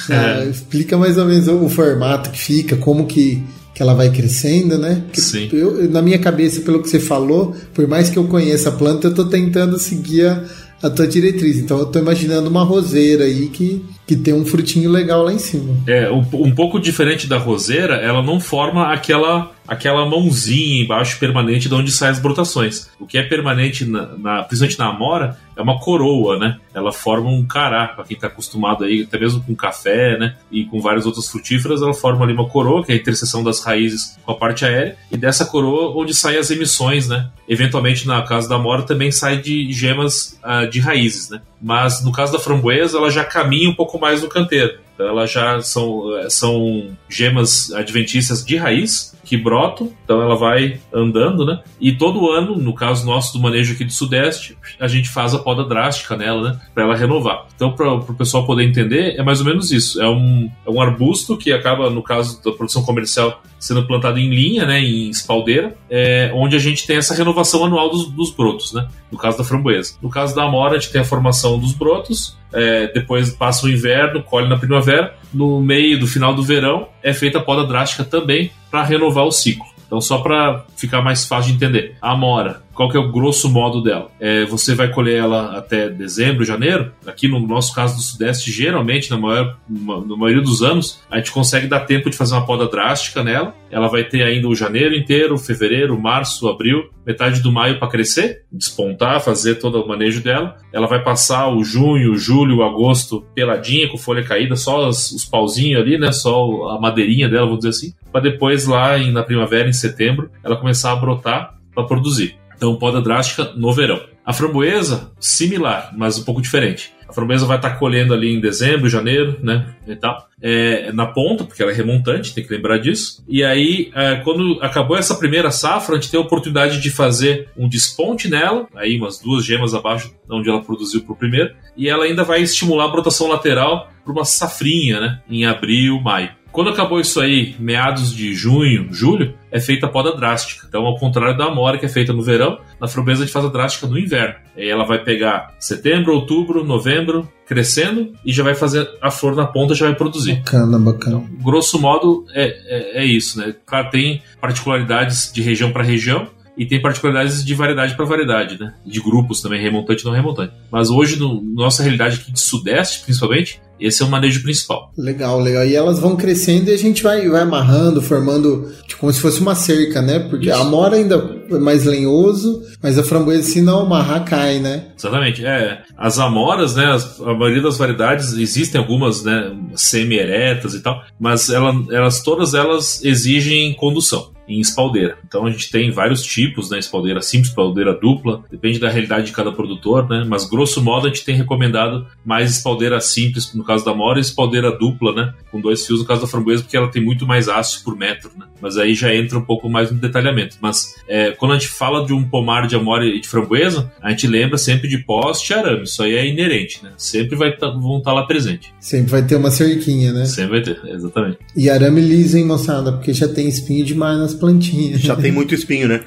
É. 0.09 0.15
Ah, 0.15 0.45
explica 0.45 0.97
mais 0.97 1.17
ou 1.17 1.25
menos 1.25 1.47
o 1.47 1.67
formato 1.67 2.29
que 2.29 2.39
fica, 2.39 2.75
como 2.75 3.05
que, 3.05 3.43
que 3.73 3.81
ela 3.81 3.93
vai 3.93 4.11
crescendo, 4.11 4.77
né? 4.77 5.03
Sim. 5.13 5.49
Eu, 5.51 5.89
na 5.89 6.01
minha 6.01 6.19
cabeça, 6.19 6.61
pelo 6.61 6.81
que 6.81 6.89
você 6.89 6.99
falou, 6.99 7.55
por 7.73 7.87
mais 7.87 8.09
que 8.09 8.17
eu 8.17 8.25
conheça 8.25 8.69
a 8.69 8.71
planta, 8.71 9.07
eu 9.07 9.11
estou 9.11 9.25
tentando 9.25 9.79
seguir 9.79 10.27
a, 10.27 10.43
a 10.83 10.89
tua 10.89 11.07
diretriz. 11.07 11.57
Então 11.57 11.79
eu 11.79 11.85
estou 11.85 12.01
imaginando 12.01 12.49
uma 12.49 12.63
roseira 12.63 13.23
aí 13.23 13.47
que, 13.47 13.83
que 14.05 14.15
tem 14.15 14.33
um 14.33 14.45
frutinho 14.45 14.89
legal 14.89 15.23
lá 15.23 15.33
em 15.33 15.39
cima. 15.39 15.75
É, 15.87 16.11
um, 16.11 16.25
um 16.33 16.51
pouco 16.53 16.79
diferente 16.79 17.27
da 17.27 17.37
roseira, 17.37 17.95
ela 17.95 18.21
não 18.21 18.39
forma 18.39 18.91
aquela 18.93 19.51
aquela 19.67 20.05
mãozinha 20.05 20.83
embaixo 20.83 21.17
permanente 21.19 21.69
de 21.69 21.73
onde 21.73 21.91
saem 21.91 22.11
as 22.11 22.19
brotações. 22.19 22.89
O 22.99 23.05
que 23.05 23.17
é 23.17 23.23
permanente, 23.23 23.85
na, 23.85 24.07
na, 24.17 24.43
principalmente 24.43 24.79
na 24.79 24.87
amora, 24.87 25.37
é 25.55 25.61
uma 25.61 25.79
coroa, 25.79 26.37
né? 26.37 26.57
Ela 26.73 26.91
forma 26.91 27.29
um 27.29 27.45
cará, 27.45 27.87
para 27.87 28.03
quem 28.03 28.15
está 28.15 28.27
acostumado 28.27 28.83
aí, 28.83 29.03
até 29.03 29.19
mesmo 29.19 29.41
com 29.43 29.55
café, 29.55 30.17
né? 30.17 30.35
E 30.51 30.65
com 30.65 30.81
várias 30.81 31.05
outras 31.05 31.29
frutíferas, 31.29 31.81
ela 31.81 31.93
forma 31.93 32.25
ali 32.25 32.33
uma 32.33 32.47
coroa, 32.47 32.83
que 32.83 32.91
é 32.91 32.95
a 32.95 32.97
interseção 32.97 33.43
das 33.43 33.63
raízes 33.63 34.17
com 34.25 34.31
a 34.31 34.35
parte 34.35 34.65
aérea, 34.65 34.97
e 35.11 35.17
dessa 35.17 35.45
coroa 35.45 35.95
onde 35.95 36.13
saem 36.13 36.39
as 36.39 36.51
emissões, 36.51 37.07
né? 37.07 37.29
Eventualmente, 37.47 38.07
na 38.07 38.21
casa 38.23 38.49
da 38.49 38.55
amora, 38.55 38.83
também 38.83 39.11
sai 39.11 39.37
de 39.37 39.71
gemas 39.71 40.39
uh, 40.43 40.69
de 40.69 40.79
raízes, 40.79 41.29
né? 41.29 41.41
Mas 41.61 42.03
no 42.03 42.11
caso 42.11 42.33
da 42.33 42.39
framboesa, 42.39 42.97
ela 42.97 43.09
já 43.09 43.23
caminha 43.23 43.69
um 43.69 43.75
pouco 43.75 43.92
mais 43.99 44.21
no 44.21 44.29
canteiro. 44.29 44.79
Então, 44.93 45.07
elas 45.07 45.31
já 45.31 45.61
são, 45.61 46.03
são 46.29 46.95
gemas 47.09 47.71
adventícias 47.73 48.45
de 48.45 48.55
raiz, 48.57 49.13
que 49.23 49.37
brotam, 49.37 49.91
então 50.03 50.21
ela 50.21 50.35
vai 50.35 50.79
andando, 50.93 51.45
né? 51.45 51.61
E 51.79 51.93
todo 51.93 52.29
ano, 52.29 52.57
no 52.57 52.73
caso 52.73 53.05
nosso 53.05 53.33
do 53.33 53.39
manejo 53.39 53.73
aqui 53.73 53.85
do 53.85 53.91
Sudeste, 53.91 54.57
a 54.79 54.87
gente 54.87 55.09
faz 55.09 55.33
a 55.33 55.39
poda 55.39 55.63
drástica 55.63 56.15
nela, 56.15 56.51
né? 56.51 56.59
Para 56.73 56.83
ela 56.83 56.95
renovar. 56.95 57.47
Então, 57.55 57.71
para 57.71 57.93
o 57.93 58.15
pessoal 58.15 58.45
poder 58.45 58.65
entender, 58.65 59.15
é 59.17 59.23
mais 59.23 59.39
ou 59.39 59.45
menos 59.45 59.71
isso. 59.71 60.01
É 60.01 60.07
um, 60.07 60.51
é 60.65 60.69
um 60.69 60.81
arbusto 60.81 61.37
que 61.37 61.51
acaba, 61.53 61.89
no 61.89 62.03
caso 62.03 62.43
da 62.43 62.51
produção 62.51 62.83
comercial, 62.83 63.41
sendo 63.57 63.87
plantado 63.87 64.19
em 64.19 64.29
linha, 64.29 64.65
né? 64.65 64.79
Em 64.79 65.09
espaldeira, 65.09 65.75
é, 65.89 66.31
onde 66.35 66.55
a 66.55 66.59
gente 66.59 66.85
tem 66.85 66.97
essa 66.97 67.15
renovação 67.15 67.63
anual 67.63 67.89
dos, 67.89 68.11
dos 68.11 68.29
brotos, 68.31 68.73
né? 68.73 68.87
No 69.11 69.17
caso 69.17 69.37
da 69.37 69.43
framboesa. 69.43 69.95
No 70.01 70.09
caso 70.09 70.35
da 70.35 70.43
amora, 70.43 70.75
a 70.75 70.79
gente 70.79 70.91
tem 70.91 71.01
a 71.01 71.05
formação 71.05 71.57
dos 71.57 71.73
brotos, 71.73 72.37
é, 72.53 72.87
depois 72.93 73.31
passa 73.31 73.65
o 73.65 73.69
inverno, 73.69 74.23
colhe 74.23 74.47
na 74.47 74.57
primavera, 74.57 75.15
no 75.33 75.59
meio 75.59 75.99
do 75.99 76.07
final 76.07 76.33
do 76.33 76.43
verão 76.43 76.87
é 77.01 77.13
feita 77.13 77.39
a 77.39 77.41
poda 77.41 77.65
drástica 77.65 78.03
também 78.03 78.51
para 78.69 78.83
renovar 78.83 79.25
o 79.25 79.31
ciclo. 79.31 79.65
Então, 79.85 79.99
só 79.99 80.19
para 80.19 80.65
ficar 80.75 81.01
mais 81.01 81.25
fácil 81.25 81.51
de 81.51 81.57
entender, 81.57 81.95
amora 82.01 82.61
qual 82.73 82.89
que 82.89 82.97
é 82.97 82.99
o 82.99 83.11
grosso 83.11 83.49
modo 83.49 83.81
dela? 83.81 84.09
É, 84.19 84.45
você 84.45 84.73
vai 84.73 84.89
colher 84.89 85.19
ela 85.19 85.57
até 85.57 85.89
dezembro, 85.89 86.43
janeiro. 86.43 86.91
Aqui 87.05 87.27
no 87.27 87.39
nosso 87.39 87.73
caso 87.73 87.95
do 87.95 88.01
Sudeste, 88.01 88.51
geralmente, 88.51 89.09
na, 89.09 89.17
maior, 89.17 89.57
na 89.69 90.17
maioria 90.17 90.41
dos 90.41 90.61
anos, 90.61 91.01
a 91.09 91.17
gente 91.17 91.31
consegue 91.31 91.67
dar 91.67 91.81
tempo 91.81 92.09
de 92.09 92.17
fazer 92.17 92.33
uma 92.33 92.45
poda 92.45 92.67
drástica 92.67 93.23
nela. 93.23 93.55
Ela 93.69 93.87
vai 93.87 94.03
ter 94.03 94.23
ainda 94.23 94.47
o 94.47 94.55
janeiro 94.55 94.95
inteiro, 94.95 95.37
fevereiro, 95.37 95.99
março, 95.99 96.47
abril, 96.47 96.89
metade 97.05 97.41
do 97.41 97.51
maio 97.51 97.79
para 97.79 97.87
crescer, 97.87 98.43
despontar, 98.51 99.21
fazer 99.21 99.55
todo 99.55 99.81
o 99.81 99.87
manejo 99.87 100.23
dela. 100.23 100.57
Ela 100.71 100.87
vai 100.87 101.03
passar 101.03 101.49
o 101.49 101.63
junho, 101.63 102.15
julho, 102.15 102.63
agosto 102.63 103.25
peladinha, 103.35 103.89
com 103.89 103.97
folha 103.97 104.23
caída, 104.23 104.55
só 104.55 104.87
os, 104.87 105.11
os 105.11 105.25
pauzinhos 105.25 105.81
ali, 105.81 105.97
né? 105.97 106.11
Só 106.11 106.69
a 106.69 106.79
madeirinha 106.79 107.29
dela, 107.29 107.45
vamos 107.45 107.59
dizer 107.59 107.69
assim. 107.69 107.93
Para 108.11 108.21
depois, 108.21 108.65
lá 108.65 108.97
em, 108.97 109.11
na 109.11 109.23
primavera, 109.23 109.69
em 109.69 109.73
setembro, 109.73 110.29
ela 110.43 110.57
começar 110.57 110.91
a 110.91 110.95
brotar 110.95 111.55
para 111.73 111.83
produzir. 111.83 112.37
Então, 112.63 112.77
poda 112.77 113.01
drástica 113.01 113.51
no 113.57 113.73
verão. 113.73 114.01
A 114.25 114.31
framboesa, 114.31 115.11
similar, 115.19 115.91
mas 115.97 116.17
um 116.17 116.23
pouco 116.23 116.41
diferente. 116.41 116.93
A 117.09 117.11
framboesa 117.11 117.45
vai 117.45 117.57
estar 117.57 117.71
colhendo 117.71 118.13
ali 118.13 118.33
em 118.33 118.39
dezembro, 118.39 118.87
janeiro, 118.87 119.37
né? 119.43 119.75
E 119.85 119.97
tal. 119.97 120.29
É, 120.41 120.89
na 120.93 121.05
ponta, 121.05 121.43
porque 121.43 121.61
ela 121.61 121.73
é 121.73 121.75
remontante, 121.75 122.33
tem 122.33 122.41
que 122.41 122.53
lembrar 122.53 122.77
disso. 122.77 123.21
E 123.27 123.43
aí, 123.43 123.91
é, 123.93 124.15
quando 124.23 124.59
acabou 124.61 124.95
essa 124.95 125.13
primeira 125.15 125.51
safra, 125.51 125.97
a 125.97 125.99
gente 125.99 126.09
tem 126.09 126.17
a 126.17 126.23
oportunidade 126.23 126.79
de 126.79 126.89
fazer 126.89 127.49
um 127.57 127.67
desponte 127.67 128.29
nela, 128.29 128.65
aí 128.77 128.97
umas 128.97 129.19
duas 129.19 129.43
gemas 129.43 129.73
abaixo 129.73 130.07
de 130.07 130.33
onde 130.33 130.49
ela 130.49 130.63
produziu 130.63 131.01
para 131.01 131.11
o 131.11 131.17
primeiro. 131.17 131.53
E 131.75 131.89
ela 131.89 132.05
ainda 132.05 132.23
vai 132.23 132.41
estimular 132.41 132.85
a 132.85 132.91
brotação 132.91 133.27
lateral 133.27 133.89
para 134.05 134.13
uma 134.13 134.23
safrinha, 134.23 135.01
né? 135.01 135.21
Em 135.29 135.45
abril, 135.45 135.99
maio. 135.99 136.29
Quando 136.53 136.69
acabou 136.69 136.99
isso 136.99 137.19
aí, 137.19 137.55
meados 137.59 138.15
de 138.15 138.35
junho, 138.35 138.87
julho, 138.91 139.33
é 139.51 139.59
feita 139.59 139.87
a 139.87 139.89
poda 139.89 140.15
drástica. 140.15 140.67
Então, 140.69 140.85
ao 140.85 140.95
contrário 140.99 141.35
da 141.35 141.45
amora, 141.45 141.79
que 141.79 141.85
é 141.87 141.89
feita 141.89 142.13
no 142.13 142.21
verão, 142.21 142.59
na 142.79 142.87
framboesa 142.87 143.23
a 143.23 143.25
gente 143.25 143.33
faz 143.33 143.43
a 143.43 143.49
drástica 143.49 143.87
no 143.87 143.97
inverno. 143.97 144.35
Aí 144.55 144.69
ela 144.69 144.85
vai 144.85 145.03
pegar 145.03 145.55
setembro, 145.59 146.13
outubro, 146.13 146.63
novembro, 146.63 147.27
crescendo 147.47 148.13
e 148.23 148.31
já 148.31 148.43
vai 148.43 148.53
fazer 148.53 148.87
a 149.01 149.09
flor 149.09 149.35
na 149.35 149.47
ponta, 149.47 149.73
já 149.73 149.87
vai 149.87 149.95
produzir. 149.95 150.35
Bacana, 150.35 150.77
bacana. 150.77 151.23
Então, 151.25 151.43
grosso 151.43 151.79
modo, 151.79 152.23
é, 152.35 152.45
é, 152.45 153.03
é 153.03 153.05
isso, 153.05 153.39
né? 153.39 153.55
Claro, 153.65 153.89
tem 153.89 154.21
particularidades 154.39 155.33
de 155.33 155.41
região 155.41 155.71
para 155.71 155.83
região, 155.83 156.27
e 156.55 156.65
tem 156.65 156.81
particularidades 156.81 157.43
de 157.43 157.55
variedade 157.55 157.95
para 157.95 158.05
variedade, 158.05 158.59
né? 158.59 158.75
De 158.85 159.01
grupos 159.01 159.41
também, 159.41 159.59
remontante 159.59 160.03
e 160.03 160.05
não 160.05 160.13
remontante. 160.13 160.53
Mas 160.71 160.89
hoje, 160.89 161.17
no 161.17 161.41
nossa 161.41 161.81
realidade 161.81 162.17
aqui 162.17 162.31
de 162.31 162.39
Sudeste, 162.39 163.03
principalmente, 163.03 163.59
esse 163.85 164.01
é 164.01 164.05
o 164.05 164.09
manejo 164.09 164.41
principal. 164.41 164.91
Legal, 164.97 165.39
legal. 165.39 165.65
E 165.65 165.75
elas 165.75 165.99
vão 165.99 166.15
crescendo 166.15 166.69
e 166.69 166.73
a 166.73 166.77
gente 166.77 167.03
vai, 167.03 167.27
vai 167.27 167.41
amarrando, 167.41 168.01
formando 168.01 168.71
tipo, 168.87 169.01
como 169.01 169.11
se 169.11 169.19
fosse 169.19 169.41
uma 169.41 169.55
cerca, 169.55 170.01
né? 170.01 170.19
Porque 170.19 170.49
Isso. 170.49 170.57
a 170.57 170.61
amora 170.61 170.95
ainda 170.95 171.43
é 171.49 171.59
mais 171.59 171.85
lenhoso, 171.85 172.63
mas 172.81 172.97
a 172.97 173.03
framboesa, 173.03 173.43
se 173.43 173.61
não 173.61 173.81
amarrar, 173.81 174.25
cai, 174.25 174.59
né? 174.59 174.87
Exatamente. 174.97 175.45
É, 175.45 175.81
as 175.97 176.19
amoras, 176.19 176.75
né? 176.75 176.85
A 177.21 177.33
maioria 177.33 177.61
das 177.61 177.77
variedades, 177.77 178.33
existem 178.33 178.79
algumas, 178.79 179.23
né? 179.23 179.51
Semi-eretas 179.75 180.73
e 180.73 180.79
tal, 180.79 181.03
mas 181.19 181.49
ela, 181.49 181.73
elas, 181.91 182.21
todas 182.21 182.53
elas 182.53 183.03
exigem 183.03 183.73
condução 183.73 184.32
em 184.47 184.59
espaldeira. 184.59 185.17
Então 185.25 185.45
a 185.45 185.51
gente 185.51 185.69
tem 185.71 185.91
vários 185.91 186.23
tipos, 186.23 186.69
né? 186.69 186.79
Espaldeira 186.79 187.21
simples, 187.21 187.49
espaldeira 187.49 187.93
dupla, 187.93 188.43
depende 188.49 188.79
da 188.79 188.89
realidade 188.89 189.27
de 189.27 189.31
cada 189.31 189.51
produtor, 189.51 190.07
né? 190.09 190.25
Mas 190.27 190.45
grosso 190.45 190.81
modo 190.81 191.07
a 191.07 191.09
gente 191.09 191.25
tem 191.25 191.35
recomendado 191.35 192.05
mais 192.25 192.51
espaldeira 192.51 192.99
simples 192.99 193.53
no 193.53 193.63
caso 193.63 193.85
da 193.85 193.93
mora 193.93 194.19
e 194.19 194.21
espaldeira 194.21 194.71
dupla, 194.71 195.13
né? 195.13 195.33
Com 195.51 195.61
dois 195.61 195.85
fios 195.85 195.99
no 195.99 196.05
caso 196.05 196.21
da 196.21 196.27
framboesa, 196.27 196.63
porque 196.63 196.77
ela 196.77 196.89
tem 196.89 197.03
muito 197.03 197.25
mais 197.25 197.47
aço 197.47 197.83
por 197.83 197.95
metro, 197.95 198.31
né? 198.37 198.45
Mas 198.61 198.77
aí 198.77 198.93
já 198.93 199.13
entra 199.13 199.37
um 199.37 199.45
pouco 199.45 199.69
mais 199.69 199.91
no 199.91 199.97
detalhamento. 199.97 200.57
Mas 200.61 200.95
é, 201.07 201.31
quando 201.31 201.51
a 201.51 201.55
gente 201.55 201.67
fala 201.67 202.05
de 202.05 202.13
um 202.13 202.23
pomar 202.23 202.67
de 202.67 202.75
amora 202.75 203.05
e 203.05 203.19
de 203.19 203.27
framboesa, 203.27 203.91
a 204.01 204.09
gente 204.11 204.27
lembra 204.27 204.57
sempre 204.57 204.87
de 204.87 204.97
poste 204.99 205.51
e 205.51 205.55
arame. 205.55 205.83
Isso 205.83 206.01
aí 206.01 206.15
é 206.15 206.27
inerente, 206.27 206.83
né? 206.83 206.91
Sempre 206.97 207.35
vai 207.35 207.55
tá, 207.55 207.69
vão 207.69 207.97
estar 207.97 208.11
tá 208.11 208.13
lá 208.13 208.25
presente. 208.25 208.73
Sempre 208.79 209.11
vai 209.11 209.25
ter 209.25 209.35
uma 209.35 209.51
cerquinha, 209.51 210.13
né? 210.13 210.25
Sempre 210.25 210.51
vai 210.51 210.61
ter, 210.61 210.79
exatamente. 210.89 211.37
E 211.55 211.69
arame 211.69 212.01
liso, 212.01 212.37
hein, 212.37 212.45
moçada? 212.45 212.91
Porque 212.91 213.13
já 213.13 213.27
tem 213.27 213.47
espinho 213.47 213.85
demais 213.85 214.17
nas 214.17 214.32
plantinhas. 214.33 215.01
Já 215.01 215.15
tem 215.15 215.31
muito 215.31 215.53
espinho, 215.53 215.87
né? 215.87 216.01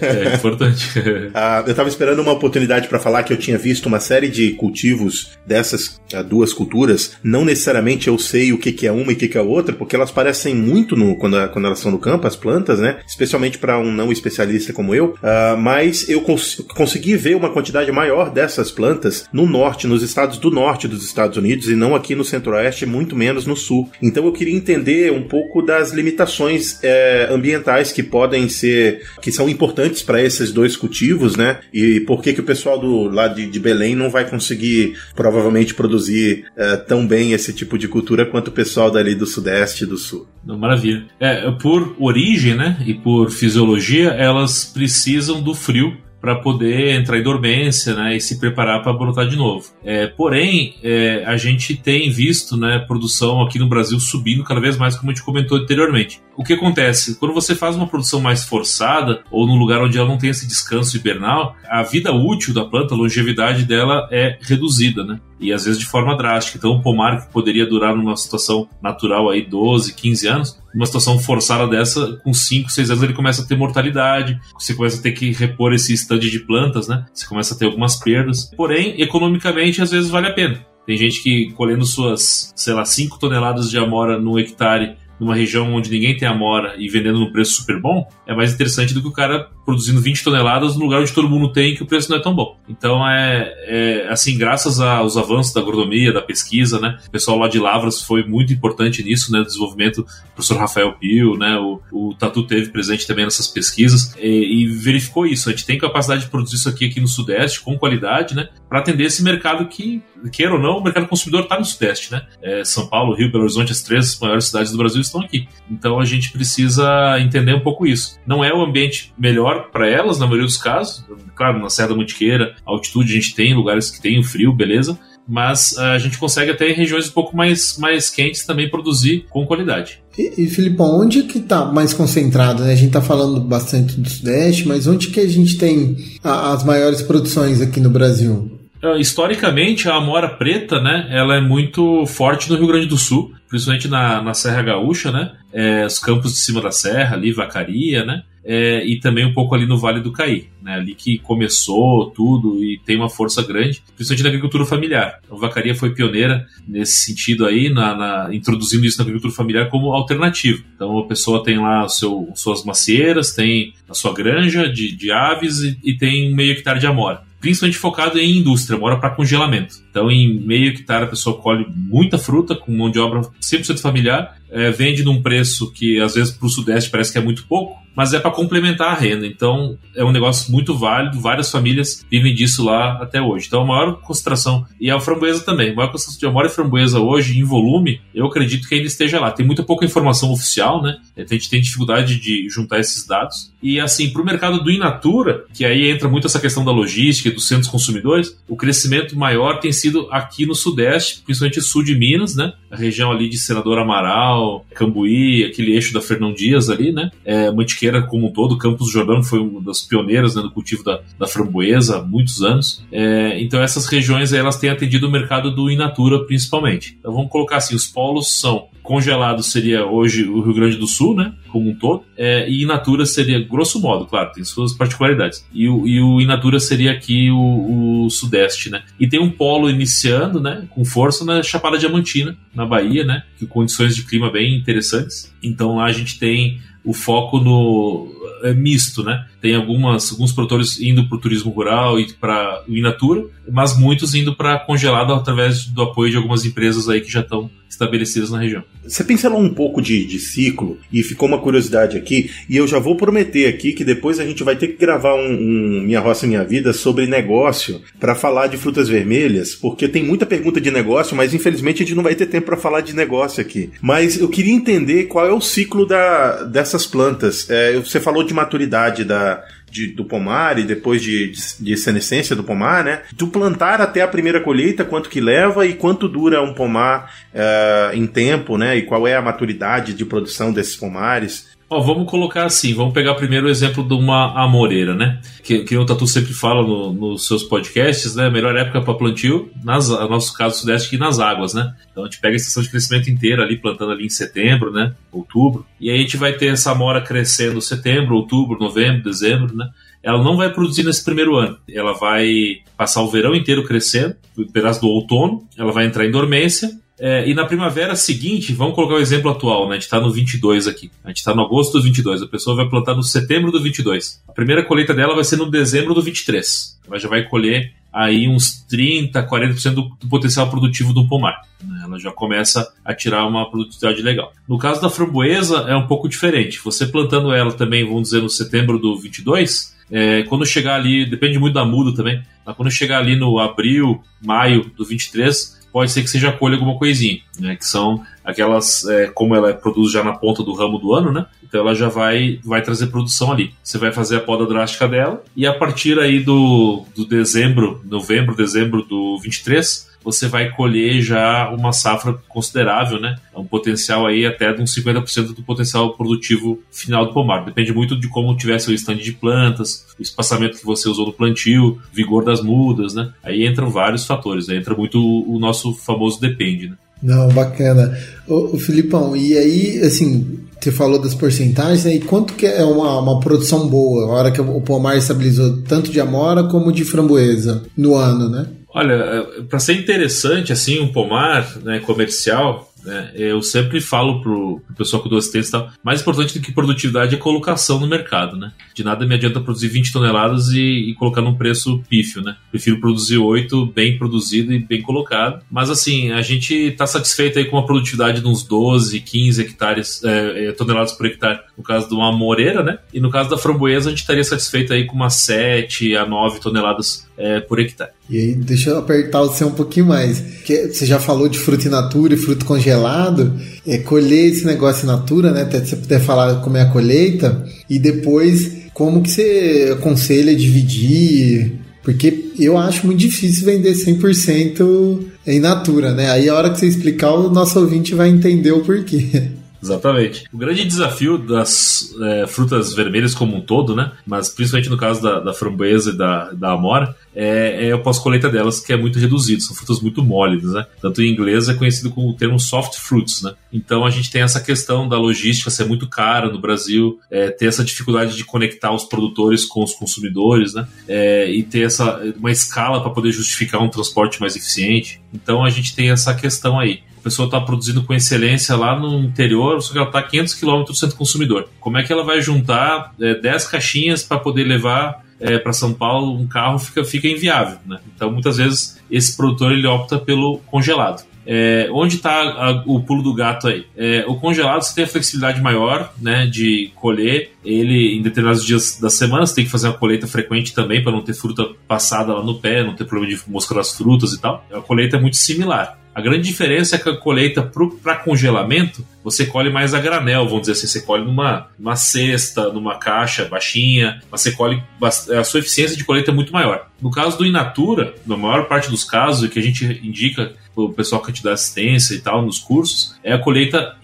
é 0.00 0.34
importante. 0.34 0.88
ah, 1.34 1.62
eu 1.66 1.70
estava 1.70 1.88
esperando 1.88 2.20
uma 2.20 2.32
oportunidade 2.32 2.88
para 2.88 2.98
falar 2.98 3.22
que 3.22 3.32
eu 3.32 3.36
tinha 3.36 3.58
visto 3.58 3.86
uma 3.86 4.00
série 4.00 4.28
de 4.28 4.52
cultivos 4.52 5.32
dessas 5.46 6.00
ah, 6.12 6.22
duas 6.22 6.52
culturas. 6.52 7.12
Não 7.22 7.44
necessariamente 7.44 8.08
eu 8.08 8.18
sei 8.18 8.52
o 8.52 8.58
que, 8.58 8.72
que 8.72 8.86
é 8.86 8.92
uma 8.92 9.12
e 9.12 9.14
o 9.14 9.18
que, 9.18 9.28
que 9.28 9.38
é 9.38 9.42
outra, 9.42 9.74
porque 9.74 9.96
elas 9.96 10.10
parecem 10.10 10.54
muito 10.54 10.96
no, 10.96 11.16
quando, 11.16 11.48
quando 11.50 11.66
elas 11.66 11.78
estão 11.78 11.92
no 11.92 11.98
campo, 11.98 12.26
as 12.26 12.36
plantas, 12.36 12.80
né? 12.80 12.98
Especialmente 13.06 13.58
para 13.58 13.78
um 13.78 13.92
não 13.92 14.12
especialista 14.12 14.72
como 14.72 14.94
eu. 14.94 15.14
Ah, 15.22 15.56
mas 15.58 16.08
eu 16.08 16.20
cons 16.20 16.62
consegui 16.74 17.16
ver 17.16 17.36
uma 17.36 17.50
quantidade 17.50 17.90
maior 17.92 18.30
dessas 18.30 18.70
plantas 18.70 19.26
no 19.32 19.46
norte, 19.46 19.86
nos 19.86 20.02
estados 20.02 20.38
do 20.38 20.50
norte 20.50 20.88
dos 20.88 21.04
Estados 21.04 21.36
Unidos 21.36 21.68
e 21.68 21.74
não 21.74 21.94
aqui 21.94 22.14
no 22.14 22.24
centro-oeste, 22.24 22.86
muito 22.86 23.16
menos 23.16 23.46
no 23.46 23.56
sul. 23.56 23.90
Então 24.02 24.24
eu 24.24 24.32
queria 24.32 24.54
entender 24.54 25.12
um 25.12 25.22
pouco 25.22 25.62
das 25.62 25.92
limitações 25.92 26.78
é, 26.82 27.28
ambientais 27.30 27.63
que 27.92 28.02
podem 28.02 28.48
ser, 28.48 29.02
que 29.20 29.32
são 29.32 29.48
importantes 29.48 30.02
para 30.02 30.22
esses 30.22 30.52
dois 30.52 30.76
cultivos, 30.76 31.36
né? 31.36 31.60
E 31.72 32.00
por 32.00 32.22
que 32.22 32.32
que 32.32 32.40
o 32.40 32.44
pessoal 32.44 32.78
do 32.78 33.08
lá 33.08 33.28
de, 33.28 33.46
de 33.46 33.60
Belém 33.60 33.94
não 33.94 34.10
vai 34.10 34.28
conseguir 34.28 34.96
provavelmente 35.14 35.74
produzir 35.74 36.44
é, 36.56 36.76
tão 36.76 37.06
bem 37.06 37.32
esse 37.32 37.52
tipo 37.52 37.78
de 37.78 37.88
cultura 37.88 38.26
quanto 38.26 38.48
o 38.48 38.52
pessoal 38.52 38.90
dali 38.90 39.14
do 39.14 39.26
sudeste 39.26 39.84
e 39.84 39.86
do 39.86 39.96
sul. 39.96 40.26
Maravilha. 40.44 41.06
É, 41.18 41.50
por 41.50 41.96
origem, 41.98 42.54
né, 42.54 42.76
e 42.86 42.94
por 42.94 43.30
fisiologia, 43.30 44.10
elas 44.10 44.64
precisam 44.64 45.42
do 45.42 45.54
frio 45.54 45.96
para 46.24 46.36
poder 46.36 46.98
entrar 46.98 47.18
em 47.18 47.22
dormência 47.22 47.94
né, 47.94 48.16
e 48.16 48.20
se 48.20 48.40
preparar 48.40 48.82
para 48.82 48.94
brotar 48.94 49.28
de 49.28 49.36
novo. 49.36 49.66
É, 49.84 50.06
porém, 50.06 50.74
é, 50.82 51.22
a 51.26 51.36
gente 51.36 51.76
tem 51.76 52.10
visto 52.10 52.56
né, 52.56 52.78
produção 52.78 53.42
aqui 53.42 53.58
no 53.58 53.68
Brasil 53.68 54.00
subindo 54.00 54.42
cada 54.42 54.58
vez 54.58 54.78
mais, 54.78 54.96
como 54.96 55.10
a 55.10 55.14
gente 55.14 55.22
comentou 55.22 55.58
anteriormente. 55.58 56.22
O 56.36 56.42
que 56.42 56.54
acontece? 56.54 57.16
Quando 57.18 57.32
você 57.32 57.54
faz 57.54 57.76
uma 57.76 57.86
produção 57.86 58.20
mais 58.20 58.44
forçada, 58.44 59.22
ou 59.30 59.46
num 59.46 59.56
lugar 59.56 59.80
onde 59.82 59.98
ela 59.98 60.08
não 60.08 60.18
tem 60.18 60.30
esse 60.30 60.46
descanso 60.46 60.96
hibernal, 60.96 61.56
a 61.68 61.82
vida 61.82 62.12
útil 62.12 62.52
da 62.52 62.64
planta, 62.64 62.94
a 62.94 62.96
longevidade 62.96 63.64
dela 63.64 64.08
é 64.10 64.38
reduzida, 64.40 65.04
né? 65.04 65.20
E 65.40 65.52
às 65.52 65.64
vezes 65.64 65.78
de 65.78 65.86
forma 65.86 66.16
drástica. 66.16 66.58
Então, 66.58 66.72
um 66.72 66.82
pomar 66.82 67.20
que 67.20 67.32
poderia 67.32 67.66
durar 67.66 67.94
numa 67.94 68.16
situação 68.16 68.68
natural 68.82 69.30
aí 69.30 69.42
12, 69.42 69.94
15 69.94 70.26
anos, 70.26 70.60
numa 70.74 70.86
situação 70.86 71.18
forçada 71.18 71.68
dessa, 71.68 72.20
com 72.24 72.32
5, 72.32 72.70
6 72.70 72.90
anos 72.90 73.02
ele 73.02 73.12
começa 73.12 73.42
a 73.42 73.46
ter 73.46 73.56
mortalidade, 73.56 74.38
você 74.58 74.74
começa 74.74 74.98
a 74.98 75.02
ter 75.02 75.12
que 75.12 75.32
repor 75.32 75.72
esse 75.72 75.92
estande 75.92 76.30
de 76.30 76.40
plantas, 76.40 76.88
né? 76.88 77.04
Você 77.12 77.26
começa 77.26 77.54
a 77.54 77.58
ter 77.58 77.66
algumas 77.66 77.96
perdas. 77.96 78.50
Porém, 78.56 79.00
economicamente, 79.00 79.82
às 79.82 79.90
vezes 79.90 80.10
vale 80.10 80.26
a 80.26 80.32
pena. 80.32 80.64
Tem 80.86 80.96
gente 80.96 81.22
que 81.22 81.50
colhendo 81.52 81.84
suas, 81.86 82.52
sei 82.54 82.74
lá, 82.74 82.84
5 82.84 83.18
toneladas 83.18 83.70
de 83.70 83.78
amora 83.78 84.18
no 84.18 84.38
hectare 84.38 84.96
numa 85.18 85.34
região 85.34 85.72
onde 85.74 85.90
ninguém 85.90 86.16
tem 86.16 86.26
amora 86.28 86.74
e 86.76 86.88
vendendo 86.88 87.18
num 87.18 87.32
preço 87.32 87.52
super 87.52 87.80
bom, 87.80 88.08
é 88.26 88.34
mais 88.34 88.52
interessante 88.52 88.94
do 88.94 89.00
que 89.00 89.08
o 89.08 89.12
cara 89.12 89.50
produzindo 89.64 90.00
20 90.00 90.22
toneladas 90.22 90.76
no 90.76 90.84
lugar 90.84 91.00
onde 91.00 91.12
todo 91.12 91.28
mundo 91.28 91.52
tem 91.52 91.74
que 91.74 91.82
o 91.82 91.86
preço 91.86 92.10
não 92.10 92.18
é 92.18 92.22
tão 92.22 92.34
bom. 92.34 92.56
Então 92.68 93.06
é, 93.08 93.52
é 93.66 94.08
assim, 94.08 94.36
graças 94.36 94.80
aos 94.80 95.16
avanços 95.16 95.52
da 95.52 95.60
agronomia, 95.60 96.12
da 96.12 96.20
pesquisa, 96.20 96.80
né? 96.80 96.98
O 97.06 97.10
pessoal 97.10 97.38
lá 97.38 97.48
de 97.48 97.58
Lavras 97.58 98.02
foi 98.02 98.24
muito 98.24 98.52
importante 98.52 99.02
nisso, 99.02 99.32
né? 99.32 99.40
O 99.40 99.44
desenvolvimento 99.44 100.02
do 100.02 100.06
professor 100.34 100.58
Rafael 100.58 100.92
Pio, 100.94 101.36
né? 101.36 101.56
O, 101.58 101.80
o 101.92 102.14
Tatu 102.14 102.42
teve 102.44 102.70
presente 102.70 103.06
também 103.06 103.24
nessas 103.24 103.48
pesquisas 103.48 104.14
e, 104.18 104.64
e, 104.64 104.66
verificou 104.66 105.26
isso. 105.26 105.48
A 105.48 105.52
gente 105.52 105.66
tem 105.66 105.78
capacidade 105.78 106.22
de 106.22 106.30
produzir 106.30 106.56
isso 106.56 106.68
aqui, 106.68 106.86
aqui 106.86 107.00
no 107.00 107.08
Sudeste 107.08 107.60
com 107.60 107.78
qualidade, 107.78 108.34
né? 108.34 108.48
Para 108.68 108.80
atender 108.80 109.04
esse 109.04 109.22
mercado 109.22 109.66
que, 109.66 110.02
queira 110.32 110.54
ou 110.54 110.60
não, 110.60 110.78
o 110.78 110.82
mercado 110.82 111.06
consumidor 111.06 111.44
está 111.44 111.58
no 111.58 111.64
Sudeste, 111.64 112.12
né? 112.12 112.26
É, 112.42 112.64
São 112.64 112.88
Paulo, 112.88 113.14
Rio, 113.14 113.30
Belo 113.30 113.44
Horizonte, 113.44 113.72
as 113.72 113.82
três 113.82 114.18
maiores 114.18 114.46
cidades 114.46 114.72
do 114.72 114.78
Brasil 114.78 115.00
estão 115.00 115.20
aqui. 115.20 115.48
Então 115.70 116.00
a 116.00 116.04
gente 116.04 116.32
precisa 116.32 117.18
entender 117.20 117.54
um 117.54 117.60
pouco 117.60 117.86
isso. 117.86 118.18
Não 118.26 118.44
é 118.44 118.52
o 118.52 118.62
ambiente 118.62 119.12
melhor 119.18 119.53
para 119.54 119.88
elas, 119.88 120.18
na 120.18 120.26
maioria 120.26 120.46
dos 120.46 120.56
casos. 120.56 121.04
Claro, 121.34 121.60
na 121.60 121.68
Serra 121.68 121.88
da 121.88 121.96
Mantiqueira, 121.96 122.54
altitude 122.64 123.12
a 123.12 123.14
gente 123.14 123.34
tem, 123.34 123.54
lugares 123.54 123.90
que 123.90 124.00
tem 124.00 124.18
o 124.18 124.24
frio, 124.24 124.52
beleza. 124.52 124.98
Mas 125.26 125.78
a 125.78 125.96
gente 125.98 126.18
consegue 126.18 126.50
até 126.50 126.70
em 126.70 126.74
regiões 126.74 127.08
um 127.08 127.12
pouco 127.12 127.34
mais, 127.34 127.78
mais 127.78 128.10
quentes 128.10 128.44
também 128.44 128.68
produzir 128.68 129.24
com 129.30 129.46
qualidade. 129.46 130.02
E, 130.18 130.42
e 130.42 130.46
Filipão, 130.46 131.00
onde 131.00 131.22
que 131.22 131.38
está 131.38 131.64
mais 131.64 131.94
concentrado? 131.94 132.62
Né? 132.62 132.72
A 132.72 132.76
gente 132.76 132.88
está 132.88 133.00
falando 133.00 133.40
bastante 133.40 133.98
do 133.98 134.08
Sudeste, 134.08 134.68
mas 134.68 134.86
onde 134.86 135.08
que 135.08 135.20
a 135.20 135.28
gente 135.28 135.56
tem 135.56 135.96
a, 136.22 136.52
as 136.52 136.62
maiores 136.62 137.00
produções 137.00 137.62
aqui 137.62 137.80
no 137.80 137.88
Brasil? 137.88 138.60
Ah, 138.84 138.98
historicamente, 138.98 139.88
a 139.88 139.94
amora 139.94 140.28
preta, 140.28 140.78
né, 140.78 141.08
ela 141.10 141.36
é 141.36 141.40
muito 141.40 142.04
forte 142.04 142.50
no 142.50 142.58
Rio 142.58 142.66
Grande 142.66 142.86
do 142.86 142.98
Sul, 142.98 143.32
principalmente 143.48 143.88
na, 143.88 144.20
na 144.20 144.34
Serra 144.34 144.60
Gaúcha, 144.60 145.10
né, 145.10 145.32
é, 145.54 145.86
os 145.86 145.98
campos 145.98 146.32
de 146.32 146.38
cima 146.38 146.60
da 146.60 146.70
serra, 146.70 147.16
ali, 147.16 147.32
Vacaria, 147.32 148.04
né, 148.04 148.22
é, 148.44 148.84
e 148.84 149.00
também 149.00 149.24
um 149.24 149.32
pouco 149.32 149.54
ali 149.54 149.66
no 149.66 149.78
Vale 149.78 150.00
do 150.00 150.12
Caí, 150.12 150.48
né, 150.62 150.74
ali 150.74 150.94
que 150.94 151.18
começou 151.18 152.10
tudo 152.10 152.62
e 152.62 152.78
tem 152.84 152.96
uma 152.96 153.08
força 153.08 153.42
grande, 153.42 153.82
principalmente 153.96 154.22
na 154.22 154.28
agricultura 154.28 154.64
familiar. 154.66 155.18
A 155.30 155.34
vacaria 155.34 155.74
foi 155.74 155.94
pioneira 155.94 156.46
nesse 156.68 157.04
sentido 157.04 157.46
aí, 157.46 157.70
na, 157.70 157.96
na, 157.96 158.34
introduzindo 158.34 158.84
isso 158.84 158.98
na 158.98 159.02
agricultura 159.04 159.32
familiar 159.32 159.70
como 159.70 159.92
alternativa. 159.92 160.62
Então 160.74 160.98
a 160.98 161.06
pessoa 161.06 161.42
tem 161.42 161.58
lá 161.58 161.88
seu, 161.88 162.30
suas 162.34 162.64
macieiras, 162.64 163.34
tem 163.34 163.72
a 163.88 163.94
sua 163.94 164.12
granja 164.12 164.68
de, 164.68 164.94
de 164.94 165.10
aves 165.10 165.60
e, 165.60 165.78
e 165.82 165.96
tem 165.96 166.34
meio 166.34 166.52
hectare 166.52 166.78
de 166.78 166.86
amora 166.86 167.22
principalmente 167.44 167.76
focado 167.76 168.18
em 168.18 168.38
indústria, 168.38 168.78
mora 168.78 168.96
para 168.96 169.10
congelamento. 169.10 169.74
Então, 169.90 170.10
em 170.10 170.32
meio 170.40 170.70
hectare, 170.70 171.04
a 171.04 171.08
pessoa 171.08 171.36
colhe 171.36 171.66
muita 171.68 172.16
fruta 172.16 172.54
com 172.54 172.72
mão 172.72 172.90
de 172.90 172.98
obra 172.98 173.20
100% 173.20 173.80
familiar, 173.82 174.38
é, 174.50 174.70
vende 174.70 175.04
num 175.04 175.20
preço 175.20 175.70
que 175.70 176.00
às 176.00 176.14
vezes 176.14 176.32
para 176.32 176.46
o 176.46 176.48
Sudeste 176.48 176.88
parece 176.88 177.12
que 177.12 177.18
é 177.18 177.20
muito 177.20 177.44
pouco, 177.46 177.83
mas 177.94 178.12
é 178.12 178.18
para 178.18 178.30
complementar 178.30 178.88
a 178.88 178.94
renda. 178.94 179.26
Então 179.26 179.78
é 179.94 180.04
um 180.04 180.12
negócio 180.12 180.52
muito 180.52 180.76
válido, 180.76 181.20
várias 181.20 181.50
famílias 181.50 182.04
vivem 182.10 182.34
disso 182.34 182.64
lá 182.64 182.98
até 183.02 183.20
hoje. 183.20 183.46
Então 183.46 183.62
a 183.62 183.66
maior 183.66 184.00
concentração, 184.00 184.64
e 184.80 184.90
a 184.90 185.00
framboesa 185.00 185.44
também, 185.44 185.70
a 185.70 185.74
maior 185.74 185.90
concentração 185.90 186.20
de 186.20 186.26
amora 186.26 186.48
e 186.48 186.50
framboesa 186.50 187.00
hoje 187.00 187.38
em 187.38 187.44
volume, 187.44 188.00
eu 188.14 188.26
acredito 188.26 188.68
que 188.68 188.74
ainda 188.74 188.86
esteja 188.86 189.20
lá. 189.20 189.30
Tem 189.30 189.44
muita 189.44 189.62
pouca 189.62 189.84
informação 189.84 190.32
oficial, 190.32 190.82
né? 190.82 190.96
A 191.16 191.24
gente 191.24 191.48
tem 191.48 191.60
dificuldade 191.60 192.18
de 192.18 192.48
juntar 192.48 192.80
esses 192.80 193.06
dados. 193.06 193.52
E 193.62 193.80
assim, 193.80 194.10
para 194.10 194.22
o 194.22 194.24
mercado 194.24 194.62
do 194.62 194.70
in 194.70 194.78
natura, 194.78 195.44
que 195.54 195.64
aí 195.64 195.90
entra 195.90 196.08
muito 196.08 196.26
essa 196.26 196.40
questão 196.40 196.64
da 196.64 196.70
logística 196.70 197.28
e 197.28 197.32
dos 197.32 197.48
centros 197.48 197.68
consumidores, 197.68 198.38
o 198.48 198.56
crescimento 198.56 199.16
maior 199.16 199.58
tem 199.58 199.72
sido 199.72 200.08
aqui 200.10 200.46
no 200.46 200.54
Sudeste, 200.54 201.22
principalmente 201.24 201.60
sul 201.62 201.82
de 201.82 201.94
Minas, 201.94 202.34
né? 202.34 202.52
A 202.70 202.76
região 202.76 203.10
ali 203.10 203.28
de 203.28 203.38
Senador 203.38 203.78
Amaral, 203.78 204.66
Cambuí, 204.74 205.44
aquele 205.44 205.74
eixo 205.74 205.92
da 205.92 206.00
Fernão 206.00 206.32
Dias 206.32 206.68
ali, 206.68 206.92
né? 206.92 207.10
É, 207.24 207.50
Mantiqueira 207.84 208.02
como 208.02 208.28
um 208.28 208.32
todo, 208.32 208.56
Campos 208.56 208.90
Jordão 208.90 209.22
foi 209.22 209.40
uma 209.40 209.60
das 209.60 209.82
pioneiras 209.82 210.34
né, 210.34 210.42
no 210.42 210.50
cultivo 210.50 210.82
da, 210.82 211.00
da 211.18 211.26
framboesa 211.26 211.98
há 211.98 212.02
muitos 212.02 212.42
anos. 212.42 212.84
É, 212.90 213.40
então 213.40 213.62
essas 213.62 213.86
regiões 213.86 214.32
elas 214.32 214.56
têm 214.56 214.70
atendido 214.70 215.06
o 215.06 215.10
mercado 215.10 215.54
do 215.54 215.70
in 215.70 215.76
natura 215.76 216.24
principalmente. 216.24 216.96
Então 216.98 217.12
vamos 217.12 217.30
colocar 217.30 217.56
assim, 217.56 217.74
os 217.74 217.86
polos 217.86 218.38
são 218.40 218.68
congelado 218.84 219.42
seria 219.42 219.86
hoje 219.86 220.28
o 220.28 220.42
Rio 220.42 220.54
Grande 220.54 220.76
do 220.76 220.86
Sul, 220.86 221.16
né, 221.16 221.32
como 221.48 221.70
um 221.70 221.74
todo, 221.74 222.04
é, 222.18 222.46
e 222.48 222.62
in 222.62 222.66
natura 222.66 223.06
seria, 223.06 223.42
grosso 223.42 223.80
modo, 223.80 224.04
claro, 224.04 224.30
tem 224.32 224.44
suas 224.44 224.74
particularidades, 224.74 225.44
e 225.54 225.66
o, 225.66 225.88
e 225.88 226.02
o 226.02 226.20
in 226.20 226.26
natura 226.26 226.60
seria 226.60 226.92
aqui 226.92 227.30
o, 227.30 228.04
o, 228.04 228.10
sudeste, 228.10 228.68
né, 228.68 228.82
e 229.00 229.08
tem 229.08 229.18
um 229.18 229.30
polo 229.30 229.70
iniciando, 229.70 230.38
né, 230.38 230.66
com 230.68 230.84
força 230.84 231.24
na 231.24 231.42
Chapada 231.42 231.78
Diamantina, 231.78 232.36
na 232.54 232.66
Bahia, 232.66 233.04
né, 233.04 233.22
com 233.40 233.46
condições 233.46 233.96
de 233.96 234.04
clima 234.04 234.30
bem 234.30 234.54
interessantes, 234.54 235.34
então 235.42 235.76
lá 235.76 235.86
a 235.86 235.92
gente 235.92 236.18
tem 236.18 236.60
o 236.84 236.92
foco 236.92 237.40
no 237.40 238.08
é 238.42 238.52
misto, 238.52 239.02
né? 239.02 239.26
Tem 239.44 239.54
algumas, 239.54 240.10
alguns 240.10 240.32
produtores 240.32 240.80
indo 240.80 241.06
para 241.06 241.18
o 241.18 241.20
turismo 241.20 241.52
rural 241.52 242.00
e 242.00 242.10
para 242.14 242.62
o 242.66 242.74
in 242.74 242.80
natura, 242.80 243.26
mas 243.52 243.78
muitos 243.78 244.14
indo 244.14 244.34
para 244.34 244.58
congelado 244.58 245.12
através 245.12 245.66
do 245.66 245.82
apoio 245.82 246.10
de 246.10 246.16
algumas 246.16 246.46
empresas 246.46 246.88
aí 246.88 247.02
que 247.02 247.12
já 247.12 247.20
estão 247.20 247.50
estabelecidas 247.68 248.30
na 248.30 248.38
região. 248.38 248.62
Você 248.86 249.02
pincelou 249.02 249.40
um 249.40 249.52
pouco 249.52 249.82
de, 249.82 250.06
de 250.06 250.18
ciclo 250.18 250.78
e 250.92 251.02
ficou 251.02 251.28
uma 251.28 251.40
curiosidade 251.40 251.96
aqui, 251.96 252.30
e 252.48 252.56
eu 252.56 252.66
já 252.66 252.78
vou 252.78 252.96
prometer 252.96 253.46
aqui 253.46 253.72
que 253.72 253.84
depois 253.84 254.20
a 254.20 254.24
gente 254.24 254.44
vai 254.44 254.56
ter 254.56 254.68
que 254.68 254.76
gravar 254.76 255.14
um, 255.14 255.32
um 255.32 255.82
Minha 255.82 256.00
Roça 256.00 256.26
Minha 256.26 256.44
Vida 256.44 256.72
sobre 256.72 257.06
negócio 257.06 257.82
para 257.98 258.14
falar 258.14 258.46
de 258.46 258.56
frutas 258.56 258.88
vermelhas, 258.88 259.54
porque 259.54 259.88
tem 259.88 260.04
muita 260.04 260.24
pergunta 260.24 260.60
de 260.60 260.70
negócio, 260.70 261.16
mas 261.16 261.34
infelizmente 261.34 261.82
a 261.82 261.86
gente 261.86 261.96
não 261.96 262.02
vai 262.02 262.14
ter 262.14 262.26
tempo 262.26 262.46
para 262.46 262.56
falar 262.56 262.80
de 262.80 262.94
negócio 262.94 263.40
aqui. 263.40 263.70
Mas 263.80 264.18
eu 264.18 264.28
queria 264.28 264.52
entender 264.52 265.04
qual 265.04 265.26
é 265.26 265.32
o 265.32 265.40
ciclo 265.40 265.86
da, 265.86 266.44
dessas 266.44 266.86
plantas. 266.86 267.48
É, 267.50 267.78
você 267.78 267.98
falou 267.98 268.22
de 268.22 268.34
maturidade 268.34 269.04
da, 269.04 269.33
de, 269.74 269.88
do 269.88 270.04
pomar 270.04 270.56
e 270.56 270.62
depois 270.62 271.02
de, 271.02 271.32
de, 271.32 271.40
de 271.58 271.76
senescência 271.76 272.36
do 272.36 272.44
pomar, 272.44 272.84
né? 272.84 273.02
Do 273.12 273.26
plantar 273.26 273.80
até 273.80 274.02
a 274.02 274.08
primeira 274.08 274.40
colheita, 274.40 274.84
quanto 274.84 275.10
que 275.10 275.20
leva 275.20 275.66
e 275.66 275.74
quanto 275.74 276.08
dura 276.08 276.40
um 276.40 276.54
pomar 276.54 277.12
uh, 277.34 277.92
em 277.92 278.06
tempo, 278.06 278.56
né? 278.56 278.76
E 278.76 278.82
qual 278.82 279.08
é 279.08 279.16
a 279.16 279.22
maturidade 279.22 279.92
de 279.92 280.04
produção 280.04 280.52
desses 280.52 280.76
pomares. 280.76 281.48
Ó, 281.74 281.80
vamos 281.80 282.08
colocar 282.08 282.44
assim, 282.44 282.72
vamos 282.72 282.94
pegar 282.94 283.14
primeiro 283.14 283.48
o 283.48 283.50
exemplo 283.50 283.82
de 283.82 283.94
uma 283.94 284.32
amoreira, 284.40 284.94
né? 284.94 285.20
Que, 285.42 285.64
que 285.64 285.76
o 285.76 285.84
Tatu 285.84 286.06
sempre 286.06 286.32
fala 286.32 286.62
no, 286.62 286.92
nos 286.92 287.26
seus 287.26 287.42
podcasts, 287.42 288.14
né? 288.14 288.30
Melhor 288.30 288.56
época 288.56 288.80
para 288.80 288.94
plantio, 288.94 289.50
nas, 289.64 289.88
no 289.88 290.08
nosso 290.08 290.32
caso 290.34 290.60
sudeste, 290.60 290.86
aqui 290.86 290.96
nas 290.96 291.18
águas, 291.18 291.52
né? 291.52 291.74
Então 291.90 292.04
a 292.04 292.06
gente 292.06 292.20
pega 292.20 292.34
a 292.34 292.36
estação 292.36 292.62
de 292.62 292.70
crescimento 292.70 293.10
inteira 293.10 293.42
ali, 293.42 293.56
plantando 293.56 293.90
ali 293.90 294.06
em 294.06 294.08
setembro, 294.08 294.70
né? 294.70 294.94
Outubro. 295.10 295.66
E 295.80 295.90
aí 295.90 295.96
a 295.96 296.00
gente 296.00 296.16
vai 296.16 296.32
ter 296.34 296.46
essa 296.46 296.70
amora 296.70 297.00
crescendo 297.00 297.60
setembro, 297.60 298.14
outubro, 298.14 298.56
novembro, 298.56 299.02
dezembro, 299.02 299.52
né? 299.52 299.68
ela 300.00 300.22
não 300.22 300.36
vai 300.36 300.52
produzir 300.52 300.84
nesse 300.84 301.02
primeiro 301.02 301.34
ano. 301.34 301.58
Ela 301.68 301.94
vai 301.94 302.58
passar 302.76 303.02
o 303.02 303.10
verão 303.10 303.34
inteiro 303.34 303.64
crescendo, 303.64 304.14
um 304.36 304.46
pedaço 304.46 304.82
do 304.82 304.86
outono, 304.86 305.48
ela 305.56 305.72
vai 305.72 305.86
entrar 305.86 306.04
em 306.04 306.10
dormência, 306.10 306.70
é, 306.98 307.28
e 307.28 307.34
na 307.34 307.44
primavera 307.44 307.96
seguinte, 307.96 308.52
vamos 308.52 308.74
colocar 308.74 308.94
o 308.94 309.00
exemplo 309.00 309.30
atual, 309.30 309.64
né? 309.68 309.72
A 309.72 309.74
gente 309.74 309.84
está 309.84 310.00
no 310.00 310.12
22 310.12 310.68
aqui. 310.68 310.90
A 311.02 311.08
gente 311.08 311.18
está 311.18 311.34
no 311.34 311.42
agosto 311.42 311.72
do 311.72 311.82
22. 311.82 312.22
A 312.22 312.26
pessoa 312.26 312.54
vai 312.54 312.68
plantar 312.68 312.94
no 312.94 313.02
setembro 313.02 313.50
do 313.50 313.60
22. 313.60 314.22
A 314.28 314.32
primeira 314.32 314.62
colheita 314.62 314.94
dela 314.94 315.14
vai 315.14 315.24
ser 315.24 315.36
no 315.36 315.50
dezembro 315.50 315.92
do 315.92 316.00
23. 316.00 316.78
Ela 316.86 316.98
já 316.98 317.08
vai 317.08 317.24
colher 317.24 317.72
aí 317.92 318.28
uns 318.28 318.64
30, 318.68 319.26
40% 319.26 319.70
do, 319.74 319.82
do 320.00 320.08
potencial 320.08 320.48
produtivo 320.48 320.92
do 320.92 321.06
pomar. 321.06 321.42
Né? 321.62 321.82
Ela 321.84 321.98
já 321.98 322.12
começa 322.12 322.72
a 322.84 322.94
tirar 322.94 323.26
uma 323.26 323.48
produtividade 323.50 324.00
legal. 324.02 324.32
No 324.48 324.58
caso 324.58 324.80
da 324.80 324.90
framboesa, 324.90 325.58
é 325.68 325.76
um 325.76 325.86
pouco 325.86 326.08
diferente. 326.08 326.60
Você 326.64 326.86
plantando 326.86 327.32
ela 327.32 327.52
também, 327.52 327.84
vamos 327.84 328.04
dizer, 328.04 328.22
no 328.22 328.30
setembro 328.30 328.78
do 328.78 328.96
22, 328.98 329.74
é, 329.90 330.22
quando 330.24 330.46
chegar 330.46 330.76
ali, 330.76 331.08
depende 331.08 331.38
muito 331.38 331.54
da 331.54 331.64
muda 331.64 331.94
também, 331.94 332.22
mas 332.44 332.56
quando 332.56 332.70
chegar 332.70 332.98
ali 332.98 333.16
no 333.16 333.38
abril, 333.38 334.02
maio 334.24 334.70
do 334.76 334.84
23, 334.84 335.63
pode 335.74 335.90
ser 335.90 336.02
que 336.02 336.08
seja 336.08 336.30
colha 336.30 336.54
alguma 336.54 336.78
coisinha, 336.78 337.18
né? 337.36 337.56
Que 337.56 337.66
são 337.66 338.00
aquelas, 338.24 338.86
é, 338.86 339.08
como 339.08 339.34
ela 339.34 339.52
produz 339.52 339.90
já 339.90 340.04
na 340.04 340.12
ponta 340.12 340.44
do 340.44 340.54
ramo 340.54 340.78
do 340.78 340.94
ano, 340.94 341.10
né? 341.10 341.26
Então 341.42 341.62
ela 341.62 341.74
já 341.74 341.88
vai, 341.88 342.38
vai 342.44 342.62
trazer 342.62 342.86
produção 342.86 343.32
ali. 343.32 343.52
Você 343.60 343.76
vai 343.76 343.90
fazer 343.90 344.18
a 344.18 344.20
poda 344.20 344.46
drástica 344.46 344.86
dela 344.86 345.24
e 345.34 345.44
a 345.44 345.52
partir 345.52 345.98
aí 345.98 346.20
do, 346.20 346.84
do 346.94 347.04
dezembro, 347.04 347.82
novembro, 347.84 348.36
dezembro 348.36 348.84
do 348.84 349.18
23, 349.18 349.90
você 350.04 350.28
vai 350.28 350.50
colher 350.50 351.00
já 351.00 351.50
uma 351.50 351.72
safra 351.72 352.14
considerável, 352.28 353.00
né? 353.00 353.16
É 353.34 353.38
um 353.38 353.44
potencial 353.44 354.06
aí 354.06 354.26
até 354.26 354.52
de 354.52 354.60
uns 354.60 354.74
50% 354.74 355.34
do 355.34 355.42
potencial 355.42 355.96
produtivo 355.96 356.60
final 356.70 357.06
do 357.06 357.14
pomar. 357.14 357.44
Depende 357.44 357.72
muito 357.72 357.98
de 357.98 358.08
como 358.08 358.36
tiver 358.36 358.58
seu 358.58 358.74
estande 358.74 359.02
de 359.02 359.12
plantas, 359.12 359.86
o 359.98 360.02
espaçamento 360.02 360.58
que 360.58 360.66
você 360.66 360.88
usou 360.88 361.06
no 361.06 361.12
plantio, 361.12 361.80
vigor 361.92 362.24
das 362.24 362.42
mudas, 362.42 362.94
né? 362.94 363.10
Aí 363.22 363.46
entram 363.46 363.70
vários 363.70 364.04
fatores, 364.04 364.48
né? 364.48 364.56
entra 364.56 364.74
muito 364.74 364.98
o 364.98 365.38
nosso 365.38 365.74
famoso 365.74 366.20
depende, 366.20 366.68
né? 366.68 366.76
Não, 367.02 367.28
bacana. 367.28 367.96
Ô, 368.26 368.54
ô 368.54 368.58
Filipão, 368.58 369.14
e 369.14 369.36
aí, 369.36 369.80
assim, 369.80 370.38
você 370.58 370.72
falou 370.72 370.98
das 370.98 371.14
porcentagens, 371.14 371.84
né? 371.84 371.96
E 371.96 372.00
quanto 372.00 372.32
que 372.32 372.46
é 372.46 372.64
uma, 372.64 372.98
uma 372.98 373.20
produção 373.20 373.68
boa, 373.68 374.06
a 374.06 374.10
hora 374.10 374.30
que 374.30 374.40
o 374.40 374.60
pomar 374.62 374.96
estabilizou 374.96 375.62
tanto 375.62 375.90
de 375.90 376.00
amora 376.00 376.44
como 376.44 376.72
de 376.72 376.84
framboesa 376.84 377.62
no 377.76 377.94
ano, 377.94 378.30
né? 378.30 378.46
Olha, 378.74 378.92
é, 378.92 379.42
para 379.42 379.60
ser 379.60 379.74
interessante, 379.74 380.52
assim, 380.52 380.80
um 380.80 380.88
pomar 380.88 381.56
né, 381.62 381.78
comercial, 381.78 382.74
né, 382.84 383.12
eu 383.14 383.40
sempre 383.40 383.80
falo 383.80 384.20
pro, 384.20 384.60
pro 384.66 384.76
pessoal 384.76 385.00
com 385.00 385.08
duas 385.08 385.28
testes 385.28 385.50
tal, 385.50 385.70
mais 385.82 386.00
importante 386.00 386.36
do 386.36 386.44
que 386.44 386.52
produtividade 386.52 387.14
é 387.14 387.18
colocação 387.18 387.80
no 387.80 387.86
mercado, 387.86 388.36
né? 388.36 388.52
De 388.74 388.84
nada 388.84 389.06
me 389.06 389.14
adianta 389.14 389.40
produzir 389.40 389.68
20 389.68 389.92
toneladas 389.92 390.48
e, 390.48 390.90
e 390.90 390.94
colocar 390.94 391.22
num 391.22 391.34
preço 391.34 391.82
pífio, 391.88 392.20
né? 392.20 392.36
Prefiro 392.50 392.80
produzir 392.80 393.16
8 393.16 393.66
bem 393.66 393.96
produzido 393.96 394.52
e 394.52 394.58
bem 394.58 394.82
colocado. 394.82 395.42
Mas 395.50 395.70
assim, 395.70 396.10
a 396.10 396.20
gente 396.20 396.52
está 396.54 396.86
satisfeito 396.86 397.38
aí 397.38 397.46
com 397.46 397.56
uma 397.56 397.64
produtividade 397.64 398.20
de 398.20 398.26
uns 398.26 398.42
12, 398.42 399.00
15 399.00 399.40
hectares, 399.40 400.02
é, 400.04 400.52
toneladas 400.52 400.92
por 400.92 401.06
hectare, 401.06 401.40
no 401.56 401.64
caso 401.64 401.88
de 401.88 401.94
uma 401.94 402.12
moreira, 402.12 402.62
né? 402.62 402.78
E 402.92 403.00
no 403.00 403.08
caso 403.08 403.30
da 403.30 403.38
framboesa, 403.38 403.88
a 403.88 403.90
gente 403.90 404.00
estaria 404.00 404.24
satisfeito 404.24 404.72
aí 404.72 404.84
com 404.84 404.94
umas 404.94 405.14
7 405.14 405.96
a 405.96 406.04
9 406.04 406.40
toneladas 406.40 407.06
é, 407.16 407.40
por 407.40 407.58
hectare. 407.60 407.90
E 408.08 408.18
aí, 408.18 408.34
deixa 408.34 408.70
eu 408.70 408.78
apertar 408.78 409.20
você 409.20 409.44
um 409.44 409.52
pouquinho 409.52 409.86
mais. 409.86 410.20
Que 410.44 410.68
você 410.68 410.84
já 410.84 410.98
falou 410.98 411.28
de 411.28 411.38
fruto 411.38 411.66
in 411.66 411.70
natura 411.70 412.14
e 412.14 412.16
fruto 412.16 412.44
congelado. 412.44 413.38
É, 413.66 413.78
colher 413.78 414.32
esse 414.32 414.44
negócio 414.44 414.84
in 414.84 414.88
natura, 414.88 415.30
né? 415.32 415.42
Até 415.42 415.60
você 415.60 415.76
puder 415.76 416.00
falar 416.00 416.40
como 416.40 416.56
é 416.56 416.62
a 416.62 416.70
colheita. 416.70 417.44
E 417.68 417.78
depois, 417.78 418.50
como 418.72 419.02
que 419.02 419.10
você 419.10 419.70
aconselha 419.72 420.34
dividir? 420.34 421.52
Porque 421.82 422.32
eu 422.38 422.56
acho 422.58 422.86
muito 422.86 422.98
difícil 422.98 423.44
vender 423.44 423.72
100% 423.72 425.04
em 425.26 425.38
natura, 425.38 425.92
né? 425.92 426.10
Aí 426.10 426.28
a 426.28 426.34
hora 426.34 426.50
que 426.50 426.58
você 426.58 426.66
explicar, 426.66 427.12
o 427.12 427.30
nosso 427.30 427.58
ouvinte 427.60 427.94
vai 427.94 428.08
entender 428.08 428.52
o 428.52 428.60
porquê. 428.60 429.30
Exatamente. 429.64 430.24
O 430.32 430.36
grande 430.36 430.64
desafio 430.64 431.16
das 431.16 431.94
é, 432.02 432.26
frutas 432.26 432.74
vermelhas 432.74 433.14
como 433.14 433.36
um 433.36 433.40
todo, 433.40 433.74
né? 433.74 433.92
Mas 434.06 434.28
principalmente 434.28 434.68
no 434.68 434.76
caso 434.76 435.02
da, 435.02 435.20
da 435.20 435.32
framboesa 435.32 435.90
e 435.90 435.96
da, 435.96 436.32
da 436.32 436.52
amora, 436.52 436.94
é, 437.14 437.68
é 437.68 437.74
o 437.74 437.80
pós-colheita 437.80 438.28
delas, 438.28 438.60
que 438.60 438.72
é 438.72 438.76
muito 438.76 438.98
reduzido. 438.98 439.40
São 439.40 439.56
frutas 439.56 439.80
muito 439.80 440.04
mólidas, 440.04 440.52
né? 440.52 440.66
Tanto 440.82 441.00
em 441.02 441.10
inglês 441.10 441.48
é 441.48 441.54
conhecido 441.54 441.90
como 441.90 442.10
o 442.10 442.14
termo 442.14 442.38
soft 442.38 442.76
fruits, 442.76 443.22
né? 443.22 443.32
Então 443.50 443.86
a 443.86 443.90
gente 443.90 444.10
tem 444.10 444.20
essa 444.20 444.40
questão 444.40 444.86
da 444.86 444.98
logística 444.98 445.50
ser 445.50 445.64
muito 445.64 445.88
cara 445.88 446.30
no 446.30 446.38
Brasil, 446.38 447.00
é, 447.10 447.30
ter 447.30 447.46
essa 447.46 447.64
dificuldade 447.64 448.16
de 448.16 448.24
conectar 448.24 448.72
os 448.72 448.84
produtores 448.84 449.46
com 449.46 449.62
os 449.62 449.72
consumidores, 449.72 450.52
né? 450.52 450.68
É, 450.86 451.30
e 451.30 451.42
ter 451.42 451.62
essa 451.62 452.02
uma 452.18 452.30
escala 452.30 452.82
para 452.82 452.90
poder 452.90 453.12
justificar 453.12 453.62
um 453.62 453.68
transporte 453.68 454.20
mais 454.20 454.36
eficiente. 454.36 455.00
Então 455.12 455.42
a 455.42 455.48
gente 455.48 455.74
tem 455.74 455.90
essa 455.90 456.14
questão 456.14 456.58
aí. 456.58 456.82
Pessoa 457.04 457.26
está 457.26 457.38
produzindo 457.40 457.84
com 457.84 457.92
excelência 457.92 458.56
lá 458.56 458.78
no 458.78 458.98
interior, 459.00 459.60
só 459.60 459.72
que 459.72 459.78
ela 459.78 459.86
está 459.86 459.98
a 459.98 460.02
500 460.02 460.34
km 460.34 460.64
do 460.64 460.74
centro 460.74 460.96
consumidor. 460.96 461.48
Como 461.60 461.76
é 461.76 461.82
que 461.82 461.92
ela 461.92 462.02
vai 462.02 462.22
juntar 462.22 462.94
é, 462.98 463.14
10 463.14 463.46
caixinhas 463.46 464.02
para 464.02 464.18
poder 464.18 464.44
levar 464.44 465.04
é, 465.20 465.38
para 465.38 465.52
São 465.52 465.72
Paulo 465.72 466.18
um 466.18 466.26
carro 466.26 466.58
fica, 466.58 466.84
fica 466.84 467.06
inviável. 467.08 467.58
Né? 467.66 467.78
Então, 467.94 468.10
muitas 468.10 468.38
vezes, 468.38 468.80
esse 468.90 469.16
produtor 469.16 469.52
ele 469.52 469.66
opta 469.66 469.98
pelo 469.98 470.38
congelado. 470.46 471.04
É, 471.26 471.68
onde 471.72 471.96
está 471.96 472.62
o 472.66 472.80
pulo 472.80 473.02
do 473.02 473.14
gato 473.14 473.48
aí? 473.48 473.66
É, 473.76 474.04
o 474.06 474.16
congelado 474.16 474.62
você 474.62 474.74
tem 474.74 474.84
a 474.84 474.86
flexibilidade 474.86 475.40
maior 475.40 475.92
né, 475.98 476.26
de 476.26 476.70
colher 476.74 477.32
ele 477.42 477.96
em 477.96 478.02
determinados 478.02 478.44
dias 478.44 478.78
da 478.78 478.90
semana. 478.90 479.26
Você 479.26 479.36
tem 479.36 479.44
que 479.44 479.50
fazer 479.50 479.68
uma 479.68 479.78
colheita 479.78 480.06
frequente 480.06 480.54
também 480.54 480.82
para 480.82 480.92
não 480.92 481.00
ter 481.00 481.14
fruta 481.14 481.46
passada 481.66 482.12
lá 482.12 482.22
no 482.22 482.34
pé, 482.38 482.62
não 482.62 482.74
ter 482.74 482.84
problema 482.84 483.14
de 483.14 483.22
mosca 483.26 483.54
das 483.54 483.72
frutas 483.74 484.12
e 484.12 484.20
tal. 484.20 484.44
A 484.52 484.60
colheita 484.60 484.96
é 484.96 485.00
muito 485.00 485.16
similar. 485.16 485.78
A 485.94 486.00
grande 486.00 486.22
diferença 486.22 486.74
é 486.74 486.78
que 486.78 486.88
a 486.88 486.96
colheita 486.96 487.42
para 487.82 487.96
congelamento, 487.96 488.84
você 489.02 489.24
colhe 489.24 489.48
mais 489.48 489.74
a 489.74 489.80
granel, 489.80 490.24
vamos 490.24 490.42
dizer 490.42 490.52
assim, 490.52 490.66
você 490.66 490.80
colhe 490.80 491.04
numa, 491.04 491.48
numa 491.56 491.76
cesta, 491.76 492.52
numa 492.52 492.78
caixa 492.78 493.26
baixinha, 493.26 494.02
mas 494.10 494.22
você 494.22 494.32
colhe 494.32 494.60
a 494.82 495.24
sua 495.24 495.40
eficiência 495.40 495.76
de 495.76 495.84
colheita 495.84 496.10
é 496.10 496.14
muito 496.14 496.32
maior. 496.32 496.68
No 496.82 496.90
caso 496.90 497.16
do 497.16 497.24
Inatura, 497.24 497.94
na 498.04 498.16
maior 498.16 498.48
parte 498.48 498.68
dos 498.68 498.82
casos, 498.82 499.28
que 499.30 499.38
a 499.38 499.42
gente 499.42 499.64
indica 499.84 500.32
o 500.56 500.68
pessoal 500.68 501.00
que 501.00 501.12
te 501.12 501.22
dá 501.22 501.32
assistência 501.32 501.94
e 501.94 502.00
tal 502.00 502.22
nos 502.22 502.38
cursos, 502.38 502.96
é 503.02 503.12
a 503.12 503.18
colheita 503.18 503.76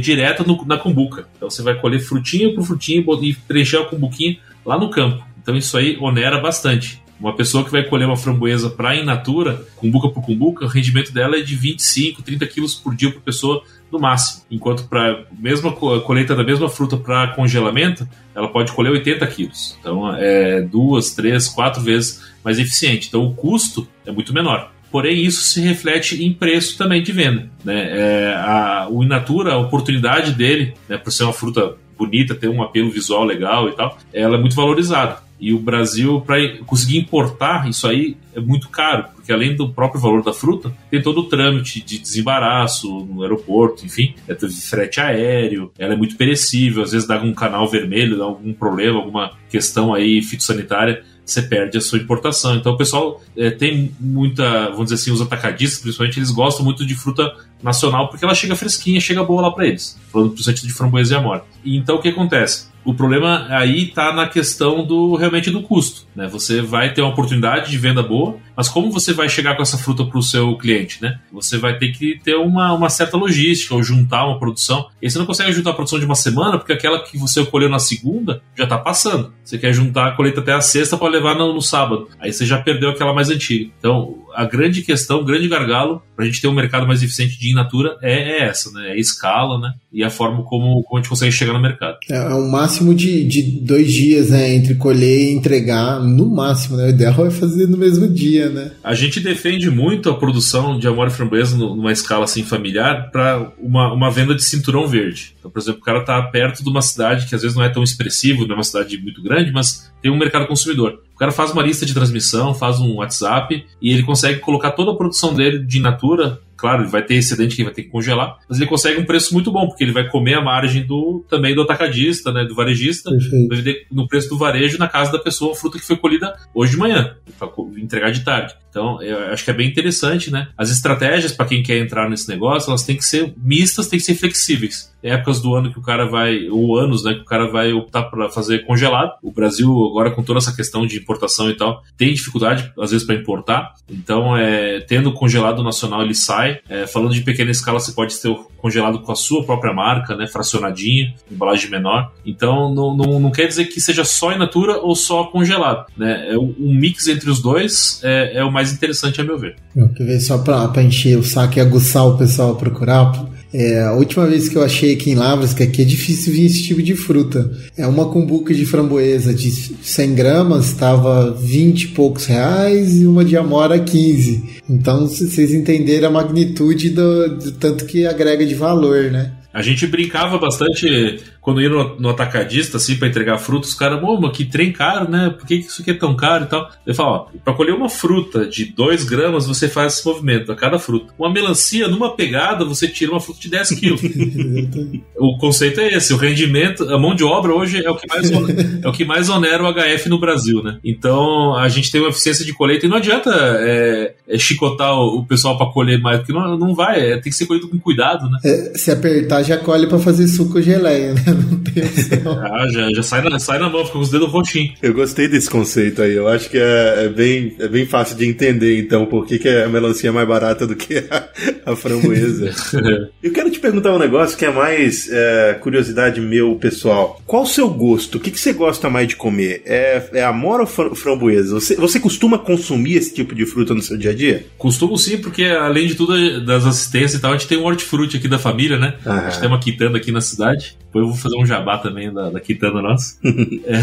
direta 0.00 0.42
no, 0.42 0.64
na 0.64 0.76
cumbuca. 0.76 1.26
Então 1.36 1.48
você 1.48 1.62
vai 1.62 1.74
colher 1.74 2.00
frutinha 2.00 2.52
por 2.54 2.64
frutinha 2.64 3.04
e 3.22 3.34
preencher 3.34 3.78
a 3.78 3.84
cumbuquinha 3.84 4.36
lá 4.64 4.78
no 4.78 4.90
campo. 4.90 5.24
Então 5.40 5.56
isso 5.56 5.76
aí 5.76 5.96
onera 6.00 6.40
bastante. 6.40 7.01
Uma 7.20 7.34
pessoa 7.34 7.64
que 7.64 7.70
vai 7.70 7.84
colher 7.84 8.06
uma 8.06 8.16
framboesa 8.16 8.68
para 8.68 8.96
in 8.96 9.04
natura, 9.04 9.64
cumbuca 9.76 10.08
por 10.08 10.22
cumbuca, 10.22 10.64
o 10.64 10.68
rendimento 10.68 11.12
dela 11.12 11.36
é 11.36 11.40
de 11.40 11.54
25, 11.54 12.22
30 12.22 12.46
quilos 12.46 12.74
por 12.74 12.94
dia 12.94 13.12
por 13.12 13.20
pessoa 13.20 13.62
no 13.90 13.98
máximo. 13.98 14.42
Enquanto 14.50 14.88
para 14.88 15.24
mesma 15.38 15.70
colheita 15.72 16.34
da 16.34 16.42
mesma 16.42 16.68
fruta 16.68 16.96
para 16.96 17.28
congelamento, 17.28 18.08
ela 18.34 18.48
pode 18.48 18.72
colher 18.72 18.90
80 18.90 19.26
quilos. 19.28 19.76
Então 19.78 20.14
é 20.16 20.62
duas, 20.62 21.14
três, 21.14 21.48
quatro 21.48 21.82
vezes 21.82 22.32
mais 22.44 22.58
eficiente. 22.58 23.08
Então 23.08 23.24
o 23.24 23.34
custo 23.34 23.86
é 24.04 24.10
muito 24.10 24.32
menor. 24.32 24.72
Porém, 24.90 25.24
isso 25.24 25.42
se 25.42 25.60
reflete 25.62 26.22
em 26.22 26.34
preço 26.34 26.76
também 26.76 27.02
de 27.02 27.12
venda. 27.12 27.48
Né? 27.64 27.88
É, 27.90 28.34
a, 28.36 28.88
o 28.90 29.02
Inatura, 29.02 29.54
a 29.54 29.58
oportunidade 29.58 30.32
dele, 30.32 30.74
né, 30.86 30.98
por 30.98 31.10
ser 31.10 31.24
uma 31.24 31.32
fruta 31.32 31.76
bonita, 31.96 32.34
ter 32.34 32.48
um 32.48 32.62
apelo 32.62 32.90
visual 32.90 33.24
legal 33.24 33.68
e 33.70 33.72
tal, 33.72 33.96
ela 34.12 34.36
é 34.36 34.40
muito 34.40 34.54
valorizada. 34.54 35.16
E 35.42 35.52
o 35.52 35.58
Brasil, 35.58 36.20
para 36.20 36.36
conseguir 36.58 36.98
importar 36.98 37.68
isso 37.68 37.88
aí, 37.88 38.16
é 38.32 38.38
muito 38.38 38.68
caro, 38.68 39.06
porque 39.12 39.32
além 39.32 39.56
do 39.56 39.68
próprio 39.68 40.00
valor 40.00 40.22
da 40.22 40.32
fruta, 40.32 40.72
tem 40.88 41.02
todo 41.02 41.22
o 41.22 41.24
trâmite 41.24 41.82
de 41.82 41.98
desembaraço 41.98 42.88
no 43.06 43.22
aeroporto, 43.22 43.84
enfim, 43.84 44.14
é 44.28 44.36
frete 44.36 45.00
aéreo, 45.00 45.72
ela 45.76 45.94
é 45.94 45.96
muito 45.96 46.16
perecível, 46.16 46.84
às 46.84 46.92
vezes 46.92 47.08
dá 47.08 47.20
um 47.20 47.34
canal 47.34 47.68
vermelho, 47.68 48.16
dá 48.16 48.22
algum 48.22 48.52
problema, 48.52 49.00
alguma 49.00 49.32
questão 49.50 49.92
aí 49.92 50.22
fitossanitária, 50.22 51.02
você 51.26 51.42
perde 51.42 51.76
a 51.76 51.80
sua 51.80 51.98
importação. 51.98 52.54
Então 52.54 52.74
o 52.74 52.76
pessoal 52.76 53.20
é, 53.36 53.50
tem 53.50 53.90
muita, 53.98 54.70
vamos 54.70 54.84
dizer 54.84 54.94
assim, 54.94 55.10
os 55.10 55.20
atacadistas, 55.20 55.80
principalmente, 55.80 56.20
eles 56.20 56.30
gostam 56.30 56.64
muito 56.64 56.86
de 56.86 56.94
fruta 56.94 57.34
nacional 57.60 58.08
porque 58.08 58.24
ela 58.24 58.34
chega 58.34 58.54
fresquinha, 58.54 59.00
chega 59.00 59.24
boa 59.24 59.42
lá 59.42 59.50
para 59.50 59.66
eles. 59.66 59.98
Falando 60.12 60.30
principalmente 60.30 60.66
de 60.68 60.72
framboesa 60.72 61.14
e 61.14 61.16
amora. 61.16 61.44
E 61.64 61.76
então 61.76 61.96
o 61.96 62.00
que 62.00 62.10
acontece? 62.10 62.70
O 62.84 62.94
problema 62.94 63.46
aí 63.50 63.88
está 63.88 64.12
na 64.12 64.26
questão 64.26 64.84
do 64.84 65.14
realmente 65.14 65.50
do 65.50 65.62
custo. 65.62 66.06
Né? 66.14 66.26
Você 66.28 66.60
vai 66.60 66.92
ter 66.92 67.00
uma 67.00 67.10
oportunidade 67.10 67.70
de 67.70 67.78
venda 67.78 68.02
boa, 68.02 68.36
mas 68.56 68.68
como 68.68 68.90
você 68.90 69.12
vai 69.12 69.28
chegar 69.28 69.56
com 69.56 69.62
essa 69.62 69.78
fruta 69.78 70.04
para 70.04 70.18
o 70.18 70.22
seu 70.22 70.56
cliente? 70.56 71.00
Né? 71.00 71.18
Você 71.32 71.58
vai 71.58 71.78
ter 71.78 71.92
que 71.92 72.18
ter 72.22 72.34
uma, 72.34 72.72
uma 72.72 72.90
certa 72.90 73.16
logística 73.16 73.74
ou 73.74 73.82
juntar 73.82 74.26
uma 74.26 74.38
produção. 74.38 74.88
E 75.00 75.10
você 75.10 75.18
não 75.18 75.26
consegue 75.26 75.52
juntar 75.52 75.70
a 75.70 75.74
produção 75.74 75.98
de 75.98 76.04
uma 76.04 76.14
semana, 76.14 76.58
porque 76.58 76.72
aquela 76.72 77.02
que 77.02 77.16
você 77.16 77.44
colheu 77.44 77.68
na 77.68 77.78
segunda 77.78 78.42
já 78.56 78.64
está 78.64 78.78
passando. 78.78 79.32
Você 79.44 79.58
quer 79.58 79.72
juntar 79.72 80.08
a 80.08 80.12
colheita 80.12 80.40
até 80.40 80.52
a 80.52 80.60
sexta 80.60 80.96
para 80.96 81.08
levar 81.08 81.34
no, 81.34 81.52
no, 81.52 81.62
sábado. 81.62 82.08
Aí 82.20 82.32
você 82.32 82.44
já 82.44 82.58
perdeu 82.58 82.90
aquela 82.90 83.14
mais 83.14 83.30
antiga. 83.30 83.70
Então, 83.78 84.18
a 84.34 84.44
grande 84.44 84.82
questão, 84.82 85.20
o 85.20 85.24
grande 85.24 85.48
gargalo 85.48 86.02
para 86.14 86.24
a 86.24 86.28
gente 86.28 86.40
ter 86.40 86.48
um 86.48 86.54
mercado 86.54 86.86
mais 86.86 87.02
eficiente 87.02 87.38
de 87.38 87.50
in 87.50 87.54
natura 87.54 87.96
é, 88.02 88.12
é, 88.12 88.48
essa, 88.48 88.70
né? 88.70 88.90
É 88.90 88.92
a 88.92 88.96
escala, 88.96 89.58
né? 89.58 89.74
E 89.92 90.04
a 90.04 90.10
forma 90.10 90.42
como, 90.44 90.82
como 90.82 90.98
a 90.98 91.00
gente 91.00 91.08
consegue 91.08 91.32
chegar 91.32 91.52
no 91.52 91.60
mercado. 91.60 91.96
É, 92.10 92.16
é 92.16 92.34
um 92.34 92.50
máximo 92.50 92.94
de, 92.94 93.24
de 93.24 93.42
dois 93.60 93.92
dias, 93.92 94.30
né? 94.30 94.54
Entre 94.54 94.74
colher 94.74 95.20
e 95.20 95.32
entregar, 95.32 96.00
no 96.00 96.28
máximo, 96.28 96.76
né? 96.76 96.86
O 96.86 96.90
ideal 96.90 97.26
é 97.26 97.30
fazer 97.30 97.66
no 97.66 97.76
mesmo 97.76 98.08
dia, 98.08 98.48
né? 98.50 98.72
A 98.82 98.94
gente 98.94 99.20
defende 99.20 99.70
muito 99.70 100.10
a 100.10 100.16
produção 100.16 100.78
de 100.78 100.86
amor 100.86 101.08
e 101.08 101.10
framboesa 101.10 101.56
numa 101.56 101.92
escala 101.92 102.24
assim 102.24 102.42
familiar 102.42 103.10
para 103.10 103.52
uma, 103.58 103.92
uma 103.92 104.10
venda 104.10 104.34
de 104.34 104.44
cinturão 104.44 104.86
verde. 104.86 105.34
Então, 105.38 105.50
por 105.50 105.60
exemplo, 105.60 105.80
o 105.80 105.84
cara 105.84 106.00
está 106.00 106.22
perto 106.22 106.62
de 106.62 106.70
uma 106.70 106.82
cidade 106.82 107.26
que 107.26 107.34
às 107.34 107.42
vezes 107.42 107.56
não 107.56 107.64
é 107.64 107.68
tão 107.68 107.82
expressivo, 107.82 108.46
não 108.46 108.52
é 108.52 108.58
uma 108.58 108.64
cidade 108.64 108.98
muito 108.98 109.22
grande, 109.22 109.50
mas 109.52 109.91
tem 110.02 110.10
um 110.10 110.18
mercado 110.18 110.46
consumidor. 110.46 111.00
O 111.14 111.18
cara 111.18 111.32
faz 111.32 111.52
uma 111.52 111.62
lista 111.62 111.86
de 111.86 111.94
transmissão, 111.94 112.52
faz 112.52 112.80
um 112.80 112.96
WhatsApp 112.96 113.64
e 113.80 113.92
ele 113.92 114.02
consegue 114.02 114.40
colocar 114.40 114.72
toda 114.72 114.90
a 114.90 114.94
produção 114.94 115.32
dele 115.32 115.60
de 115.60 115.80
natura 115.80 116.40
Claro, 116.62 116.82
ele 116.82 116.90
vai 116.90 117.02
ter 117.02 117.16
excedente 117.16 117.56
que 117.56 117.62
ele 117.62 117.70
vai 117.70 117.74
ter 117.74 117.82
que 117.82 117.88
congelar, 117.88 118.38
mas 118.48 118.56
ele 118.56 118.70
consegue 118.70 119.00
um 119.00 119.04
preço 119.04 119.34
muito 119.34 119.50
bom, 119.50 119.66
porque 119.66 119.82
ele 119.82 119.90
vai 119.90 120.08
comer 120.08 120.34
a 120.34 120.40
margem 120.40 120.86
do 120.86 121.24
também 121.28 121.56
do 121.56 121.62
atacadista, 121.62 122.30
né, 122.30 122.44
do 122.44 122.54
varejista, 122.54 123.10
vai 123.48 123.58
vender 123.58 123.84
no 123.90 124.06
preço 124.06 124.28
do 124.28 124.38
varejo 124.38 124.78
na 124.78 124.86
casa 124.86 125.10
da 125.10 125.18
pessoa 125.18 125.54
a 125.54 125.56
fruta 125.56 125.76
que 125.76 125.84
foi 125.84 125.96
colhida 125.96 126.32
hoje 126.54 126.70
de 126.70 126.78
manhã, 126.78 127.16
para 127.36 127.48
entregar 127.76 128.12
de 128.12 128.20
tarde. 128.20 128.54
Então, 128.72 129.02
eu 129.02 129.30
acho 129.30 129.44
que 129.44 129.50
é 129.50 129.54
bem 129.54 129.68
interessante, 129.68 130.30
né? 130.30 130.48
As 130.56 130.70
estratégias 130.70 131.30
para 131.30 131.44
quem 131.44 131.62
quer 131.62 131.76
entrar 131.76 132.08
nesse 132.08 132.26
negócio, 132.26 132.70
elas 132.70 132.82
têm 132.82 132.96
que 132.96 133.04
ser 133.04 133.34
mistas, 133.36 133.86
têm 133.86 133.98
que 133.98 134.04
ser 134.04 134.14
flexíveis. 134.14 134.90
Tem 135.02 135.10
épocas 135.10 135.42
do 135.42 135.54
ano 135.54 135.70
que 135.70 135.78
o 135.78 135.82
cara 135.82 136.06
vai, 136.06 136.48
ou 136.48 136.78
anos, 136.78 137.04
né, 137.04 137.12
que 137.14 137.20
o 137.20 137.24
cara 137.24 137.50
vai 137.50 137.72
optar 137.72 138.04
para 138.04 138.30
fazer 138.30 138.64
congelado. 138.64 139.12
O 139.22 139.32
Brasil 139.32 139.68
agora 139.90 140.12
com 140.12 140.22
toda 140.22 140.38
essa 140.38 140.54
questão 140.54 140.86
de 140.86 140.96
importação 140.96 141.50
e 141.50 141.54
tal, 141.54 141.82
tem 141.98 142.14
dificuldade 142.14 142.72
às 142.78 142.92
vezes 142.92 143.06
para 143.06 143.16
importar. 143.16 143.74
Então, 143.90 144.36
é, 144.36 144.80
tendo 144.80 145.12
congelado 145.12 145.62
nacional 145.62 146.02
ele 146.02 146.14
sai. 146.14 146.60
É, 146.68 146.86
falando 146.86 147.12
de 147.12 147.20
pequena 147.20 147.50
escala, 147.50 147.80
você 147.80 147.92
pode 147.92 148.16
ter 148.16 148.28
o 148.28 148.46
congelado 148.56 149.00
com 149.00 149.10
a 149.10 149.16
sua 149.16 149.44
própria 149.44 149.74
marca, 149.74 150.16
né, 150.16 150.28
fracionadinho, 150.28 151.12
embalagem 151.28 151.68
menor. 151.68 152.12
Então, 152.24 152.72
não, 152.72 152.96
não, 152.96 153.18
não 153.18 153.30
quer 153.32 153.48
dizer 153.48 153.64
que 153.64 153.80
seja 153.80 154.04
só 154.04 154.32
in 154.32 154.38
natura 154.38 154.78
ou 154.78 154.94
só 154.94 155.24
congelado, 155.24 155.86
né? 155.96 156.28
É 156.32 156.38
um 156.38 156.72
mix 156.72 157.08
entre 157.08 157.28
os 157.28 157.42
dois 157.42 158.00
é, 158.04 158.38
é 158.38 158.44
o 158.44 158.52
mais 158.52 158.61
mais 158.62 158.72
interessante, 158.72 159.20
a 159.20 159.24
meu 159.24 159.38
ver. 159.38 159.56
Quer 159.96 160.04
ver 160.04 160.20
só 160.20 160.38
para 160.38 160.82
encher 160.82 161.18
o 161.18 161.24
saco 161.24 161.58
e 161.58 161.60
aguçar 161.60 162.06
o 162.06 162.16
pessoal 162.16 162.52
a 162.52 162.54
procurar? 162.54 163.26
É, 163.52 163.82
a 163.82 163.92
última 163.92 164.26
vez 164.26 164.48
que 164.48 164.56
eu 164.56 164.62
achei 164.62 164.94
aqui 164.94 165.10
em 165.10 165.14
Lavras, 165.14 165.52
que 165.52 165.62
aqui 165.62 165.82
é 165.82 165.84
difícil 165.84 166.32
vir 166.32 166.46
esse 166.46 166.62
tipo 166.62 166.82
de 166.82 166.94
fruta, 166.94 167.52
é 167.76 167.86
uma 167.86 168.08
cumbuca 168.08 168.54
de 168.54 168.64
framboesa 168.64 169.34
de 169.34 169.50
100 169.50 170.14
gramas, 170.14 170.66
estava 170.68 171.30
20 171.32 171.82
e 171.82 171.88
poucos 171.88 172.24
reais 172.24 172.98
e 172.98 173.06
uma 173.06 173.22
de 173.24 173.36
amora 173.36 173.78
15. 173.78 174.62
Então, 174.70 175.06
se 175.06 175.28
vocês 175.28 175.52
entenderem 175.52 176.06
a 176.06 176.10
magnitude 176.10 176.90
do, 176.90 177.36
do 177.36 177.52
tanto 177.52 177.84
que 177.84 178.06
agrega 178.06 178.46
de 178.46 178.54
valor, 178.54 179.10
né? 179.10 179.32
A 179.52 179.60
gente 179.60 179.86
brincava 179.86 180.38
bastante 180.38 181.20
quando 181.42 181.60
ia 181.60 181.68
no, 181.68 181.98
no 181.98 182.08
atacadista, 182.08 182.76
assim, 182.76 182.94
para 182.94 183.08
entregar 183.08 183.36
frutas, 183.36 183.70
os 183.70 183.74
caras, 183.74 184.00
pô, 184.00 184.18
mas 184.18 184.30
que 184.30 184.44
trem 184.44 184.72
caro, 184.72 185.10
né? 185.10 185.28
Por 185.36 185.44
que 185.44 185.56
isso 185.56 185.82
aqui 185.82 185.90
é 185.90 185.94
tão 185.94 186.14
caro 186.14 186.44
e 186.44 186.46
tal? 186.46 186.70
Ele 186.86 186.94
fala, 186.94 187.08
ó, 187.10 187.26
pra 187.44 187.52
colher 187.52 187.74
uma 187.74 187.88
fruta 187.88 188.46
de 188.46 188.66
2 188.66 189.04
gramas, 189.04 189.48
você 189.48 189.68
faz 189.68 189.94
esse 189.94 190.06
movimento 190.06 190.52
a 190.52 190.56
cada 190.56 190.78
fruta. 190.78 191.12
Uma 191.18 191.28
melancia, 191.28 191.88
numa 191.88 192.14
pegada, 192.14 192.64
você 192.64 192.86
tira 192.86 193.10
uma 193.10 193.18
fruta 193.18 193.40
de 193.40 193.48
10 193.50 193.70
quilos. 193.70 194.00
o 195.18 195.36
conceito 195.36 195.80
é 195.80 195.88
esse, 195.94 196.14
o 196.14 196.16
rendimento, 196.16 196.84
a 196.88 196.96
mão 196.96 197.12
de 197.12 197.24
obra 197.24 197.52
hoje 197.52 197.84
é 197.84 197.90
o 197.90 197.96
que 197.96 198.06
mais, 198.06 198.30
é 198.30 198.88
o 198.88 198.92
que 198.92 199.04
mais 199.04 199.28
onera 199.28 199.64
o 199.64 199.74
HF 199.74 200.08
no 200.08 200.20
Brasil, 200.20 200.62
né? 200.62 200.78
Então, 200.84 201.56
a 201.56 201.68
gente 201.68 201.90
tem 201.90 202.00
uma 202.00 202.10
eficiência 202.10 202.44
de 202.44 202.52
colheita 202.52 202.86
e 202.86 202.88
não 202.88 202.98
adianta 202.98 203.32
é, 203.34 204.14
é 204.28 204.38
chicotar 204.38 204.94
o, 204.94 205.18
o 205.18 205.26
pessoal 205.26 205.58
para 205.58 205.72
colher 205.72 206.00
mais, 206.00 206.18
porque 206.18 206.32
não, 206.32 206.56
não 206.56 206.72
vai, 206.72 207.00
é, 207.00 207.14
tem 207.14 207.32
que 207.32 207.32
ser 207.32 207.46
colhido 207.46 207.68
com 207.68 207.80
cuidado, 207.80 208.30
né? 208.30 208.38
É, 208.44 208.78
se 208.78 208.92
apertar, 208.92 209.42
já 209.42 209.56
colhe 209.56 209.88
para 209.88 209.98
fazer 209.98 210.28
suco 210.28 210.62
geleia, 210.62 211.14
né? 211.14 211.31
não 211.50 211.58
tem 211.58 211.82
opção. 211.84 212.42
Ah, 212.42 212.66
já, 212.70 212.90
já 212.92 213.02
sai, 213.02 213.22
na, 213.22 213.38
sai 213.38 213.58
na 213.58 213.68
mão, 213.68 213.80
fica 213.84 213.92
com 213.92 213.98
os 214.00 214.10
dedos 214.10 214.28
roxinhos. 214.30 214.74
Eu 214.82 214.92
gostei 214.94 215.28
desse 215.28 215.48
conceito 215.48 216.02
aí. 216.02 216.14
Eu 216.14 216.28
acho 216.28 216.48
que 216.50 216.58
é, 216.58 217.04
é 217.04 217.08
bem, 217.08 217.54
é 217.58 217.68
bem 217.68 217.86
fácil 217.86 218.16
de 218.16 218.26
entender, 218.26 218.78
então, 218.78 219.06
por 219.06 219.26
que, 219.26 219.38
que 219.38 219.48
a 219.48 219.68
melancia 219.68 220.08
é 220.08 220.12
mais 220.12 220.26
barata 220.28 220.66
do 220.66 220.74
que 220.76 220.98
a, 221.10 221.28
a 221.72 221.76
framboesa. 221.76 222.50
Eu 223.22 223.32
quero 223.32 223.50
te 223.50 223.58
perguntar 223.60 223.94
um 223.94 223.98
negócio 223.98 224.36
que 224.36 224.44
é 224.44 224.50
mais 224.52 225.08
é, 225.10 225.54
curiosidade 225.60 226.20
meu 226.20 226.56
pessoal. 226.56 227.20
Qual 227.26 227.42
o 227.42 227.46
seu 227.46 227.68
gosto? 227.68 228.16
O 228.16 228.20
que, 228.20 228.30
que 228.30 228.40
você 228.40 228.52
gosta 228.52 228.88
mais 228.90 229.08
de 229.08 229.16
comer? 229.16 229.62
É, 229.64 230.02
é 230.14 230.24
amora 230.24 230.62
ou 230.62 230.66
fr- 230.66 230.94
framboesa? 230.94 231.54
Você, 231.54 231.76
você 231.76 231.98
costuma 232.00 232.38
consumir 232.38 232.96
esse 232.96 233.14
tipo 233.14 233.34
de 233.34 233.46
fruta 233.46 233.74
no 233.74 233.82
seu 233.82 233.96
dia 233.96 234.10
a 234.10 234.14
dia? 234.14 234.44
Costumo 234.58 234.96
sim, 234.98 235.18
porque 235.18 235.44
além 235.44 235.86
de 235.86 235.94
tudo, 235.94 236.44
das 236.44 236.64
assistências 236.66 237.14
e 237.14 237.20
tal, 237.20 237.32
a 237.32 237.36
gente 237.36 237.48
tem 237.48 237.58
um 237.58 237.64
hortifruti 237.64 238.16
aqui 238.16 238.28
da 238.28 238.38
família, 238.38 238.78
né? 238.78 238.94
A 239.04 239.12
Ah, 239.12 239.30
gente 239.30 239.40
tem 239.40 239.48
uma 239.48 239.60
quitanda 239.60 239.96
aqui 239.98 240.10
na 240.12 240.20
cidade. 240.20 240.76
Depois 240.92 241.06
eu 241.06 241.08
vou 241.08 241.16
fazer 241.16 241.38
um 241.38 241.46
jabá 241.46 241.78
também 241.78 242.12
da, 242.12 242.28
da 242.28 242.38
quitanda 242.38 242.82
nossa. 242.82 243.16
É, 243.64 243.80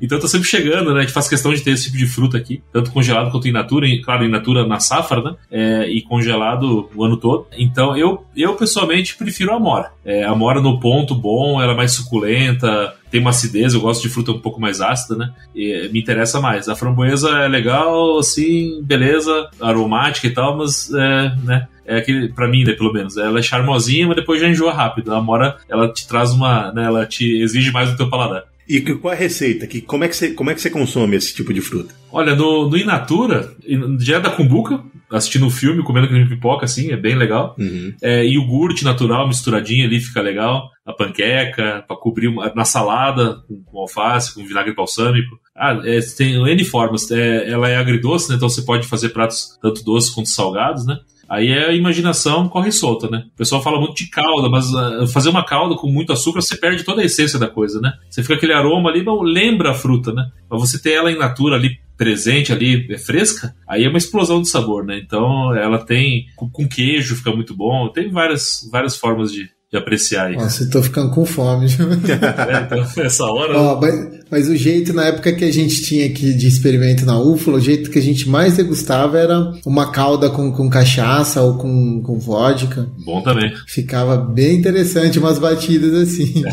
então 0.00 0.18
tô 0.18 0.28
sempre 0.28 0.48
chegando, 0.48 0.92
né? 0.92 1.00
A 1.00 1.02
gente 1.02 1.12
faz 1.12 1.28
questão 1.28 1.52
de 1.52 1.60
ter 1.60 1.72
esse 1.72 1.84
tipo 1.84 1.96
de 1.96 2.06
fruta 2.06 2.38
aqui, 2.38 2.62
tanto 2.72 2.90
congelado 2.90 3.30
quanto 3.30 3.48
in 3.48 3.52
natura. 3.52 3.86
Claro, 4.04 4.24
in 4.24 4.28
natura 4.28 4.66
na 4.66 4.78
safra, 4.78 5.20
né? 5.20 5.34
É, 5.50 5.88
e 5.88 6.00
congelado 6.02 6.88
o 6.94 7.04
ano 7.04 7.16
todo. 7.16 7.46
Então 7.58 7.96
eu, 7.96 8.24
eu 8.36 8.54
pessoalmente 8.54 9.16
prefiro 9.16 9.52
a 9.52 9.56
amora. 9.56 9.90
É, 10.04 10.24
a 10.24 10.30
amora 10.30 10.60
no 10.60 10.78
ponto 10.78 11.14
bom, 11.14 11.60
ela 11.60 11.72
é 11.72 11.76
mais 11.76 11.92
suculenta, 11.92 12.94
tem 13.10 13.20
uma 13.20 13.30
acidez, 13.30 13.74
eu 13.74 13.80
gosto 13.80 14.02
de 14.02 14.08
fruta 14.08 14.32
um 14.32 14.38
pouco 14.40 14.60
mais 14.60 14.80
ácida, 14.80 15.16
né? 15.16 15.32
E, 15.54 15.88
me 15.92 16.00
interessa 16.00 16.40
mais. 16.40 16.68
A 16.68 16.74
framboesa 16.76 17.28
é 17.30 17.48
legal, 17.48 18.18
assim, 18.18 18.80
beleza, 18.82 19.48
aromática 19.60 20.26
e 20.26 20.30
tal, 20.34 20.56
mas 20.56 20.92
é, 20.92 21.34
né? 21.44 21.68
É 21.84 21.98
aquele, 21.98 22.28
pra 22.30 22.48
mim, 22.48 22.64
né, 22.64 22.72
pelo 22.72 22.92
menos. 22.92 23.16
Ela 23.16 23.38
é 23.38 23.42
charmosinha, 23.42 24.08
mas 24.08 24.16
depois 24.16 24.40
já 24.40 24.48
enjoa 24.48 24.72
rápido. 24.72 25.14
A 25.14 25.18
amora, 25.18 25.56
ela 25.68 25.92
te 25.92 26.06
traz 26.08 26.32
uma. 26.32 26.72
Né, 26.72 26.84
ela 26.84 27.06
te 27.06 27.40
exige 27.40 27.70
mais 27.70 27.90
do 27.90 27.96
teu 27.96 28.10
paladar. 28.10 28.42
E 28.68 28.80
que- 28.80 28.96
qual 28.96 29.14
é 29.14 29.16
a 29.16 29.20
receita? 29.20 29.64
Que, 29.68 29.80
como, 29.80 30.02
é 30.02 30.08
que 30.08 30.16
você, 30.16 30.30
como 30.32 30.50
é 30.50 30.54
que 30.54 30.60
você 30.60 30.68
consome 30.68 31.14
esse 31.16 31.32
tipo 31.32 31.54
de 31.54 31.60
fruta? 31.60 31.94
Olha, 32.10 32.34
no, 32.34 32.68
no 32.68 32.76
Inatura, 32.76 33.52
já 34.00 34.16
é 34.16 34.20
da 34.20 34.30
Cumbuca, 34.30 34.80
assistindo 35.10 35.46
um 35.46 35.50
filme, 35.50 35.82
comendo 35.82 36.06
aquele 36.06 36.26
pipoca, 36.26 36.64
assim, 36.64 36.90
é 36.90 36.96
bem 36.96 37.14
legal. 37.14 37.54
Uhum. 37.58 37.94
É, 38.02 38.24
iogurte 38.26 38.84
natural 38.84 39.26
misturadinho 39.28 39.86
ali 39.86 40.00
fica 40.00 40.20
legal. 40.20 40.70
A 40.84 40.92
panqueca, 40.92 41.84
pra 41.86 41.96
cobrir 41.96 42.28
uma- 42.28 42.52
na 42.54 42.64
salada, 42.64 43.36
com, 43.48 43.62
com 43.64 43.78
alface, 43.78 44.34
com 44.34 44.44
vinagre 44.44 44.74
balsâmico. 44.74 45.38
Ah, 45.56 45.80
é, 45.84 46.00
tem 46.16 46.34
N 46.34 46.64
formas. 46.64 47.10
É, 47.10 47.50
ela 47.50 47.68
é 47.68 47.76
agridoce, 47.76 48.28
né? 48.30 48.36
Então 48.36 48.48
você 48.48 48.62
pode 48.62 48.86
fazer 48.86 49.10
pratos 49.10 49.58
tanto 49.62 49.84
doces 49.84 50.10
quanto 50.10 50.28
salgados, 50.28 50.84
né? 50.86 50.98
Aí 51.28 51.48
é 51.48 51.70
a 51.70 51.72
imaginação 51.72 52.48
corre 52.48 52.70
solta, 52.70 53.08
né? 53.10 53.24
O 53.34 53.36
pessoal 53.36 53.60
fala 53.60 53.80
muito 53.80 53.96
de 53.96 54.08
calda, 54.08 54.48
mas 54.48 54.72
ah, 54.72 55.06
fazer 55.08 55.28
uma 55.28 55.44
calda 55.44 55.74
com 55.74 55.88
muito 55.90 56.12
açúcar, 56.12 56.40
você 56.40 56.56
perde 56.56 56.84
toda 56.84 57.02
a 57.02 57.04
essência 57.04 57.36
da 57.36 57.48
coisa, 57.48 57.80
né? 57.80 57.92
Você 58.08 58.22
fica 58.22 58.34
aquele 58.34 58.52
aroma 58.52 58.90
ali, 58.90 59.02
mas 59.02 59.18
lembra 59.22 59.72
a 59.72 59.74
fruta, 59.74 60.12
né? 60.12 60.30
Mas 60.48 60.60
você 60.60 60.80
ter 60.80 60.92
ela 60.92 61.10
em 61.10 61.18
natura 61.18 61.56
ali 61.56 61.78
presente 61.96 62.52
ali, 62.52 62.86
é 62.90 62.98
fresca, 62.98 63.54
aí 63.66 63.84
é 63.84 63.88
uma 63.88 63.98
explosão 63.98 64.42
de 64.42 64.48
sabor, 64.48 64.84
né? 64.84 64.98
Então 64.98 65.54
ela 65.54 65.78
tem 65.84 66.26
com, 66.36 66.68
queijo 66.68 67.16
fica 67.16 67.32
muito 67.32 67.56
bom, 67.56 67.88
tem 67.88 68.10
várias, 68.10 68.68
várias 68.70 68.96
formas 68.96 69.32
de, 69.32 69.48
de 69.70 69.78
apreciar 69.78 70.26
aí. 70.26 70.36
Nossa, 70.36 70.64
eu 70.64 70.70
tô 70.70 70.82
ficando 70.82 71.10
com 71.10 71.24
fome. 71.24 71.66
É, 71.76 72.62
então, 72.62 73.04
essa 73.04 73.24
hora. 73.24 73.58
Ó, 73.58 73.80
mas, 73.80 74.25
mas 74.30 74.48
o 74.48 74.56
jeito, 74.56 74.92
na 74.92 75.04
época 75.04 75.32
que 75.32 75.44
a 75.44 75.52
gente 75.52 75.82
tinha 75.82 76.06
aqui 76.06 76.34
de 76.34 76.46
experimento 76.46 77.06
na 77.06 77.18
UFOLA, 77.18 77.58
o 77.58 77.60
jeito 77.60 77.90
que 77.90 77.98
a 77.98 78.02
gente 78.02 78.28
mais 78.28 78.56
degustava 78.56 79.18
era 79.18 79.52
uma 79.64 79.92
calda 79.92 80.28
com, 80.28 80.50
com 80.50 80.68
cachaça 80.68 81.40
ou 81.42 81.54
com, 81.54 82.02
com 82.02 82.18
vodka. 82.18 82.88
Bom 83.04 83.22
também. 83.22 83.52
Ficava 83.68 84.16
bem 84.16 84.58
interessante 84.58 85.18
umas 85.18 85.38
batidas 85.38 85.94
assim. 85.94 86.42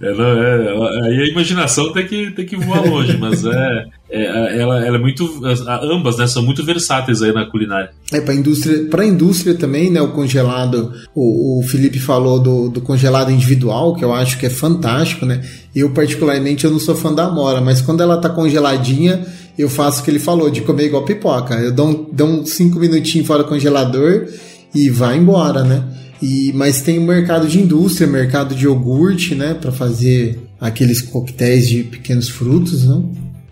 É, 0.00 0.12
não, 0.14 0.24
é, 0.24 1.08
aí 1.08 1.22
a 1.22 1.28
imaginação 1.28 1.92
tem 1.92 2.06
que, 2.06 2.30
tem 2.30 2.46
que 2.46 2.54
voar 2.54 2.84
longe, 2.88 3.16
mas 3.16 3.44
é, 3.44 3.84
é, 4.10 4.60
ela, 4.60 4.84
ela 4.84 4.96
é 4.96 5.00
muito. 5.00 5.42
Ambas, 5.82 6.16
né? 6.16 6.26
São 6.26 6.42
muito 6.42 6.64
versáteis 6.64 7.20
aí 7.20 7.32
na 7.32 7.44
culinária. 7.44 7.90
É, 8.12 8.20
pra 8.20 8.34
indústria, 8.34 8.86
pra 8.88 9.04
indústria 9.04 9.54
também, 9.54 9.90
né? 9.90 10.00
O 10.00 10.12
congelado, 10.12 10.92
o, 11.14 11.58
o 11.58 11.62
Felipe 11.64 11.98
falou 11.98 12.40
do, 12.40 12.68
do 12.68 12.80
congelado 12.80 13.30
individual, 13.30 13.94
que 13.94 14.04
eu 14.04 14.14
acho 14.14 14.38
que 14.38 14.46
é 14.46 14.50
fantástico, 14.50 15.26
né? 15.26 15.42
Eu, 15.74 15.90
particularmente, 15.90 16.64
eu 16.64 16.70
não 16.70 16.78
sou 16.78 16.94
fã 16.94 17.12
da 17.12 17.26
amora, 17.26 17.60
mas 17.60 17.80
quando 17.80 18.02
ela 18.02 18.16
tá 18.16 18.28
congeladinha, 18.28 19.26
eu 19.56 19.68
faço 19.68 20.00
o 20.00 20.04
que 20.04 20.10
ele 20.10 20.18
falou, 20.18 20.50
de 20.50 20.62
comer 20.62 20.86
igual 20.86 21.04
pipoca. 21.04 21.54
Eu 21.54 21.72
dou, 21.72 21.88
um, 21.88 22.06
dou 22.12 22.28
uns 22.28 22.50
5 22.50 22.78
minutinhos 22.78 23.26
fora 23.26 23.42
do 23.42 23.48
congelador 23.48 24.26
e 24.74 24.88
vai 24.88 25.18
embora, 25.18 25.62
né? 25.62 25.84
E, 26.20 26.52
mas 26.54 26.80
tem 26.80 26.98
o 26.98 27.02
mercado 27.02 27.46
de 27.46 27.60
indústria, 27.60 28.06
mercado 28.06 28.54
de 28.54 28.64
iogurte, 28.64 29.34
né? 29.34 29.54
Pra 29.54 29.70
fazer 29.70 30.40
aqueles 30.60 31.00
coquetéis 31.00 31.68
de 31.68 31.84
pequenos 31.84 32.28
frutos, 32.28 32.86
né? 32.86 33.02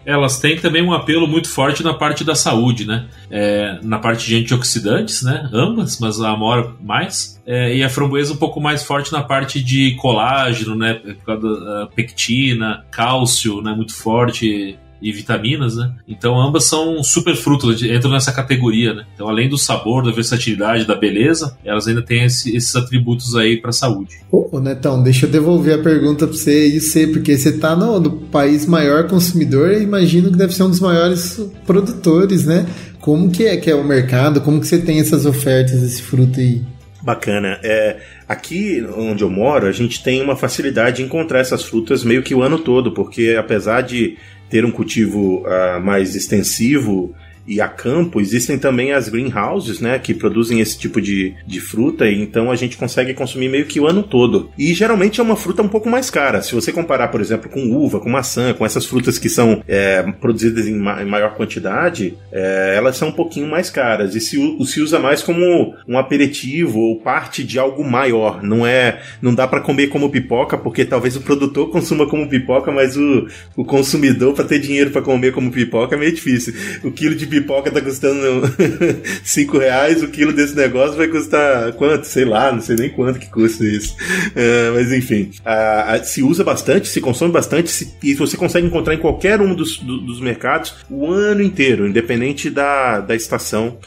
Elas 0.06 0.38
têm 0.38 0.56
também 0.56 0.82
um 0.82 0.92
apelo 0.92 1.26
muito 1.26 1.48
forte 1.48 1.82
na 1.82 1.92
parte 1.92 2.22
da 2.22 2.36
saúde, 2.36 2.86
né? 2.86 3.06
É, 3.28 3.80
na 3.82 3.98
parte 3.98 4.24
de 4.26 4.36
antioxidantes, 4.36 5.22
né? 5.22 5.50
Ambas, 5.52 5.98
mas 5.98 6.20
a 6.20 6.30
amora 6.30 6.72
mais. 6.80 7.42
É, 7.44 7.76
e 7.76 7.82
a 7.82 7.90
framboesa 7.90 8.32
um 8.32 8.36
pouco 8.36 8.60
mais 8.60 8.84
forte 8.84 9.12
na 9.12 9.22
parte 9.22 9.60
de 9.62 9.96
colágeno, 9.96 10.76
né? 10.76 10.94
Por 10.94 11.24
causa 11.24 11.60
da 11.60 11.86
pectina, 11.88 12.84
cálcio, 12.90 13.60
né? 13.60 13.72
Muito 13.72 13.94
forte. 13.94 14.78
E 15.08 15.12
vitaminas, 15.12 15.76
né? 15.76 15.92
Então 16.08 16.40
ambas 16.40 16.64
são 16.64 17.02
super 17.04 17.36
frutos, 17.36 17.82
entram 17.82 18.10
nessa 18.10 18.32
categoria, 18.32 18.92
né? 18.92 19.04
Então, 19.14 19.28
além 19.28 19.48
do 19.48 19.56
sabor, 19.56 20.04
da 20.04 20.10
versatilidade, 20.10 20.84
da 20.86 20.94
beleza, 20.94 21.56
elas 21.64 21.86
ainda 21.86 22.02
têm 22.02 22.24
esse- 22.24 22.56
esses 22.56 22.74
atributos 22.74 23.36
aí 23.36 23.56
para 23.60 23.70
saúde. 23.72 24.16
Ô, 24.32 24.48
ô, 24.56 24.60
Netão, 24.60 25.02
deixa 25.02 25.26
eu 25.26 25.30
devolver 25.30 25.78
a 25.78 25.82
pergunta 25.82 26.26
pra 26.26 26.36
você 26.36 26.68
e 26.68 26.80
você, 26.80 27.06
porque 27.06 27.36
você 27.38 27.52
tá 27.52 27.76
no, 27.76 28.00
no 28.00 28.10
país 28.10 28.66
maior 28.66 29.06
consumidor 29.06 29.72
imagino 29.80 30.30
que 30.30 30.36
deve 30.36 30.52
ser 30.54 30.64
um 30.64 30.70
dos 30.70 30.80
maiores 30.80 31.40
produtores, 31.66 32.44
né? 32.46 32.66
Como 33.00 33.30
que 33.30 33.44
é 33.46 33.56
que 33.56 33.70
é 33.70 33.74
o 33.74 33.84
mercado? 33.84 34.40
Como 34.40 34.60
que 34.60 34.66
você 34.66 34.78
tem 34.78 34.98
essas 34.98 35.26
ofertas 35.26 35.80
desse 35.80 36.02
fruto 36.02 36.40
aí? 36.40 36.62
Bacana. 37.02 37.60
É, 37.62 37.98
aqui 38.28 38.84
onde 38.96 39.22
eu 39.22 39.30
moro, 39.30 39.66
a 39.68 39.72
gente 39.72 40.02
tem 40.02 40.20
uma 40.20 40.34
facilidade 40.34 40.96
de 40.96 41.02
encontrar 41.04 41.38
essas 41.38 41.62
frutas 41.62 42.02
meio 42.02 42.22
que 42.22 42.34
o 42.34 42.42
ano 42.42 42.58
todo, 42.58 42.90
porque 42.92 43.36
apesar 43.38 43.82
de 43.82 44.16
ter 44.48 44.64
um 44.64 44.70
cultivo 44.70 45.44
ah, 45.46 45.80
mais 45.82 46.14
extensivo 46.14 47.14
e 47.46 47.60
a 47.60 47.68
campo, 47.68 48.20
existem 48.20 48.58
também 48.58 48.92
as 48.92 49.08
greenhouses, 49.08 49.80
né, 49.80 49.98
que 49.98 50.14
produzem 50.14 50.60
esse 50.60 50.78
tipo 50.78 51.00
de, 51.00 51.34
de 51.46 51.60
fruta, 51.60 52.08
e 52.08 52.20
então 52.20 52.50
a 52.50 52.56
gente 52.56 52.76
consegue 52.76 53.14
consumir 53.14 53.48
meio 53.48 53.66
que 53.66 53.78
o 53.78 53.86
ano 53.86 54.02
todo. 54.02 54.50
E 54.58 54.74
geralmente 54.74 55.20
é 55.20 55.22
uma 55.22 55.36
fruta 55.36 55.62
um 55.62 55.68
pouco 55.68 55.88
mais 55.88 56.10
cara. 56.10 56.42
Se 56.42 56.54
você 56.54 56.72
comparar, 56.72 57.08
por 57.08 57.20
exemplo, 57.20 57.48
com 57.48 57.70
uva, 57.70 58.00
com 58.00 58.08
maçã, 58.08 58.52
com 58.54 58.64
essas 58.64 58.86
frutas 58.86 59.18
que 59.18 59.28
são 59.28 59.62
é, 59.68 60.02
produzidas 60.20 60.66
em, 60.66 60.74
ma- 60.74 61.02
em 61.02 61.06
maior 61.06 61.34
quantidade, 61.34 62.14
é, 62.32 62.74
elas 62.76 62.96
são 62.96 63.08
um 63.08 63.12
pouquinho 63.12 63.46
mais 63.46 63.70
caras. 63.70 64.14
E 64.14 64.20
se, 64.20 64.36
se 64.64 64.80
usa 64.80 64.98
mais 64.98 65.22
como 65.22 65.74
um 65.86 65.98
aperitivo 65.98 66.80
ou 66.80 67.00
parte 67.00 67.44
de 67.44 67.58
algo 67.58 67.84
maior. 67.84 68.42
Não 68.42 68.66
é, 68.66 69.00
não 69.22 69.34
dá 69.34 69.46
para 69.46 69.60
comer 69.60 69.88
como 69.88 70.10
pipoca, 70.10 70.56
porque 70.58 70.84
talvez 70.84 71.16
o 71.16 71.20
produtor 71.20 71.70
consuma 71.70 72.08
como 72.08 72.28
pipoca, 72.28 72.72
mas 72.72 72.96
o, 72.96 73.26
o 73.56 73.64
consumidor, 73.64 74.34
para 74.34 74.44
ter 74.44 74.58
dinheiro 74.58 74.90
para 74.90 75.02
comer 75.02 75.32
como 75.32 75.50
pipoca, 75.50 75.94
é 75.94 75.98
meio 75.98 76.12
difícil. 76.12 76.54
O 76.82 76.90
quilo 76.90 77.14
de 77.14 77.26
pipoca 77.40 77.70
tá 77.70 77.80
custando 77.80 78.42
5 79.24 79.58
reais, 79.58 80.02
o 80.02 80.08
quilo 80.08 80.32
desse 80.32 80.54
negócio 80.54 80.96
vai 80.96 81.08
custar 81.08 81.72
quanto? 81.72 82.06
Sei 82.06 82.24
lá, 82.24 82.52
não 82.52 82.60
sei 82.60 82.76
nem 82.76 82.90
quanto 82.90 83.18
que 83.18 83.26
custa 83.30 83.64
isso. 83.64 83.94
É, 84.34 84.70
mas 84.74 84.92
enfim, 84.92 85.30
a- 85.44 85.94
a- 85.94 86.02
se 86.04 86.22
usa 86.22 86.42
bastante, 86.44 86.88
se 86.88 87.00
consome 87.00 87.32
bastante, 87.32 87.70
se- 87.70 87.94
e 88.02 88.14
você 88.14 88.36
consegue 88.36 88.66
encontrar 88.66 88.94
em 88.94 88.98
qualquer 88.98 89.40
um 89.40 89.54
dos, 89.54 89.78
do- 89.78 90.00
dos 90.00 90.20
mercados 90.20 90.74
o 90.90 91.06
ano 91.10 91.42
inteiro, 91.42 91.86
independente 91.86 92.48
da, 92.50 93.00
da 93.00 93.14
estação, 93.14 93.78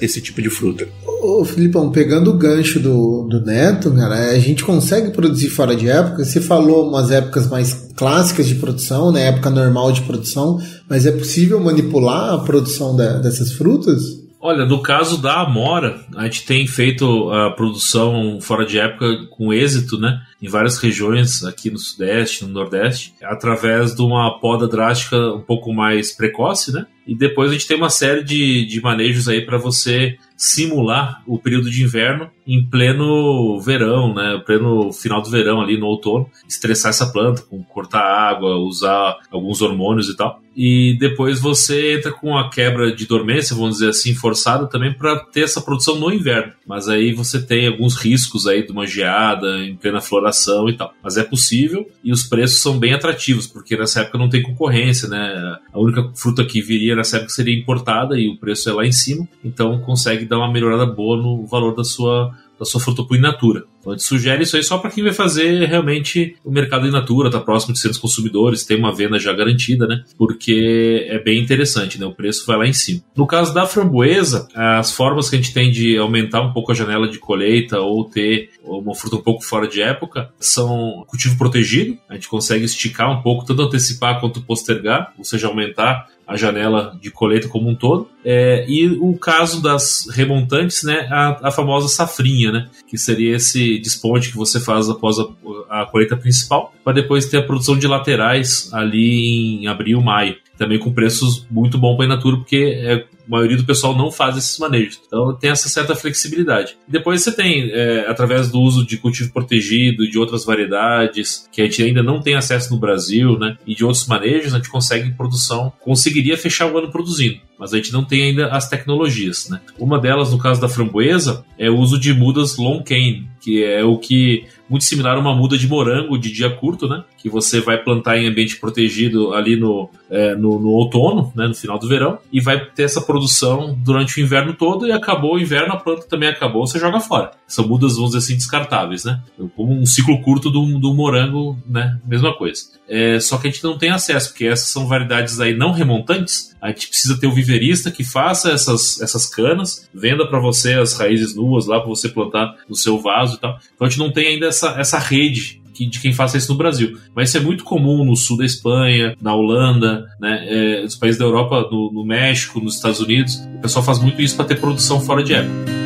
esse 0.00 0.20
tipo 0.20 0.40
de 0.40 0.50
fruta. 0.50 0.86
Ô, 1.22 1.44
Filipão, 1.44 1.90
pegando 1.90 2.30
o 2.30 2.36
gancho 2.38 2.80
do, 2.80 3.22
do 3.28 3.40
Neto, 3.44 3.90
cara, 3.94 4.30
a 4.30 4.38
gente 4.38 4.64
consegue 4.64 5.10
produzir 5.10 5.50
fora 5.50 5.74
de 5.76 5.88
época? 5.88 6.24
Você 6.24 6.40
falou 6.40 6.88
umas 6.88 7.10
épocas 7.10 7.48
mais 7.48 7.91
clássicas 7.96 8.46
de 8.48 8.54
produção, 8.56 9.10
né? 9.12 9.28
Época 9.28 9.50
normal 9.50 9.92
de 9.92 10.02
produção, 10.02 10.58
mas 10.88 11.06
é 11.06 11.12
possível 11.12 11.60
manipular 11.60 12.34
a 12.34 12.38
produção 12.38 12.96
da- 12.96 13.18
dessas 13.18 13.52
frutas? 13.52 14.20
Olha, 14.44 14.66
no 14.66 14.82
caso 14.82 15.22
da 15.22 15.40
Amora, 15.42 16.00
a 16.16 16.24
gente 16.24 16.44
tem 16.44 16.66
feito 16.66 17.30
a 17.30 17.52
produção 17.52 18.38
fora 18.40 18.66
de 18.66 18.76
época 18.76 19.06
com 19.30 19.52
êxito, 19.52 19.96
né? 20.00 20.20
Em 20.42 20.48
várias 20.48 20.78
regiões 20.78 21.44
aqui 21.44 21.70
no 21.70 21.78
Sudeste, 21.78 22.44
no 22.44 22.50
Nordeste, 22.50 23.14
através 23.22 23.94
de 23.94 24.02
uma 24.02 24.40
poda 24.40 24.66
drástica 24.66 25.16
um 25.32 25.40
pouco 25.42 25.72
mais 25.72 26.10
precoce, 26.10 26.72
né? 26.72 26.86
E 27.06 27.14
depois 27.16 27.50
a 27.50 27.52
gente 27.52 27.68
tem 27.68 27.76
uma 27.76 27.88
série 27.90 28.24
de, 28.24 28.66
de 28.66 28.80
manejos 28.80 29.28
aí 29.28 29.46
para 29.46 29.58
você 29.58 30.16
simular 30.36 31.22
o 31.24 31.38
período 31.38 31.70
de 31.70 31.84
inverno 31.84 32.28
em 32.46 32.64
pleno 32.64 33.60
verão, 33.60 34.14
né? 34.14 34.40
Pleno 34.44 34.92
final 34.92 35.22
do 35.22 35.30
verão 35.30 35.60
ali 35.60 35.78
no 35.78 35.86
outono, 35.86 36.28
estressar 36.48 36.90
essa 36.90 37.06
planta 37.06 37.42
com 37.42 37.62
cortar 37.62 38.02
água, 38.02 38.56
usar 38.56 39.18
alguns 39.30 39.62
hormônios 39.62 40.08
e 40.08 40.16
tal. 40.16 40.40
E 40.54 40.96
depois 40.98 41.40
você 41.40 41.94
entra 41.94 42.12
com 42.12 42.36
a 42.36 42.50
quebra 42.50 42.94
de 42.94 43.06
dormência, 43.06 43.56
vamos 43.56 43.76
dizer 43.76 43.88
assim, 43.88 44.14
forçada 44.14 44.66
também 44.66 44.92
para 44.92 45.18
ter 45.18 45.44
essa 45.44 45.62
produção 45.62 45.98
no 45.98 46.12
inverno. 46.12 46.52
Mas 46.66 46.88
aí 46.88 47.12
você 47.12 47.40
tem 47.40 47.66
alguns 47.66 47.96
riscos 47.96 48.46
aí 48.46 48.64
de 48.64 48.70
uma 48.70 48.86
geada 48.86 49.64
em 49.64 49.74
plena 49.74 50.00
floração 50.00 50.68
e 50.68 50.76
tal. 50.76 50.92
Mas 51.02 51.16
é 51.16 51.24
possível 51.24 51.88
e 52.04 52.12
os 52.12 52.24
preços 52.24 52.60
são 52.60 52.78
bem 52.78 52.92
atrativos, 52.92 53.46
porque 53.46 53.76
nessa 53.76 54.00
época 54.00 54.18
não 54.18 54.28
tem 54.28 54.42
concorrência, 54.42 55.08
né? 55.08 55.58
A 55.72 55.80
única 55.80 56.10
fruta 56.14 56.44
que 56.44 56.60
viria 56.60 56.94
nessa 56.94 57.16
época 57.16 57.32
seria 57.32 57.58
importada 57.58 58.18
e 58.18 58.28
o 58.28 58.36
preço 58.36 58.68
é 58.68 58.72
lá 58.72 58.84
em 58.84 58.92
cima, 58.92 59.26
então 59.44 59.80
consegue 59.80 60.24
dar 60.24 60.38
uma 60.38 60.52
melhorada 60.52 60.84
boa 60.84 61.16
no 61.16 61.46
valor 61.46 61.74
da 61.74 61.84
sua 61.84 62.32
da 62.62 62.66
sua 62.66 62.80
fruta 62.80 63.04
natura. 63.18 63.66
Então 63.82 63.92
a 63.92 63.96
gente 63.96 64.06
sugere 64.06 64.44
isso 64.44 64.56
aí 64.56 64.62
só 64.62 64.78
para 64.78 64.90
quem 64.90 65.02
vai 65.02 65.12
fazer 65.12 65.66
realmente 65.66 66.36
o 66.44 66.52
mercado 66.52 66.86
in 66.86 66.90
natura, 66.90 67.30
tá 67.30 67.40
próximo 67.40 67.74
de 67.74 67.80
ser 67.80 67.88
dos 67.88 67.98
consumidores, 67.98 68.64
tem 68.64 68.78
uma 68.78 68.94
venda 68.94 69.18
já 69.18 69.32
garantida, 69.32 69.86
né? 69.88 70.04
Porque 70.16 71.04
é 71.08 71.18
bem 71.18 71.42
interessante, 71.42 71.98
né? 71.98 72.06
O 72.06 72.14
preço 72.14 72.46
vai 72.46 72.56
lá 72.56 72.66
em 72.66 72.72
cima. 72.72 73.00
No 73.16 73.26
caso 73.26 73.52
da 73.52 73.66
framboesa, 73.66 74.46
as 74.54 74.92
formas 74.92 75.28
que 75.28 75.34
a 75.34 75.38
gente 75.40 75.52
tem 75.52 75.70
de 75.70 75.98
aumentar 75.98 76.40
um 76.40 76.52
pouco 76.52 76.70
a 76.70 76.74
janela 76.74 77.08
de 77.08 77.18
colheita 77.18 77.80
ou 77.80 78.04
ter 78.04 78.50
uma 78.62 78.94
fruta 78.94 79.16
um 79.16 79.22
pouco 79.22 79.42
fora 79.42 79.66
de 79.66 79.82
época 79.82 80.30
são 80.38 81.04
cultivo 81.08 81.36
protegido. 81.36 81.98
A 82.08 82.14
gente 82.14 82.28
consegue 82.28 82.64
esticar 82.64 83.10
um 83.10 83.20
pouco, 83.20 83.44
tanto 83.44 83.62
antecipar 83.62 84.20
quanto 84.20 84.42
postergar, 84.42 85.12
ou 85.18 85.24
seja, 85.24 85.48
aumentar 85.48 86.06
a 86.26 86.36
janela 86.36 86.96
de 87.00 87.10
colheita 87.10 87.48
como 87.48 87.68
um 87.68 87.74
todo. 87.74 88.08
É, 88.24 88.64
e 88.68 88.86
o 88.88 89.16
caso 89.16 89.60
das 89.60 90.06
remontantes, 90.12 90.82
né, 90.82 91.08
a, 91.10 91.48
a, 91.48 91.50
famosa 91.50 91.88
safrinha, 91.88 92.52
né, 92.52 92.68
que 92.88 92.96
seria 92.96 93.36
esse 93.36 93.71
desponte 93.78 94.30
que 94.30 94.36
você 94.36 94.60
faz 94.60 94.88
após 94.88 95.16
a, 95.18 95.82
a 95.82 95.86
colheita 95.86 96.16
principal, 96.16 96.72
para 96.84 96.94
depois 96.94 97.26
ter 97.26 97.38
a 97.38 97.42
produção 97.42 97.78
de 97.78 97.86
laterais 97.86 98.70
ali 98.72 99.62
em 99.62 99.66
abril, 99.66 100.00
maio 100.00 100.36
também 100.62 100.78
com 100.78 100.92
preços 100.92 101.44
muito 101.50 101.76
bons 101.76 101.96
para 101.96 102.04
a 102.04 102.06
Inatura, 102.06 102.36
porque 102.36 102.56
é, 102.56 102.94
a 102.94 103.04
maioria 103.26 103.56
do 103.56 103.64
pessoal 103.64 103.96
não 103.96 104.12
faz 104.12 104.36
esses 104.36 104.58
manejos. 104.58 105.00
Então 105.06 105.34
tem 105.34 105.50
essa 105.50 105.68
certa 105.68 105.96
flexibilidade. 105.96 106.76
Depois 106.86 107.22
você 107.22 107.32
tem, 107.32 107.70
é, 107.72 108.06
através 108.08 108.50
do 108.50 108.60
uso 108.60 108.86
de 108.86 108.96
cultivo 108.96 109.32
protegido, 109.32 110.08
de 110.08 110.18
outras 110.18 110.44
variedades, 110.44 111.48
que 111.50 111.60
a 111.60 111.64
gente 111.64 111.82
ainda 111.82 112.02
não 112.02 112.20
tem 112.20 112.36
acesso 112.36 112.72
no 112.72 112.78
Brasil, 112.78 113.36
né? 113.38 113.56
E 113.66 113.74
de 113.74 113.84
outros 113.84 114.06
manejos, 114.06 114.54
a 114.54 114.58
gente 114.58 114.70
consegue 114.70 115.10
produção, 115.12 115.72
conseguiria 115.80 116.36
fechar 116.36 116.70
o 116.70 116.78
ano 116.78 116.90
produzindo 116.90 117.40
mas 117.58 117.72
a 117.72 117.76
gente 117.76 117.92
não 117.92 118.04
tem 118.04 118.24
ainda 118.24 118.48
as 118.48 118.68
tecnologias, 118.68 119.48
né? 119.48 119.60
Uma 119.78 119.96
delas, 119.96 120.32
no 120.32 120.38
caso 120.38 120.60
da 120.60 120.68
framboesa, 120.68 121.44
é 121.56 121.70
o 121.70 121.78
uso 121.78 121.96
de 121.96 122.12
mudas 122.12 122.56
long 122.56 122.82
cane, 122.82 123.28
que 123.42 123.64
é 123.64 123.82
o 123.84 123.98
que 123.98 124.46
muito 124.72 124.84
similar 124.84 125.16
a 125.16 125.20
uma 125.20 125.34
muda 125.34 125.58
de 125.58 125.68
morango 125.68 126.18
de 126.18 126.32
dia 126.32 126.48
curto, 126.48 126.88
né? 126.88 127.04
Que 127.18 127.28
você 127.28 127.60
vai 127.60 127.76
plantar 127.76 128.16
em 128.16 128.26
ambiente 128.26 128.56
protegido 128.56 129.34
ali 129.34 129.54
no, 129.54 129.90
é, 130.10 130.34
no, 130.34 130.58
no, 130.58 130.70
outono, 130.70 131.30
né? 131.36 131.46
No 131.46 131.54
final 131.54 131.78
do 131.78 131.86
verão, 131.86 132.18
e 132.32 132.40
vai 132.40 132.64
ter 132.64 132.84
essa 132.84 133.02
produção 133.02 133.78
durante 133.84 134.18
o 134.18 134.22
inverno 134.22 134.54
todo, 134.54 134.86
e 134.86 134.92
acabou 134.92 135.34
o 135.34 135.38
inverno, 135.38 135.74
a 135.74 135.76
planta 135.76 136.08
também 136.08 136.30
acabou, 136.30 136.66
você 136.66 136.78
joga 136.78 137.00
fora. 137.00 137.32
São 137.46 137.68
mudas, 137.68 137.96
vamos 137.96 138.12
dizer 138.12 138.24
assim, 138.24 138.34
descartáveis, 138.34 139.04
né? 139.04 139.20
Como 139.54 139.78
um 139.78 139.84
ciclo 139.84 140.20
curto 140.22 140.50
do, 140.50 140.78
do 140.78 140.94
morango, 140.94 141.58
né? 141.68 142.00
Mesma 142.06 142.34
coisa. 142.34 142.62
É, 142.88 143.20
só 143.20 143.36
que 143.36 143.48
a 143.48 143.50
gente 143.50 143.62
não 143.62 143.76
tem 143.76 143.90
acesso, 143.90 144.30
porque 144.30 144.46
essas 144.46 144.68
são 144.68 144.86
variedades 144.86 145.38
aí 145.38 145.54
não 145.54 145.72
remontantes, 145.72 146.52
a 146.62 146.68
gente 146.68 146.88
precisa 146.88 147.18
ter 147.18 147.26
o 147.26 147.32
viverista 147.32 147.90
que 147.90 148.04
faça 148.04 148.52
essas, 148.52 149.00
essas 149.00 149.26
canas, 149.26 149.88
venda 149.92 150.24
para 150.28 150.38
você 150.38 150.74
as 150.74 150.96
raízes 150.96 151.34
nuas 151.34 151.66
lá 151.66 151.80
para 151.80 151.88
você 151.88 152.08
plantar 152.08 152.56
no 152.68 152.76
seu 152.76 153.00
vaso 153.00 153.34
e 153.34 153.40
tal. 153.40 153.58
Então 153.74 153.84
a 153.84 153.90
gente 153.90 153.98
não 153.98 154.12
tem 154.12 154.28
ainda 154.28 154.46
essa, 154.46 154.61
essa 154.68 154.98
rede 154.98 155.62
de 155.72 156.00
quem 156.00 156.12
faça 156.12 156.36
isso 156.36 156.52
no 156.52 156.58
Brasil. 156.58 156.98
Mas 157.14 157.28
isso 157.28 157.38
é 157.38 157.40
muito 157.40 157.64
comum 157.64 158.04
no 158.04 158.14
sul 158.14 158.36
da 158.36 158.44
Espanha, 158.44 159.16
na 159.20 159.34
Holanda, 159.34 160.06
né, 160.20 160.44
é, 160.46 160.82
nos 160.82 160.96
países 160.96 161.18
da 161.18 161.24
Europa, 161.24 161.68
no, 161.70 161.90
no 161.92 162.04
México, 162.04 162.60
nos 162.60 162.76
Estados 162.76 163.00
Unidos. 163.00 163.36
O 163.56 163.60
pessoal 163.60 163.84
faz 163.84 163.98
muito 163.98 164.20
isso 164.20 164.36
para 164.36 164.44
ter 164.44 164.60
produção 164.60 165.00
fora 165.00 165.22
de 165.22 165.34
época. 165.34 165.82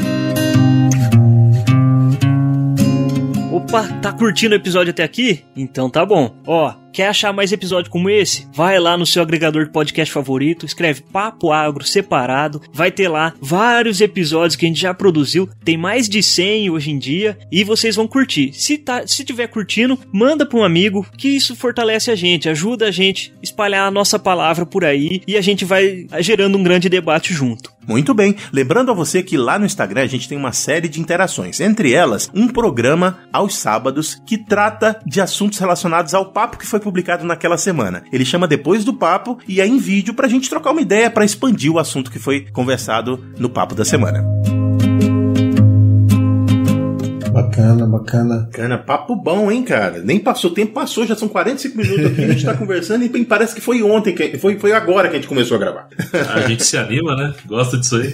Opa, 3.53 3.85
tá 4.01 4.13
curtindo 4.13 4.55
o 4.55 4.59
episódio 4.59 4.91
até 4.91 5.03
aqui? 5.03 5.43
Então 5.57 5.89
tá 5.89 6.05
bom. 6.05 6.35
Ó, 6.47 6.73
Quer 6.97 7.09
achar 7.09 7.31
mais 7.31 7.53
episódio 7.53 7.91
como 7.91 8.09
esse? 8.09 8.49
Vai 8.55 8.79
lá 8.81 8.97
no 8.97 9.05
seu 9.05 9.21
agregador 9.21 9.67
de 9.67 9.71
podcast 9.71 10.11
favorito, 10.11 10.65
escreve 10.65 11.03
Papo 11.03 11.53
Agro 11.53 11.85
separado, 11.85 12.63
vai 12.73 12.91
ter 12.91 13.07
lá 13.07 13.35
vários 13.39 14.01
episódios 14.01 14.57
que 14.57 14.65
a 14.65 14.69
gente 14.69 14.81
já 14.81 14.95
produziu, 14.95 15.47
tem 15.63 15.77
mais 15.77 16.09
de 16.09 16.23
100 16.23 16.71
hoje 16.71 16.91
em 16.91 16.99
dia 16.99 17.37
e 17.53 17.65
vocês 17.65 17.97
vão 17.97 18.09
curtir. 18.09 18.51
Se 18.55 18.79
tá, 18.79 19.07
se 19.07 19.27
tiver 19.27 19.47
curtindo, 19.49 19.99
manda 20.11 20.47
para 20.47 20.59
um 20.59 20.65
amigo, 20.65 21.07
que 21.19 21.29
isso 21.29 21.55
fortalece 21.55 22.11
a 22.11 22.15
gente, 22.15 22.49
ajuda 22.49 22.87
a 22.87 22.91
gente 22.91 23.31
a 23.37 23.43
espalhar 23.43 23.87
a 23.87 23.91
nossa 23.91 24.19
palavra 24.19 24.65
por 24.65 24.83
aí 24.83 25.21
e 25.27 25.37
a 25.37 25.43
gente 25.43 25.67
vai 25.67 26.07
gerando 26.21 26.57
um 26.57 26.63
grande 26.63 26.89
debate 26.89 27.35
junto. 27.35 27.77
Muito 27.87 28.13
bem. 28.13 28.35
Lembrando 28.53 28.91
a 28.91 28.95
você 28.95 29.23
que 29.23 29.37
lá 29.37 29.59
no 29.59 29.65
Instagram 29.65 30.03
a 30.03 30.07
gente 30.07 30.29
tem 30.29 30.37
uma 30.37 30.53
série 30.53 30.89
de 30.89 31.01
interações. 31.01 31.61
Entre 31.61 31.93
elas, 31.93 32.29
um 32.35 32.49
programa 32.49 33.21
aos 33.33 33.57
sábados 33.57 34.21
que 34.27 34.37
trata 34.37 35.01
de 35.07 35.21
assuntos 35.21 35.59
relacionados 35.59 36.13
ao 36.13 36.33
papo 36.33 36.59
que 36.59 36.67
foi 36.67 36.81
publicado 36.87 37.27
naquela 37.27 37.59
semana. 37.59 38.05
Ele 38.13 38.25
chama 38.25 38.47
Depois 38.47 38.85
do 38.85 38.95
Papo 38.95 39.39
e 39.49 39.61
é 39.61 39.67
em 39.67 39.77
vídeo 39.77 40.15
pra 40.15 40.29
gente 40.29 40.49
trocar 40.49 40.71
uma 40.71 40.81
ideia 40.81 41.11
para 41.11 41.25
expandir 41.25 41.73
o 41.73 41.81
assunto 41.81 42.13
que 42.13 42.19
foi 42.21 42.47
conversado 42.53 43.23
no 43.39 43.51
papo 43.51 43.75
da 43.75 43.85
semana. 43.85 44.25
Bacana, 47.37 47.87
bacana. 47.87 48.37
Bacana, 48.51 48.79
papo 48.79 49.15
bom, 49.15 49.51
hein, 49.51 49.63
cara? 49.63 50.01
Nem 50.03 50.19
passou, 50.19 50.51
tempo 50.51 50.73
passou, 50.73 51.07
já 51.07 51.15
são 51.15 51.29
45 51.29 51.77
minutos 51.77 52.07
aqui, 52.07 52.25
a 52.25 52.29
gente 52.29 52.45
tá 52.45 52.55
conversando 52.57 53.05
e 53.05 53.25
parece 53.25 53.55
que 53.55 53.61
foi 53.61 53.83
ontem, 53.83 54.15
que, 54.15 54.39
foi, 54.39 54.59
foi 54.59 54.73
agora 54.73 55.09
que 55.09 55.17
a 55.17 55.19
gente 55.19 55.29
começou 55.29 55.57
a 55.57 55.61
gravar. 55.61 55.89
A 56.35 56.49
gente 56.49 56.65
se 56.65 56.79
anima, 56.79 57.15
né? 57.15 57.35
Gosta 57.47 57.77
disso 57.77 57.97
aí. 57.97 58.13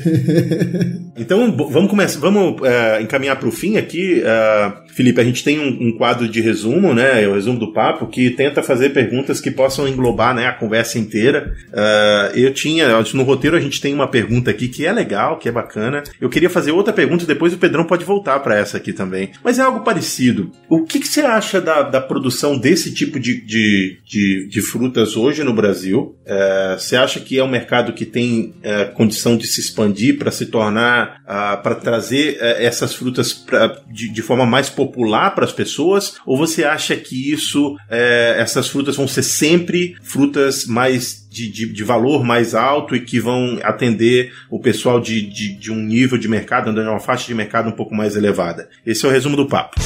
então, 1.17 1.57
vamos 1.57 1.91
começar, 1.91 2.19
vamos 2.19 2.61
uh, 2.61 3.01
encaminhar 3.01 3.37
pro 3.39 3.53
fim 3.53 3.77
aqui. 3.77 4.23
Uh, 4.23 4.92
Felipe, 4.93 5.21
a 5.21 5.25
gente 5.25 5.43
tem 5.43 5.59
um, 5.59 5.89
um, 5.89 5.93
quadro 5.93 6.29
de 6.29 6.41
resumo, 6.41 6.95
né? 6.95 7.27
O 7.27 7.35
resumo 7.35 7.59
do 7.59 7.73
papo, 7.73 8.07
que 8.07 8.31
tenta 8.31 8.63
fazer 8.63 8.91
perguntas 8.91 9.41
que 9.41 9.51
possam 9.51 9.89
englobar 9.89 10.35
né, 10.35 10.47
a 10.47 10.53
conversa 10.53 10.99
inteira. 10.99 11.55
Uh, 11.69 12.39
eu 12.39 12.53
tinha, 12.53 12.89
no 13.15 13.23
roteiro 13.23 13.57
a 13.57 13.61
gente 13.61 13.81
tem 13.81 13.95
uma 13.95 14.09
pergunta 14.09 14.51
aqui 14.51 14.69
que 14.69 14.87
é 14.87 14.93
legal, 14.93 15.39
que 15.39 15.49
é 15.49 15.53
bacana. 15.53 16.03
Eu 16.21 16.29
queria 16.29 16.51
fazer 16.51 16.73
outra 16.73 16.93
pergunta 16.93 17.25
e 17.25 17.27
depois 17.27 17.53
o 17.53 17.59
Pedrão 17.59 17.85
pode 17.85 18.05
voltar 18.05 18.39
para 18.41 18.57
essa 18.57 18.77
aqui 18.77 18.93
também. 18.93 19.31
Mas 19.43 19.59
é 19.59 19.63
algo 19.63 19.81
parecido. 19.81 20.51
O 20.69 20.85
que, 20.85 21.01
que 21.01 21.09
você 21.09 21.23
acha 21.23 21.61
da, 21.61 21.83
da 21.83 22.01
produção 22.01 22.59
desse 22.59 22.93
tipo 22.93 23.19
de, 23.19 23.41
de, 23.41 23.99
de, 24.05 24.49
de 24.49 24.63
frutas 24.63 25.17
hoje 25.17 25.43
no 25.43 25.55
Brasil? 25.55 26.17
É, 26.27 26.77
você 26.79 26.97
acha 26.97 27.21
que 27.21 27.39
é 27.39 27.45
um 27.45 27.49
mercado 27.49 27.93
que 27.93 28.05
tem 28.05 28.55
é, 28.63 28.85
condição 28.85 29.37
de 29.37 29.47
se 29.47 29.61
expandir 29.61 30.19
para 30.19 30.31
se 30.31 30.47
tornar, 30.47 31.23
ah, 31.27 31.57
para 31.57 31.75
trazer 31.75 32.39
é, 32.41 32.65
essas 32.65 32.95
frutas 32.95 33.33
pra, 33.33 33.81
de, 33.91 34.09
de 34.09 34.23
forma 34.23 34.47
mais 34.47 34.69
popular 34.87 35.35
para 35.35 35.45
as 35.45 35.53
pessoas? 35.53 36.17
Ou 36.27 36.37
você 36.37 36.65
acha 36.65 36.97
que 36.97 37.33
isso, 37.33 37.77
é, 37.89 38.37
essas 38.39 38.69
frutas 38.69 38.97
vão 38.97 39.07
ser 39.07 39.23
sempre 39.23 39.97
frutas 40.03 40.67
mais 40.67 41.27
de, 41.31 41.51
de, 41.51 41.73
de, 41.73 41.85
valor 41.85 42.25
mais 42.25 42.55
alto 42.55 42.95
e 42.95 43.01
que 43.01 43.19
vão 43.19 43.59
atender 43.63 44.33
o 44.51 44.61
pessoal 44.61 45.01
de, 45.01 45.23
de, 45.23 45.55
de 45.55 45.73
um 45.73 45.77
nível 45.77 46.19
de 46.19 46.29
mercado, 46.29 46.71
andando 46.71 46.91
uma 46.91 47.01
faixa 47.01 47.27
de 47.27 47.35
mercado 47.35 47.69
um 47.69 47.73
pouco 47.73 47.95
mais 47.95 48.17
elevada. 48.17 48.69
Esse 48.85 49.07
é 49.07 49.09
o 49.09 49.13
resumo 49.13 49.37
do 49.37 49.47
papo. 49.47 49.81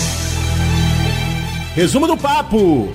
Resumo 1.75 2.07
do 2.07 2.17
papo! 2.17 2.91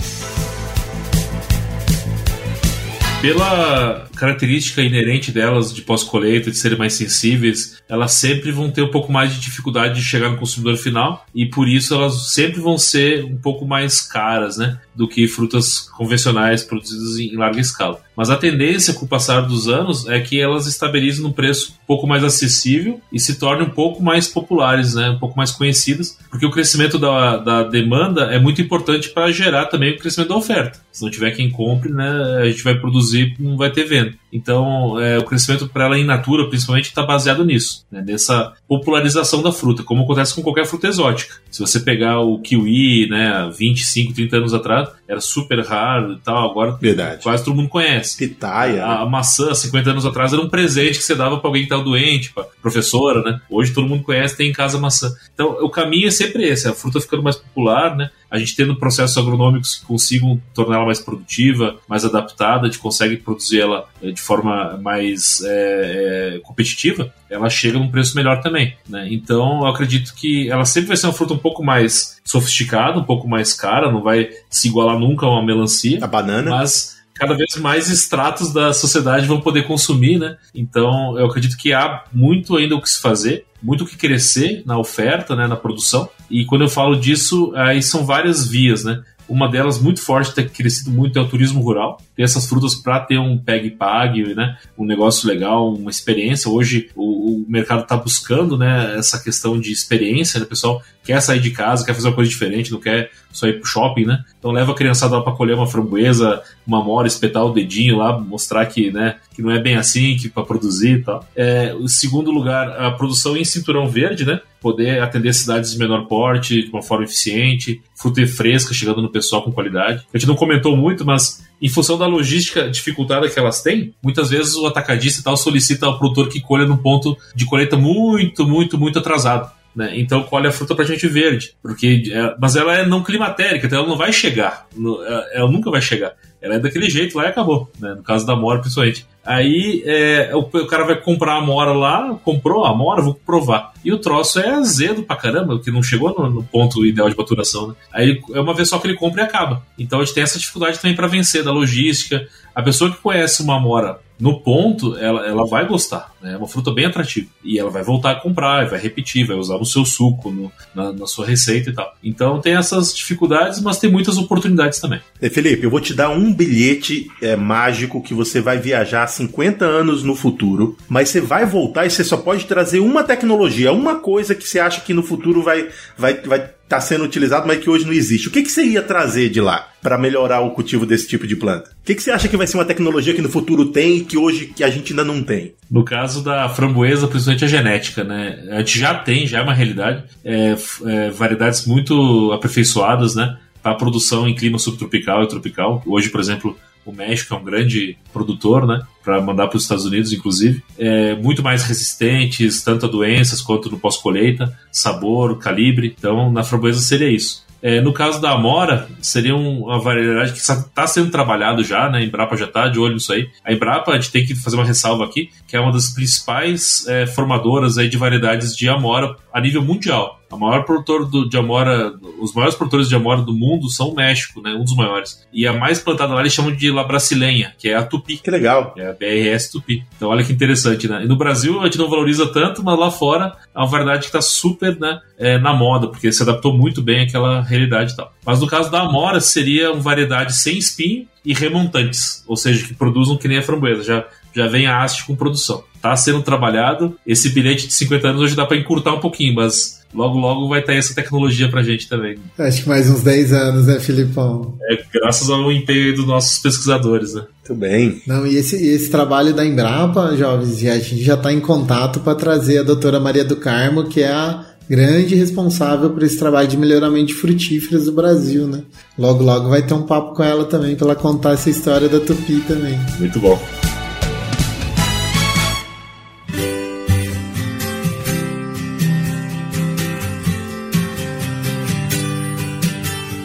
Pela 3.22 4.10
característica 4.16 4.82
inerente 4.82 5.32
delas 5.32 5.72
de 5.72 5.84
pós-colheita, 5.84 6.50
de 6.50 6.58
serem 6.58 6.76
mais 6.76 6.94
sensíveis, 6.94 7.80
elas 7.88 8.14
sempre 8.14 8.52
vão 8.52 8.72
ter 8.72 8.82
um 8.82 8.90
pouco 8.90 9.12
mais 9.12 9.32
de 9.32 9.40
dificuldade 9.40 9.94
de 9.94 10.04
chegar 10.04 10.30
no 10.30 10.38
consumidor 10.38 10.76
final 10.76 11.24
e 11.34 11.46
por 11.46 11.70
isso 11.70 11.94
elas 11.94 12.34
sempre 12.34 12.60
vão 12.60 12.80
ser 12.80 13.24
um 13.24 13.38
pouco 13.38 13.64
mais 13.64 14.02
caras, 14.02 14.58
né? 14.58 14.80
Do 14.94 15.08
que 15.08 15.28
frutas 15.28 15.80
convencionais 15.80 16.64
produzidas 16.64 17.18
em 17.18 17.36
larga 17.38 17.60
escala. 17.60 18.02
Mas 18.16 18.30
a 18.30 18.36
tendência 18.36 18.94
com 18.94 19.06
o 19.06 19.08
passar 19.08 19.42
dos 19.42 19.68
anos 19.68 20.08
é 20.08 20.20
que 20.20 20.40
elas 20.40 20.68
estabilizem 20.68 21.24
num 21.24 21.32
preço 21.32 21.74
um 21.84 21.86
pouco 21.88 22.06
mais 22.06 22.24
acessível 22.24 23.00
e 23.12 23.20
se 23.20 23.40
tornem 23.40 23.68
um 23.68 23.72
pouco 23.72 24.04
mais 24.04 24.28
populares, 24.28 24.96
né? 24.96 25.10
um 25.10 25.20
pouco 25.20 25.38
mais 25.38 25.52
conhecidas, 25.52 26.18
porque 26.30 26.46
o 26.46 26.52
crescimento 26.52 27.00
da, 27.00 27.38
da 27.38 27.64
demanda 27.64 28.26
é 28.26 28.40
muito 28.40 28.62
importante 28.62 29.10
para 29.10 29.32
gerar 29.32 29.68
também 29.68 29.94
o 29.94 29.98
crescimento 29.98 30.30
da 30.30 30.38
oferta. 30.38 30.80
Se 30.92 31.02
não 31.02 31.10
tiver 31.10 31.32
quem 31.32 31.50
compre, 31.50 31.92
né, 31.92 32.40
a 32.42 32.46
gente 32.50 32.64
vai 32.64 32.78
produzir, 32.78 33.36
não 33.40 33.58
vai 33.58 33.72
ter 33.72 33.86
venda. 33.86 34.14
Então, 34.32 35.00
é, 35.00 35.18
o 35.18 35.24
crescimento 35.24 35.68
para 35.68 35.86
ela 35.86 35.98
em 35.98 36.06
natura, 36.06 36.48
principalmente, 36.48 36.86
está 36.86 37.04
baseado 37.04 37.44
nisso, 37.44 37.86
né? 37.92 38.04
nessa 38.06 38.54
popularização 38.68 39.42
da 39.42 39.52
fruta, 39.52 39.84
como 39.84 40.04
acontece 40.04 40.34
com 40.34 40.42
qualquer 40.42 40.66
fruta 40.66 40.88
exótica. 40.88 41.36
Se 41.50 41.60
você 41.60 41.80
pegar 41.80 42.20
o 42.20 42.40
kiwi, 42.40 43.10
né, 43.10 43.52
25, 43.58 44.14
30 44.14 44.38
anos 44.38 44.54
atrás, 44.54 44.90
era 45.08 45.20
super 45.20 45.60
raro 45.60 46.14
e 46.14 46.20
tal, 46.20 46.50
agora 46.50 46.78
Verdade. 46.82 47.22
quase 47.22 47.44
todo 47.44 47.56
mundo 47.56 47.70
conhece. 47.70 48.18
Pitaia. 48.18 48.86
A, 48.86 49.02
a 49.02 49.06
maçã, 49.06 49.54
50 49.54 49.92
anos 49.92 50.06
atrás, 50.06 50.32
era 50.32 50.42
um 50.42 50.50
presente 50.50 50.98
que 50.98 51.04
você 51.04 51.16
dava 51.16 51.38
para 51.38 51.50
alguém 51.50 51.64
que 51.64 51.66
estava 51.66 51.84
doente, 51.84 52.32
para 52.34 52.46
professora, 52.62 53.22
né? 53.22 53.42
Hoje 53.50 53.74
todo 53.74 53.88
mundo 53.88 54.04
conhece, 54.04 54.38
tem 54.38 54.50
em 54.50 54.54
casa 54.54 54.80
maçã. 54.80 55.12
Então, 55.34 55.58
o 55.62 55.70
caminho 55.70 56.08
é 56.08 56.12
sempre 56.12 56.46
esse, 56.46 56.68
a 56.68 56.74
fruta 56.74 57.02
ficando 57.02 57.24
mais 57.24 57.36
popular, 57.36 57.96
né? 57.96 58.10
A 58.32 58.40
gente 58.40 58.56
tendo 58.56 58.76
processos 58.78 59.18
agronômicos 59.18 59.76
que 59.76 59.86
consigam 59.86 60.42
torná-la 60.54 60.86
mais 60.86 61.00
produtiva, 61.00 61.78
mais 61.88 62.06
adaptada, 62.06 62.62
a 62.62 62.66
gente 62.70 62.80
consegue 62.80 63.18
produzir 63.18 63.60
ela 63.60 63.90
eh, 64.02 64.12
de 64.12 64.22
forma 64.22 64.80
mais 64.82 65.42
é, 65.44 66.36
é, 66.38 66.40
competitiva, 66.40 67.14
ela 67.30 67.50
chega 67.50 67.78
num 67.78 67.92
preço 67.92 68.16
melhor 68.16 68.42
também, 68.42 68.76
né? 68.88 69.08
Então, 69.12 69.62
eu 69.62 69.68
acredito 69.68 70.14
que 70.16 70.50
ela 70.50 70.66
sempre 70.66 70.90
vai 70.90 70.98
ser 70.98 71.08
uma 71.08 71.14
fruta 71.14 71.34
um 71.34 71.38
pouco 71.38 71.64
mais 71.64 72.20
sofisticada, 72.24 73.00
um 73.00 73.04
pouco 73.04 73.28
mais 73.28 73.54
cara, 73.54 73.92
não 73.92 74.02
vai 74.02 74.30
se 74.50 74.70
igualar 74.70 74.98
nunca 74.98 75.26
a 75.26 75.30
uma 75.30 75.46
melancia. 75.46 76.00
A 76.02 76.08
banana. 76.08 76.50
Mas 76.50 77.01
cada 77.14 77.36
vez 77.36 77.56
mais 77.58 77.90
estratos 77.90 78.54
da 78.54 78.74
sociedade 78.74 79.28
vão 79.28 79.42
poder 79.42 79.68
consumir, 79.68 80.18
né? 80.18 80.38
Então, 80.54 81.18
eu 81.18 81.26
acredito 81.26 81.58
que 81.58 81.74
há 81.74 82.04
muito 82.12 82.58
ainda 82.58 82.76
o 82.76 82.82
que 82.82 82.90
se 82.90 83.02
fazer, 83.02 83.46
muito 83.62 83.84
o 83.84 83.88
que 83.88 83.96
crescer 83.96 84.64
na 84.66 84.78
oferta, 84.78 85.36
né, 85.36 85.48
na 85.48 85.56
produção. 85.56 86.10
E 86.30 86.46
quando 86.46 86.62
eu 86.64 86.70
falo 86.70 86.96
disso, 86.96 87.54
aí 87.56 87.82
são 87.82 88.06
várias 88.06 88.48
vias, 88.48 88.84
né? 88.84 89.04
Uma 89.30 89.48
delas 89.48 89.80
muito 89.80 90.02
forte, 90.02 90.34
tem 90.34 90.48
crescido 90.48 90.92
muito, 90.92 91.18
é 91.18 91.22
o 91.22 91.28
turismo 91.28 91.62
rural. 91.62 92.02
Essas 92.24 92.48
frutas 92.48 92.76
para 92.76 93.00
ter 93.00 93.18
um 93.18 93.38
peg-pag, 93.38 94.36
né? 94.36 94.58
Um 94.78 94.86
negócio 94.86 95.28
legal, 95.28 95.74
uma 95.74 95.90
experiência. 95.90 96.50
Hoje 96.50 96.90
o, 96.96 97.44
o 97.44 97.46
mercado 97.48 97.84
está 97.84 97.98
buscando, 97.98 98.58
né? 98.58 98.96
Essa 98.98 99.22
questão 99.22 99.60
de 99.60 99.72
experiência, 99.72 100.40
né? 100.40 100.46
O 100.46 100.50
pessoal 100.50 100.82
quer 101.04 101.22
sair 101.22 101.40
de 101.40 101.52
casa, 101.52 101.86
quer 101.86 101.94
fazer 101.94 102.08
uma 102.08 102.16
coisa 102.16 102.30
diferente, 102.30 102.72
não 102.72 102.80
quer 102.80 103.10
só 103.32 103.48
ir 103.48 103.60
pro 103.60 103.68
shopping, 103.68 104.06
né? 104.06 104.24
Então 104.38 104.52
leva 104.52 104.72
a 104.72 104.76
criançada 104.76 105.16
lá 105.16 105.24
para 105.24 105.34
colher 105.34 105.56
uma 105.56 105.68
framboesa, 105.68 106.42
uma 106.66 106.84
mora, 106.84 107.08
espetar 107.08 107.44
o 107.46 107.54
dedinho 107.54 107.98
lá, 107.98 108.20
mostrar 108.20 108.66
que, 108.66 108.92
né, 108.92 109.18
que 109.34 109.42
não 109.42 109.52
é 109.52 109.60
bem 109.60 109.76
assim, 109.76 110.16
que 110.16 110.30
para 110.30 110.44
produzir 110.44 111.00
e 111.00 111.04
tal. 111.04 111.26
É, 111.36 111.74
o 111.74 111.88
segundo 111.88 112.32
lugar, 112.32 112.70
a 112.70 112.92
produção 112.92 113.36
em 113.36 113.44
cinturão 113.44 113.88
verde, 113.88 114.26
né? 114.26 114.42
Poder 114.60 115.02
atender 115.02 115.34
cidades 115.34 115.72
de 115.72 115.80
menor 115.80 116.06
porte 116.06 116.64
de 116.64 116.70
uma 116.70 116.84
forma 116.84 117.04
eficiente, 117.04 117.82
fruta 117.96 118.26
fresca 118.28 118.74
chegando 118.74 119.02
no 119.02 119.10
pessoal 119.10 119.42
com 119.42 119.52
qualidade. 119.52 120.06
A 120.14 120.18
gente 120.18 120.28
não 120.28 120.36
comentou 120.36 120.78
muito, 120.78 121.04
mas 121.06 121.44
em 121.62 121.70
função 121.70 121.98
da 121.98 122.08
logística 122.08 122.70
dificultada 122.70 123.30
que 123.30 123.38
elas 123.38 123.62
têm, 123.62 123.94
muitas 124.02 124.30
vezes 124.30 124.56
o 124.56 124.66
atacadista 124.66 125.22
e 125.22 125.24
tal 125.24 125.38
solicita 125.38 125.86
ao 125.86 126.00
produtor 126.00 126.28
que 126.28 126.42
colha 126.42 126.66
num 126.66 126.78
ponto 126.78 127.16
de 127.36 127.46
colheita 127.46 127.78
muito, 127.78 128.48
muito, 128.48 128.78
muito 128.78 128.98
atrasado. 128.98 129.52
Né? 129.76 130.00
Então 130.00 130.24
colhe 130.24 130.48
a 130.48 130.52
fruta 130.52 130.76
pra 130.76 130.84
gente 130.84 131.08
verde, 131.08 131.56
porque 131.62 132.04
é, 132.12 132.36
mas 132.40 132.56
ela 132.56 132.76
é 132.76 132.86
não 132.86 133.04
climatérica, 133.04 133.68
então 133.68 133.80
ela 133.80 133.88
não 133.88 133.96
vai 133.96 134.12
chegar, 134.12 134.68
ela, 134.76 135.26
ela, 135.34 135.52
nunca 135.52 135.72
vai 135.72 135.82
chegar. 135.82 136.14
Ela 136.42 136.56
é 136.56 136.60
daquele 136.60 136.90
jeito 136.90 137.18
lá 137.18 137.26
e 137.26 137.28
acabou, 137.28 137.72
né? 137.80 137.94
no 137.94 138.04
caso 138.04 138.26
da 138.26 138.36
mora 138.36 138.60
principalmente. 138.60 139.06
Aí 139.26 139.84
é, 139.86 140.32
o, 140.34 140.40
o, 140.40 140.68
cara 140.68 140.84
vai 140.84 140.96
comprar 140.96 141.36
a 141.36 141.42
mora 141.42 141.74
lá, 141.74 142.18
comprou 142.24 142.66
a 142.66 142.76
mora, 142.76 143.02
vou 143.02 143.14
provar. 143.14 143.72
E 143.86 143.92
o 143.92 144.00
troço 144.00 144.40
é 144.40 144.50
azedo 144.50 145.04
pra 145.04 145.16
caramba, 145.16 145.60
que 145.60 145.70
não 145.70 145.84
chegou 145.84 146.14
no, 146.18 146.30
no, 146.30 146.44
ponto 146.44 146.84
ideal 146.86 147.10
de 147.10 147.16
maturação. 147.16 147.68
Né? 147.68 147.76
Aí 147.94 148.22
é 148.34 148.40
uma 148.40 148.54
vez 148.54 148.70
só 148.70 148.80
que 148.80 148.88
ele 148.88 148.98
compra 148.98 149.22
e 149.22 149.26
acaba. 149.26 149.64
Então 149.78 150.00
a 150.00 150.04
gente 150.04 150.16
tem 150.16 150.24
essa 150.24 150.40
dificuldade 150.40 150.80
também 150.80 150.96
para 150.96 151.08
vencer 151.08 151.44
da 151.44 151.52
logística. 151.52 152.28
A 152.54 152.64
pessoa 152.64 152.92
que 152.92 152.98
conhece 152.98 153.44
uma 153.44 153.60
mora 153.60 154.00
no 154.22 154.40
ponto, 154.40 154.96
ela, 154.98 155.26
ela 155.26 155.48
vai 155.48 155.68
gostar. 155.68 156.14
Né? 156.22 156.34
É 156.34 156.38
uma 156.38 156.48
fruta 156.48 156.72
bem 156.72 156.86
atrativa. 156.86 157.28
E 157.44 157.58
ela 157.58 157.72
vai 157.72 157.82
voltar 157.82 158.12
a 158.12 158.16
comprar, 158.16 158.70
vai 158.70 158.80
repetir, 158.80 159.26
vai 159.26 159.36
usar 159.36 159.58
no 159.58 159.66
seu 159.66 159.84
suco, 159.84 160.30
no, 160.30 160.52
na, 160.76 160.94
na, 160.94 161.08
sua 161.08 161.26
receita 161.26 161.72
e 161.72 161.74
tal. 161.74 161.92
Então 162.04 162.40
tem 162.40 162.56
essas 162.56 162.96
dificuldades, 162.96 163.60
mas 163.62 163.80
tem 163.80 163.92
muitas 163.92 164.20
oportunidades 164.20 164.80
também. 164.80 165.02
E 165.20 165.28
Felipe, 165.28 165.64
eu 165.64 165.72
vou 165.72 165.82
te 165.82 165.96
dar 165.96 166.10
um 166.10 166.32
bilhete 166.32 167.10
é, 167.20 167.36
mágico 167.36 168.04
que 168.04 168.14
você 168.14 168.40
vai 168.40 168.60
viajar 168.60 169.08
50 169.08 169.66
anos 169.66 170.04
no 170.04 170.16
futuro, 170.16 170.78
mas 170.88 171.10
você 171.10 171.20
vai 171.20 171.44
voltar 171.44 171.88
e 171.88 171.90
você 171.90 172.04
só 172.04 172.18
pode 172.18 172.46
trazer 172.46 172.80
uma 172.80 173.04
tecnologia, 173.04 173.74
uma 173.74 173.96
coisa 173.96 174.36
que 174.36 174.48
você 174.48 174.60
acha 174.60 174.82
que 174.82 174.94
no 174.94 175.02
futuro 175.02 175.42
vai 175.42 175.70
vai 175.98 176.14
vai 176.22 176.48
está 176.72 176.80
sendo 176.80 177.04
utilizado, 177.04 177.46
mas 177.46 177.60
que 177.60 177.70
hoje 177.70 177.86
não 177.86 177.92
existe. 177.92 178.30
O 178.30 178.32
que, 178.32 178.42
que 178.42 178.50
você 178.50 178.64
ia 178.64 178.82
trazer 178.82 179.30
de 179.30 179.42
lá 179.42 179.68
para 179.82 179.98
melhorar 179.98 180.40
o 180.40 180.52
cultivo 180.52 180.86
desse 180.86 181.08
tipo 181.08 181.28
de 181.28 181.36
planta? 181.36 181.70
O 181.70 181.86
que, 181.86 181.94
que 181.94 182.02
você 182.02 182.12
acha 182.12 182.30
que 182.30 182.38
vai 182.38 182.48
ser 182.48 182.58
uma 182.58 182.66
tecnologia 182.66 183.14
que 183.14 183.22
no 183.22 183.30
futuro 183.30 183.66
tem 183.66 183.98
e 183.98 184.06
que 184.06 184.18
hoje 184.18 184.48
que 184.48 184.64
a 184.64 184.70
gente 184.70 184.94
ainda 184.94 185.04
não 185.04 185.22
tem? 185.22 185.54
No 185.70 185.84
caso 185.84 186.24
da 186.24 186.48
framboesa, 186.48 187.08
principalmente 187.08 187.44
a 187.44 187.48
genética, 187.48 188.04
né? 188.04 188.48
A 188.52 188.60
gente 188.60 188.80
já 188.80 188.96
tem, 188.96 189.28
já 189.28 189.40
é 189.40 189.42
uma 189.42 189.54
realidade, 189.54 190.04
é, 190.24 190.56
é, 190.86 191.10
variedades 191.10 191.66
muito 191.66 192.32
aperfeiçoadas, 192.32 193.16
né? 193.16 193.38
Para 193.62 193.76
produção 193.76 194.28
em 194.28 194.34
clima 194.34 194.58
subtropical 194.58 195.24
e 195.24 195.28
tropical. 195.28 195.84
Hoje, 195.86 196.10
por 196.10 196.22
exemplo, 196.22 196.58
o 196.86 196.92
México 196.92 197.34
é 197.34 197.38
um 197.38 197.44
grande 197.44 197.98
produtor, 198.12 198.66
né? 198.66 198.82
Para 199.04 199.22
mandar 199.22 199.48
para 199.48 199.58
os 199.58 199.64
Estados 199.64 199.86
Unidos, 199.86 200.12
inclusive. 200.12 200.64
É, 200.78 201.16
muito 201.16 201.44
mais 201.44 201.64
resistentes, 201.64 202.64
tanto 202.64 202.86
a 202.86 202.90
doenças 202.90 203.42
quanto 203.42 203.70
no 203.70 203.80
pós-colheita, 203.80 204.58
sabor, 204.72 205.38
calibre. 205.38 205.96
Então, 205.98 206.32
na 206.32 206.44
framboesa 206.44 206.80
seria 206.80 207.10
isso. 207.10 207.46
É, 207.62 207.80
no 207.80 207.94
caso 207.94 208.20
da 208.20 208.32
Amora, 208.32 208.88
seria 209.02 209.36
uma 209.36 209.80
variedade 209.80 210.34
que 210.34 210.40
está 210.40 210.88
sendo 210.88 211.12
trabalhado 211.12 211.64
já, 211.64 211.90
né? 211.90 212.00
A 212.00 212.04
Embrapa 212.04 212.36
já 212.36 212.46
está 212.46 212.68
de 212.68 212.80
olho 212.80 212.96
nisso 212.96 213.14
aí. 213.14 213.30
A 213.46 213.54
Embrapa, 213.54 213.92
a 213.92 213.96
gente 213.96 214.12
tem 214.12 214.26
que 214.26 214.34
fazer 214.34 214.56
uma 214.56 214.66
ressalva 214.66 215.06
aqui, 215.06 215.30
que 215.48 215.56
é 215.56 215.60
uma 215.60 215.72
das 215.72 215.90
principais 215.90 216.88
é, 216.88 217.06
formadoras 217.06 217.78
aí 217.78 217.88
de 217.88 217.98
variedades 217.98 218.56
de 218.56 218.68
Amora 218.68 219.16
a 219.34 219.40
nível 219.42 219.64
mundial. 219.64 220.20
A 220.32 220.38
maior 220.38 220.64
produtor 220.64 221.06
do, 221.10 221.28
de 221.28 221.38
amora, 221.38 221.94
os 222.20 222.34
maiores 222.34 222.56
produtores 222.56 222.88
de 222.88 222.96
amora 222.96 223.22
do 223.22 223.34
mundo 223.34 223.70
são 223.70 223.90
o 223.90 223.96
México, 223.96 224.42
né? 224.42 224.54
Um 224.54 224.64
dos 224.64 224.76
maiores. 224.76 225.28
E 225.34 225.46
a 225.46 225.52
mais 225.52 225.80
plantada 225.80 226.14
lá 226.14 226.22
eles 226.22 226.32
chamam 226.32 226.56
de 226.56 226.72
La 226.72 226.86
Brasileña, 226.86 227.54
que 227.58 227.68
é 227.68 227.76
a 227.76 227.84
Tupi. 227.84 228.18
Que 228.18 228.32
legal. 228.32 228.74
É 228.78 228.88
a 228.88 228.94
BRS 228.94 229.52
Tupi. 229.52 229.84
Então 229.98 230.10
olha 230.10 230.24
que 230.24 230.32
interessante, 230.32 230.88
né? 230.88 231.04
E 231.04 231.08
no 231.08 231.18
Brasil 231.18 231.60
a 231.60 231.66
gente 231.66 231.78
não 231.78 231.90
valoriza 231.90 232.32
tanto, 232.32 232.64
mas 232.64 232.80
lá 232.80 232.90
fora 232.90 233.36
é 233.54 233.60
uma 233.60 233.68
variedade 233.68 234.02
que 234.04 234.06
está 234.06 234.22
super 234.22 234.80
né, 234.80 235.02
é, 235.18 235.38
na 235.38 235.54
moda, 235.54 235.88
porque 235.88 236.12
se 236.12 236.24
adaptou 236.24 236.58
muito 236.58 236.82
bem 236.82 237.02
àquela 237.02 237.42
realidade 237.42 237.92
e 237.92 237.96
tal. 237.98 238.14
Mas 238.26 238.40
no 238.40 238.48
caso 238.48 238.72
da 238.72 238.82
amora 238.82 239.20
seria 239.20 239.74
uma 239.74 239.82
variedade 239.82 240.34
sem 240.34 240.58
espinho 240.58 241.08
e 241.26 241.34
remontantes, 241.34 242.24
ou 242.28 242.36
seja, 242.36 242.66
que 242.66 242.74
produzam 242.74 243.18
que 243.18 243.28
nem 243.28 243.38
a 243.38 243.44
framboesa. 243.44 243.84
Já 243.84 244.06
já 244.36 244.48
vem 244.48 244.68
a 244.68 244.82
haste 244.82 245.06
com 245.06 245.16
produção. 245.16 245.64
Tá 245.82 245.96
sendo 245.96 246.22
trabalhado. 246.22 246.96
Esse 247.06 247.30
bilhete 247.30 247.68
de 247.68 247.74
50 247.74 248.08
anos 248.08 248.22
hoje 248.22 248.36
dá 248.36 248.46
para 248.46 248.58
encurtar 248.58 248.94
um 248.94 249.00
pouquinho, 249.00 249.36
mas 249.36 249.82
logo 249.94 250.18
logo 250.20 250.48
vai 250.48 250.62
ter 250.62 250.76
essa 250.76 250.94
tecnologia 250.94 251.50
pra 251.50 251.64
gente 251.64 251.90
também. 251.90 252.18
Acho 252.38 252.64
que 252.64 252.70
mais 252.70 252.90
uns 252.90 253.02
10 253.02 253.34
anos, 253.34 253.68
né, 253.68 253.80
Filipão? 253.80 254.56
É 254.70 254.78
graças 254.94 255.30
ao 255.30 255.52
empenho 255.52 255.96
dos 255.96 256.06
nossos 256.06 256.38
pesquisadores, 256.40 257.16
né? 257.16 257.24
Muito 257.48 257.60
bem. 257.60 258.02
Não, 258.06 258.28
e 258.28 258.36
esse, 258.36 258.56
esse 258.56 258.90
trabalho 258.90 259.34
da 259.34 259.46
Embrapa, 259.46 260.16
jovens, 260.16 260.64
a 260.66 260.78
gente 260.78 261.04
já 261.04 261.16
está 261.16 261.34
em 261.34 261.40
contato 261.40 262.00
para 262.00 262.16
trazer 262.16 262.60
a 262.60 262.64
doutora 262.64 263.00
Maria 263.00 263.26
do 263.26 263.36
Carmo, 263.36 263.86
que 263.86 264.02
é 264.02 264.12
a 264.12 264.46
grande 264.70 265.16
responsável 265.16 265.90
por 265.90 266.04
esse 266.04 266.18
trabalho 266.18 266.48
de 266.48 266.56
melhoramento 266.56 267.08
de 267.08 267.14
frutíferas 267.14 267.86
do 267.86 267.92
Brasil, 267.92 268.48
né? 268.48 268.64
Logo, 268.98 269.24
logo 269.24 269.50
vai 269.50 269.62
ter 269.62 269.74
um 269.74 269.82
papo 269.82 270.16
com 270.16 270.24
ela 270.24 270.46
também 270.46 270.76
para 270.76 270.86
ela 270.86 270.96
contar 270.96 271.34
essa 271.34 271.50
história 271.50 271.90
da 271.90 272.00
Tupi 272.00 272.42
também. 272.48 272.80
Muito 273.00 273.20
bom. 273.20 273.38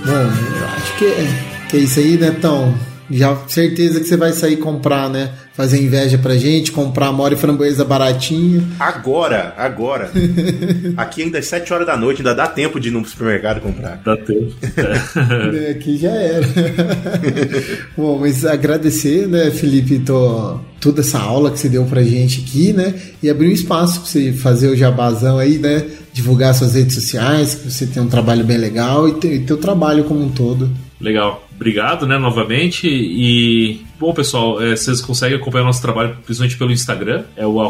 Bom, 0.06 0.30
acho 0.76 0.98
que 0.98 1.04
é, 1.04 1.66
que 1.68 1.76
é 1.78 1.80
isso 1.80 1.98
aí, 1.98 2.16
né, 2.16 2.30
Tom? 2.40 2.72
Já 3.10 3.36
certeza 3.48 4.00
que 4.00 4.06
você 4.06 4.16
vai 4.16 4.32
sair 4.32 4.56
comprar, 4.56 5.08
né? 5.08 5.30
Fazer 5.54 5.80
inveja 5.80 6.18
pra 6.18 6.36
gente, 6.36 6.72
comprar 6.72 7.12
mora 7.12 7.34
e 7.34 7.36
framboesa 7.36 7.84
baratinho. 7.84 8.66
Agora, 8.78 9.54
agora. 9.56 10.10
Aqui 10.96 11.22
ainda 11.22 11.38
é 11.38 11.42
7 11.42 11.72
horas 11.72 11.86
da 11.86 11.96
noite, 11.96 12.18
ainda 12.18 12.34
dá 12.34 12.46
tempo 12.46 12.78
de 12.78 12.88
ir 12.88 12.90
no 12.90 13.04
supermercado 13.04 13.60
comprar. 13.60 14.00
Dá 14.04 14.16
tempo. 14.16 14.52
É. 15.56 15.70
Aqui 15.70 15.96
já 15.96 16.10
era. 16.10 16.46
Bom, 17.96 18.18
mas 18.18 18.44
agradecer, 18.44 19.26
né, 19.26 19.50
Felipe, 19.50 19.98
tô, 19.98 20.60
toda 20.80 21.00
essa 21.00 21.18
aula 21.18 21.50
que 21.50 21.58
você 21.58 21.68
deu 21.68 21.84
pra 21.84 22.02
gente 22.02 22.42
aqui, 22.46 22.72
né? 22.72 22.94
E 23.22 23.30
abrir 23.30 23.48
um 23.48 23.52
espaço 23.52 24.00
pra 24.00 24.08
você 24.08 24.32
fazer 24.32 24.68
o 24.68 24.76
jabazão 24.76 25.38
aí, 25.38 25.58
né? 25.58 25.84
Divulgar 26.12 26.54
suas 26.54 26.74
redes 26.74 26.94
sociais, 26.94 27.54
que 27.54 27.70
você 27.70 27.86
tem 27.86 28.02
um 28.02 28.08
trabalho 28.08 28.44
bem 28.44 28.58
legal 28.58 29.08
e, 29.08 29.26
e 29.26 29.40
teu 29.40 29.56
trabalho 29.56 30.04
como 30.04 30.22
um 30.22 30.30
todo. 30.30 30.70
Legal. 31.00 31.45
Obrigado, 31.56 32.06
né, 32.06 32.16
novamente. 32.18 32.86
E, 32.88 33.84
bom, 33.98 34.14
pessoal, 34.14 34.62
é, 34.62 34.76
vocês 34.76 35.00
conseguem 35.00 35.36
acompanhar 35.36 35.64
nosso 35.64 35.82
trabalho 35.82 36.16
principalmente 36.24 36.56
pelo 36.56 36.70
Instagram, 36.70 37.24
é 37.36 37.44
o 37.46 37.60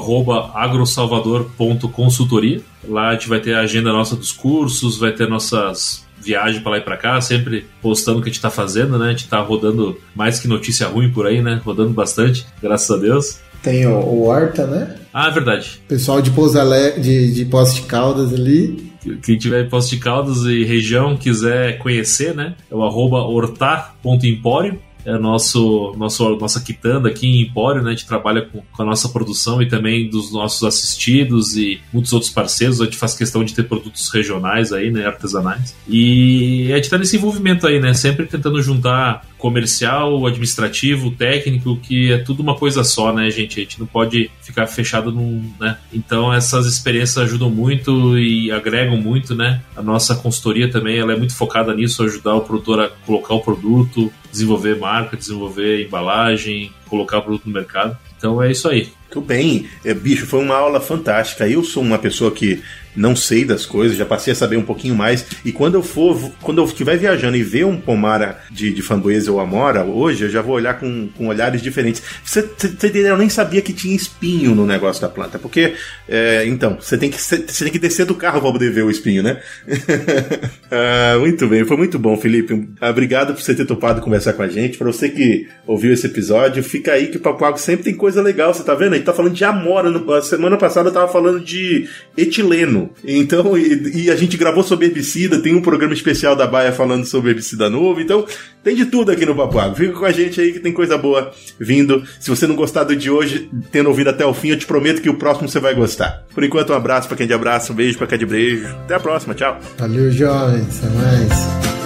agrosalvador.consultoria. 0.54 2.60
Lá 2.86 3.08
a 3.10 3.14
gente 3.14 3.28
vai 3.28 3.40
ter 3.40 3.54
a 3.54 3.60
agenda 3.60 3.90
nossa 3.92 4.14
dos 4.14 4.32
cursos, 4.32 4.98
vai 4.98 5.12
ter 5.12 5.26
nossas 5.28 6.04
viagens 6.18 6.62
para 6.62 6.72
lá 6.72 6.78
e 6.78 6.80
para 6.80 6.96
cá, 6.96 7.20
sempre 7.20 7.66
postando 7.80 8.18
o 8.18 8.22
que 8.22 8.28
a 8.28 8.30
gente 8.30 8.38
está 8.38 8.50
fazendo, 8.50 8.98
né? 8.98 9.06
A 9.06 9.10
gente 9.10 9.22
está 9.24 9.40
rodando 9.40 9.96
mais 10.14 10.40
que 10.40 10.48
notícia 10.48 10.88
ruim 10.88 11.10
por 11.10 11.26
aí, 11.26 11.40
né? 11.40 11.60
Rodando 11.64 11.90
bastante, 11.90 12.44
graças 12.60 12.90
a 12.90 12.96
Deus. 12.96 13.38
Tem 13.62 13.86
o, 13.86 13.96
o 13.96 14.26
Horta, 14.26 14.66
né? 14.66 14.96
Ah, 15.12 15.28
é 15.28 15.30
verdade. 15.30 15.80
Pessoal 15.88 16.20
de 16.20 16.30
Pouso 16.30 16.58
de, 17.00 17.32
de 17.32 17.44
de 17.44 17.82
Caldas 17.82 18.34
ali. 18.34 18.92
Quem 19.22 19.36
tiver 19.36 19.64
em 19.64 19.68
de 19.88 19.96
Caldas 19.98 20.44
e 20.44 20.64
região 20.64 21.16
quiser 21.16 21.78
conhecer, 21.78 22.34
né? 22.34 22.54
É 22.70 22.74
o 22.74 22.82
arroba 22.82 23.18
hortar.empório 23.18 24.78
é 25.06 25.16
nosso, 25.16 25.94
nosso 25.96 26.36
nossa 26.36 26.60
quitanda 26.60 27.08
aqui 27.08 27.28
em 27.28 27.42
Empório, 27.42 27.80
né? 27.80 27.90
A 27.90 27.94
gente 27.94 28.06
trabalha 28.06 28.42
com, 28.42 28.60
com, 28.60 28.82
a 28.82 28.84
nossa 28.84 29.08
produção 29.08 29.62
e 29.62 29.68
também 29.68 30.10
dos 30.10 30.32
nossos 30.32 30.64
assistidos 30.64 31.56
e 31.56 31.80
muitos 31.92 32.12
outros 32.12 32.30
parceiros. 32.30 32.80
A 32.80 32.84
gente 32.86 32.96
faz 32.96 33.14
questão 33.14 33.44
de 33.44 33.54
ter 33.54 33.62
produtos 33.62 34.08
regionais 34.08 34.72
aí, 34.72 34.90
né? 34.90 35.06
Artesanais. 35.06 35.76
E 35.88 36.72
a 36.72 36.76
gente 36.76 36.90
tá 36.90 36.98
nesse 36.98 37.16
envolvimento 37.16 37.68
aí, 37.68 37.78
né? 37.78 37.94
Sempre 37.94 38.26
tentando 38.26 38.60
juntar 38.60 39.24
comercial, 39.38 40.26
administrativo, 40.26 41.12
técnico, 41.12 41.76
que 41.76 42.12
é 42.12 42.18
tudo 42.18 42.42
uma 42.42 42.56
coisa 42.56 42.82
só, 42.82 43.12
né, 43.12 43.30
gente? 43.30 43.60
A 43.60 43.62
gente 43.62 43.78
não 43.78 43.86
pode 43.86 44.28
ficar 44.42 44.66
fechado 44.66 45.12
num, 45.12 45.52
né? 45.60 45.78
Então 45.92 46.34
essas 46.34 46.66
experiências 46.66 47.18
ajudam 47.18 47.48
muito 47.48 48.18
e 48.18 48.50
agregam 48.50 48.96
muito, 48.96 49.36
né? 49.36 49.60
A 49.76 49.82
nossa 49.82 50.16
consultoria 50.16 50.68
também, 50.68 50.98
ela 50.98 51.12
é 51.12 51.16
muito 51.16 51.34
focada 51.34 51.72
nisso, 51.72 52.02
ajudar 52.02 52.34
o 52.34 52.40
produtor 52.40 52.80
a 52.80 52.88
colocar 52.88 53.34
o 53.34 53.40
produto, 53.40 54.12
desenvolver 54.36 54.76
marca, 54.76 55.16
desenvolver 55.16 55.86
embalagem, 55.86 56.72
colocar 56.88 57.18
o 57.18 57.22
produto 57.22 57.46
no 57.46 57.52
mercado. 57.52 57.96
Então 58.16 58.42
é 58.42 58.50
isso 58.50 58.68
aí. 58.68 58.92
Muito 59.06 59.20
bem. 59.20 59.68
É, 59.84 59.94
bicho, 59.94 60.26
foi 60.26 60.40
uma 60.40 60.56
aula 60.56 60.80
fantástica. 60.80 61.48
Eu 61.48 61.62
sou 61.62 61.82
uma 61.82 61.98
pessoa 61.98 62.30
que 62.30 62.62
não 62.96 63.14
sei 63.14 63.44
das 63.44 63.66
coisas, 63.66 63.96
já 63.96 64.06
passei 64.06 64.32
a 64.32 64.36
saber 64.36 64.56
um 64.56 64.62
pouquinho 64.62 64.94
mais. 64.94 65.26
E 65.44 65.52
quando 65.52 65.74
eu 65.74 65.82
for, 65.82 66.32
quando 66.40 66.60
eu 66.60 66.64
estiver 66.64 66.96
viajando 66.96 67.36
e 67.36 67.42
ver 67.42 67.66
um 67.66 67.76
pomara 67.76 68.40
de, 68.50 68.72
de 68.72 68.82
framboesa 68.82 69.30
ou 69.30 69.38
amora 69.38 69.84
hoje, 69.84 70.24
eu 70.24 70.30
já 70.30 70.40
vou 70.40 70.54
olhar 70.54 70.80
com, 70.80 71.08
com 71.16 71.28
olhares 71.28 71.60
diferentes. 71.60 72.02
Você, 72.24 72.42
você 72.42 72.90
eu 72.96 73.18
nem 73.18 73.28
sabia 73.28 73.60
que 73.60 73.72
tinha 73.72 73.94
espinho 73.94 74.54
no 74.54 74.66
negócio 74.66 75.02
da 75.02 75.08
planta, 75.08 75.38
porque 75.38 75.74
é, 76.08 76.44
então 76.46 76.78
você 76.80 76.96
tem 76.96 77.10
que 77.10 77.20
você 77.20 77.38
tem 77.38 77.72
que 77.72 77.78
descer 77.78 78.06
do 78.06 78.14
carro 78.14 78.40
para 78.40 78.52
poder 78.52 78.72
ver 78.72 78.84
o 78.84 78.90
espinho, 78.90 79.22
né? 79.22 79.40
ah, 80.70 81.18
muito 81.18 81.46
bem, 81.46 81.64
foi 81.64 81.76
muito 81.76 81.98
bom, 81.98 82.16
Felipe. 82.16 82.68
Obrigado 82.80 83.34
por 83.34 83.42
você 83.42 83.54
ter 83.54 83.66
topado 83.66 84.00
conversar 84.00 84.32
com 84.32 84.42
a 84.42 84.48
gente. 84.48 84.78
Para 84.78 84.86
você 84.86 85.10
que 85.10 85.46
ouviu 85.66 85.92
esse 85.92 86.06
episódio, 86.06 86.62
fica 86.62 86.92
aí 86.92 87.08
que 87.08 87.18
o 87.18 87.20
Papo 87.20 87.58
sempre 87.58 87.84
tem 87.84 87.94
coisa 87.94 88.22
legal. 88.22 88.54
Você 88.54 88.62
tá 88.62 88.74
vendo? 88.74 88.95
Gente 88.96 89.06
tá 89.06 89.12
falando 89.12 89.34
de 89.34 89.44
amora. 89.44 89.90
A 90.16 90.22
semana 90.22 90.56
passada 90.56 90.88
eu 90.88 90.92
tava 90.92 91.08
falando 91.08 91.40
de 91.40 91.88
etileno. 92.16 92.90
Então, 93.04 93.56
e, 93.56 94.04
e, 94.04 94.10
a 94.10 94.16
gente 94.16 94.36
gravou 94.36 94.62
sobre 94.62 94.86
herbicida, 94.86 95.40
tem 95.40 95.54
um 95.54 95.62
programa 95.62 95.94
especial 95.94 96.34
da 96.34 96.46
Baia 96.46 96.72
falando 96.72 97.04
sobre 97.04 97.30
herbicida 97.30 97.70
novo. 97.70 98.00
Então, 98.00 98.24
tem 98.62 98.74
de 98.74 98.86
tudo 98.86 99.12
aqui 99.12 99.24
no 99.24 99.34
Papo. 99.34 99.76
Fica 99.76 99.92
com 99.92 100.04
a 100.04 100.12
gente 100.12 100.40
aí 100.40 100.52
que 100.52 100.60
tem 100.60 100.72
coisa 100.72 100.98
boa 100.98 101.32
vindo. 101.58 102.02
Se 102.18 102.28
você 102.28 102.46
não 102.46 102.56
gostar 102.56 102.84
do 102.84 102.96
de 102.96 103.10
hoje, 103.10 103.50
tendo 103.70 103.88
ouvido 103.88 104.10
até 104.10 104.24
o 104.24 104.34
fim, 104.34 104.48
eu 104.48 104.58
te 104.58 104.66
prometo 104.66 105.00
que 105.00 105.08
o 105.08 105.14
próximo 105.14 105.48
você 105.48 105.60
vai 105.60 105.74
gostar. 105.74 106.24
Por 106.34 106.42
enquanto, 106.42 106.70
um 106.72 106.76
abraço 106.76 107.08
para 107.08 107.16
quem 107.16 107.26
de 107.26 107.34
abraço, 107.34 107.72
um 107.72 107.76
beijo 107.76 107.98
para 107.98 108.06
quem 108.06 108.18
de 108.18 108.26
beijo. 108.26 108.66
Até 108.84 108.94
a 108.94 109.00
próxima, 109.00 109.34
tchau. 109.34 109.58
Valeu, 109.78 110.10
jovens. 110.10 110.82
Até 110.82 110.94
mais. 110.94 111.85